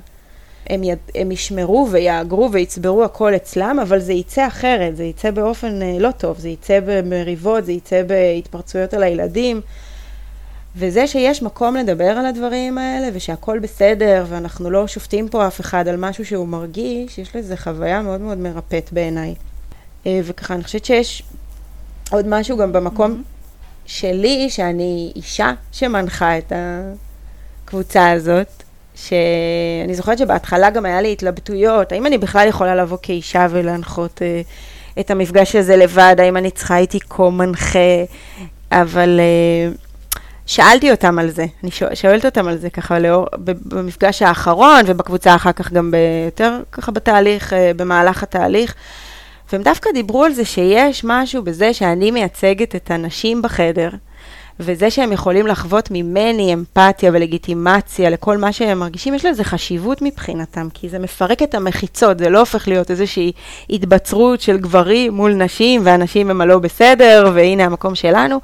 הם, 0.67 0.85
יד, 0.85 0.99
הם 1.15 1.33
ישמרו 1.33 1.89
ויאגרו 1.91 2.53
ויצברו 2.53 3.05
הכל 3.05 3.37
אצלם, 3.37 3.79
אבל 3.83 3.99
זה 3.99 4.13
יצא 4.13 4.47
אחרת, 4.47 4.97
זה 4.97 5.05
יצא 5.05 5.31
באופן 5.31 5.83
אה, 5.83 5.97
לא 5.99 6.11
טוב, 6.11 6.39
זה 6.39 6.49
יצא 6.49 6.81
במריבות, 6.87 7.65
זה 7.65 7.73
יצא 7.73 8.03
בהתפרצויות 8.03 8.95
על 8.95 9.03
הילדים. 9.03 9.61
וזה 10.77 11.07
שיש 11.07 11.43
מקום 11.43 11.77
לדבר 11.77 12.05
על 12.05 12.27
הדברים 12.27 12.79
האלה, 12.79 13.09
ושהכול 13.13 13.59
בסדר, 13.59 14.25
ואנחנו 14.29 14.71
לא 14.71 14.87
שופטים 14.87 15.29
פה 15.29 15.47
אף 15.47 15.61
אחד 15.61 15.89
על 15.89 15.97
משהו 15.97 16.25
שהוא 16.25 16.49
מרגיש, 16.49 17.19
יש 17.19 17.37
לזה 17.37 17.57
חוויה 17.57 18.03
מאוד 18.03 18.21
מאוד 18.21 18.39
מרפאת 18.39 18.93
בעיניי. 18.93 19.35
אה, 20.07 20.21
וככה, 20.25 20.55
אני 20.55 20.65
חושבת 20.65 20.85
שיש 20.85 21.23
עוד 22.11 22.25
משהו 22.29 22.57
גם 22.57 22.73
במקום 22.73 23.13
mm-hmm. 23.13 23.87
שלי, 23.87 24.51
שאני 24.51 25.13
אישה 25.17 25.53
שמנחה 25.73 26.39
את 26.39 26.53
הקבוצה 27.69 28.11
הזאת, 28.11 28.63
שאני 28.95 29.95
זוכרת 29.95 30.19
שבהתחלה 30.19 30.71
גם 30.71 30.85
היה 30.85 31.01
לי 31.01 31.13
התלבטויות, 31.13 31.93
האם 31.93 32.07
אני 32.07 32.19
בכלל 32.19 32.49
יכולה 32.49 32.75
לבוא 32.75 32.99
כאישה 33.03 33.47
ולהנחות 33.51 34.23
אה, 34.23 34.41
את 35.01 35.11
המפגש 35.11 35.57
הזה 35.57 35.77
לבד, 35.77 36.17
האם 36.19 36.37
אני 36.37 36.51
צריכה 36.51 36.79
איתי 36.79 36.99
כה-מנחה, 37.09 38.05
אבל 38.73 39.21
אה, 39.21 39.73
שאלתי 40.47 40.91
אותם 40.91 41.19
על 41.19 41.31
זה, 41.31 41.47
אני 41.63 41.71
שואלת 41.95 42.25
אותם 42.25 42.49
על 42.49 42.59
זה 42.59 42.71
ככה 42.71 42.99
לאור, 42.99 43.27
במפגש 43.45 44.23
האחרון 44.23 44.81
ובקבוצה 44.87 45.35
אחר 45.35 45.53
כך 45.53 45.73
גם 45.73 45.95
יותר 46.27 46.61
ככה 46.73 46.93
בתהליך, 46.93 47.53
אה, 47.53 47.73
במהלך 47.77 48.23
התהליך. 48.23 48.75
והם 49.53 49.63
דווקא 49.63 49.91
דיברו 49.95 50.25
על 50.25 50.33
זה 50.33 50.45
שיש 50.45 51.05
משהו 51.05 51.43
בזה 51.43 51.75
שאני 51.75 52.11
מייצגת 52.11 52.77
את 52.77 52.91
הנשים 52.91 53.43
בחדר, 53.43 53.91
וזה 54.61 54.91
שהם 54.91 55.13
יכולים 55.13 55.47
לחוות 55.47 55.89
ממני 55.91 56.55
אמפתיה 56.55 57.11
ולגיטימציה 57.15 58.11
לכל 58.11 58.37
מה 58.37 58.53
שהם 58.53 58.79
מרגישים, 58.79 59.15
יש 59.15 59.25
לזה 59.25 59.45
חשיבות 59.45 60.03
מבחינתם, 60.03 60.69
כי 60.75 60.89
זה 60.89 60.99
מפרק 60.99 61.43
את 61.43 61.55
המחיצות, 61.55 62.19
זה 62.19 62.29
לא 62.29 62.41
הופך 62.41 62.69
להיות 62.69 62.91
איזושהי 62.91 63.33
התבצרות 63.71 64.41
של 64.41 64.59
גברים 64.59 65.13
מול 65.13 65.35
נשים, 65.35 65.81
ואנשים 65.85 66.31
הם 66.31 66.41
הלא 66.41 66.59
בסדר, 66.59 67.31
והנה 67.35 67.65
המקום 67.65 67.95
שלנו. 67.95 68.41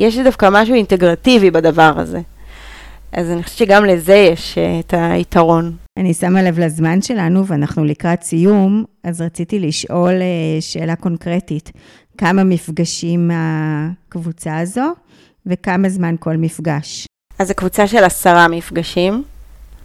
יש 0.00 0.18
דווקא 0.18 0.48
משהו 0.52 0.74
אינטגרטיבי 0.74 1.50
בדבר 1.50 1.92
הזה. 1.96 2.20
אז 3.12 3.30
אני 3.30 3.42
חושבת 3.42 3.58
שגם 3.58 3.84
לזה 3.84 4.14
יש 4.14 4.54
uh, 4.54 4.86
את 4.86 4.94
היתרון. 4.96 5.72
אני 5.98 6.14
שמה 6.14 6.42
לב 6.42 6.58
לזמן 6.58 7.02
שלנו, 7.02 7.46
ואנחנו 7.46 7.84
לקראת 7.84 8.22
סיום, 8.22 8.84
אז 9.04 9.20
רציתי 9.20 9.58
לשאול 9.58 10.12
uh, 10.12 10.60
שאלה 10.60 10.96
קונקרטית. 10.96 11.72
כמה 12.18 12.44
מפגשים 12.44 13.28
מהקבוצה 13.28 14.58
הזו? 14.58 14.92
וכמה 15.46 15.88
זמן 15.88 16.14
כל 16.20 16.36
מפגש? 16.36 17.06
אז 17.38 17.48
זו 17.48 17.54
קבוצה 17.54 17.86
של 17.86 18.04
עשרה 18.04 18.48
מפגשים, 18.48 19.22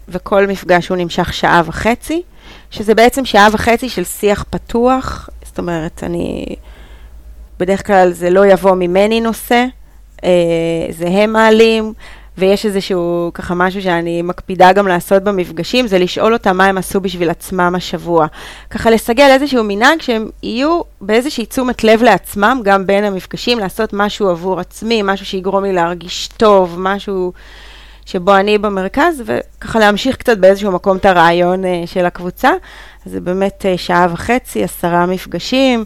וכל 0.07 0.47
מפגש 0.47 0.87
הוא 0.87 0.97
נמשך 0.97 1.33
שעה 1.33 1.61
וחצי, 1.65 2.21
שזה 2.71 2.95
בעצם 2.95 3.25
שעה 3.25 3.47
וחצי 3.51 3.89
של 3.89 4.03
שיח 4.03 4.45
פתוח, 4.49 5.29
זאת 5.45 5.59
אומרת, 5.59 6.03
אני... 6.03 6.45
בדרך 7.59 7.87
כלל 7.87 8.11
זה 8.11 8.29
לא 8.29 8.45
יבוא 8.45 8.75
ממני 8.75 9.21
נושא, 9.21 9.65
אה, 10.23 10.29
זה 10.89 11.07
הם 11.07 11.33
מעלים, 11.33 11.93
ויש 12.37 12.65
איזשהו 12.65 13.31
ככה 13.33 13.55
משהו 13.55 13.81
שאני 13.81 14.21
מקפידה 14.21 14.73
גם 14.73 14.87
לעשות 14.87 15.23
במפגשים, 15.23 15.87
זה 15.87 15.99
לשאול 15.99 16.33
אותם 16.33 16.57
מה 16.57 16.65
הם 16.65 16.77
עשו 16.77 17.01
בשביל 17.01 17.29
עצמם 17.29 17.73
השבוע. 17.77 18.27
ככה 18.69 18.89
לסגל 18.89 19.29
איזשהו 19.31 19.63
מנהג 19.63 20.01
שהם 20.01 20.29
יהיו 20.43 20.81
באיזושהי 21.01 21.45
תשומת 21.45 21.83
לב 21.83 22.03
לעצמם, 22.03 22.61
גם 22.63 22.87
בין 22.87 23.03
המפגשים, 23.03 23.59
לעשות 23.59 23.93
משהו 23.93 24.29
עבור 24.29 24.59
עצמי, 24.59 25.01
משהו 25.03 25.25
שיגרום 25.25 25.63
לי 25.63 25.73
להרגיש 25.73 26.27
טוב, 26.27 26.75
משהו 26.79 27.33
שבו 28.05 28.35
אני 28.35 28.57
במרכז, 28.57 29.23
וככה 29.25 29.79
להמשיך 29.79 30.15
קצת 30.15 30.37
באיזשהו 30.37 30.71
מקום 30.71 30.97
את 30.97 31.05
הרעיון 31.05 31.63
uh, 31.63 31.67
של 31.85 32.05
הקבוצה. 32.05 32.51
אז 33.05 33.11
זה 33.11 33.21
באמת 33.21 33.65
uh, 33.65 33.77
שעה 33.77 34.07
וחצי, 34.11 34.63
עשרה 34.63 35.05
מפגשים. 35.05 35.85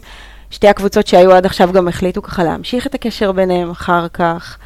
שתי 0.50 0.68
הקבוצות 0.68 1.06
שהיו 1.06 1.32
עד 1.32 1.46
עכשיו 1.46 1.72
גם 1.72 1.88
החליטו 1.88 2.22
ככה 2.22 2.44
להמשיך 2.44 2.86
את 2.86 2.94
הקשר 2.94 3.32
ביניהם 3.32 3.70
אחר 3.70 4.08
כך. 4.08 4.58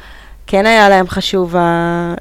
כן 0.47 0.65
היה 0.65 0.89
להם 0.89 1.07
חשוב 1.07 1.55
uh, 1.55 1.59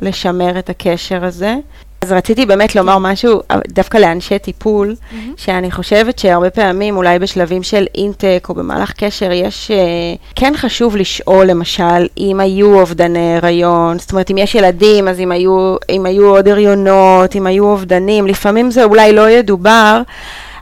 לשמר 0.00 0.58
את 0.58 0.70
הקשר 0.70 1.24
הזה. 1.24 1.54
אז 2.00 2.12
רציתי 2.12 2.46
באמת. 2.46 2.74
לומר 2.74 2.98
משהו 2.98 3.40
אה, 3.50 3.58
דווקא 3.68 3.98
לאנשי 3.98 4.38
טיפול, 4.38 4.94
mm-hmm. 4.94 5.14
שאני 5.36 5.70
חושבת 5.70 6.18
שהרבה 6.18 6.50
פעמים, 6.50 6.96
אולי 6.96 7.18
בשלבים 7.18 7.62
של 7.62 7.86
אינטק 7.94 8.46
או 8.48 8.54
במהלך 8.54 8.92
קשר, 8.92 9.32
יש, 9.32 9.70
uh, 9.70 10.34
כן 10.34 10.52
חשוב 10.56 10.96
לשאול 10.96 11.46
למשל, 11.46 12.06
אם 12.18 12.40
היו 12.40 12.80
אובדני 12.80 13.36
הריון, 13.36 13.98
זאת 13.98 14.12
אומרת, 14.12 14.30
אם 14.30 14.38
יש 14.38 14.54
ילדים, 14.54 15.08
אז 15.08 15.20
אם 15.20 15.32
היו, 15.32 15.76
אם 15.90 16.06
היו 16.06 16.28
עוד 16.28 16.48
הריונות, 16.48 17.36
אם 17.36 17.46
היו 17.46 17.64
אובדנים, 17.64 18.26
לפעמים 18.26 18.70
זה 18.70 18.84
אולי 18.84 19.12
לא 19.12 19.30
ידובר. 19.30 20.02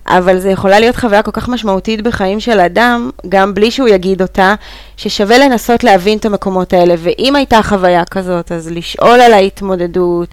אבל 0.06 0.38
זה 0.38 0.50
יכולה 0.50 0.80
להיות 0.80 0.96
חוויה 0.96 1.22
כל 1.22 1.30
כך 1.30 1.48
משמעותית 1.48 2.02
בחיים 2.02 2.40
של 2.40 2.60
אדם, 2.60 3.10
גם 3.28 3.54
בלי 3.54 3.70
שהוא 3.70 3.88
יגיד 3.88 4.22
אותה, 4.22 4.54
ששווה 4.96 5.38
לנסות 5.38 5.84
להבין 5.84 6.18
את 6.18 6.24
המקומות 6.24 6.72
האלה. 6.72 6.94
ואם 6.98 7.36
הייתה 7.36 7.62
חוויה 7.62 8.04
כזאת, 8.04 8.52
אז 8.52 8.70
לשאול 8.70 9.20
על 9.20 9.32
ההתמודדות, 9.32 10.28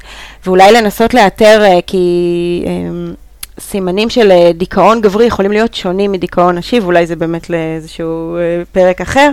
ואולי 0.45 0.71
לנסות 0.71 1.13
לאתר, 1.13 1.63
אה, 1.63 1.79
כי... 1.87 2.65
סימנים 3.61 4.09
של 4.09 4.31
אה, 4.31 4.51
דיכאון 4.53 5.01
גברי 5.01 5.25
יכולים 5.25 5.51
להיות 5.51 5.73
שונים 5.73 6.11
מדיכאון 6.11 6.57
נשי, 6.57 6.79
ואולי 6.79 7.07
זה 7.07 7.15
באמת 7.15 7.49
לאיזשהו 7.49 8.37
אה, 8.37 8.63
פרק 8.71 9.01
אחר, 9.01 9.31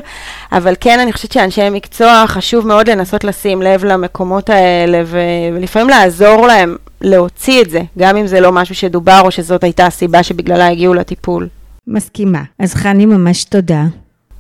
אבל 0.53 0.75
כן, 0.81 1.01
אני 1.01 1.13
חושבת 1.13 1.33
שאנשי 1.33 1.71
מקצוע, 1.71 2.25
חשוב 2.27 2.67
מאוד 2.67 2.91
לנסות 2.91 3.25
לשים 3.25 3.63
לב 3.63 3.85
למקומות 3.85 4.51
האלה, 4.51 5.03
ולפעמים 5.07 5.89
לעזור 5.89 6.47
להם 6.47 6.77
להוציא 7.01 7.63
את 7.63 7.71
זה, 7.71 7.81
גם 7.99 8.17
אם 8.17 8.27
זה 8.27 8.41
לא 8.41 8.53
משהו 8.53 8.75
שדובר, 8.75 9.21
או 9.25 9.31
שזאת 9.31 9.65
הייתה 9.65 9.87
הסיבה 9.87 10.23
שבגללה 10.23 10.69
הגיעו 10.69 10.95
לטיפול. 10.95 11.49
מסכימה. 11.87 12.43
אז 12.59 12.75
חני, 12.75 13.07
ממש 13.07 13.45
תודה. 13.45 13.85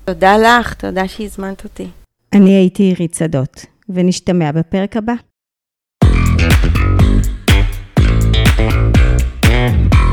תודה 0.05 0.37
לך, 0.37 0.75
תודה 0.75 1.09
שהזמנת 1.09 1.65
אותי. 1.65 1.87
אני 2.33 2.51
הייתי 2.51 2.83
עירית 2.83 3.15
שדות, 3.15 3.67
ונשתמע 3.89 4.53
בפרק 4.53 4.97
הבא. 4.97 5.13
Mm-hmm. 9.59 10.08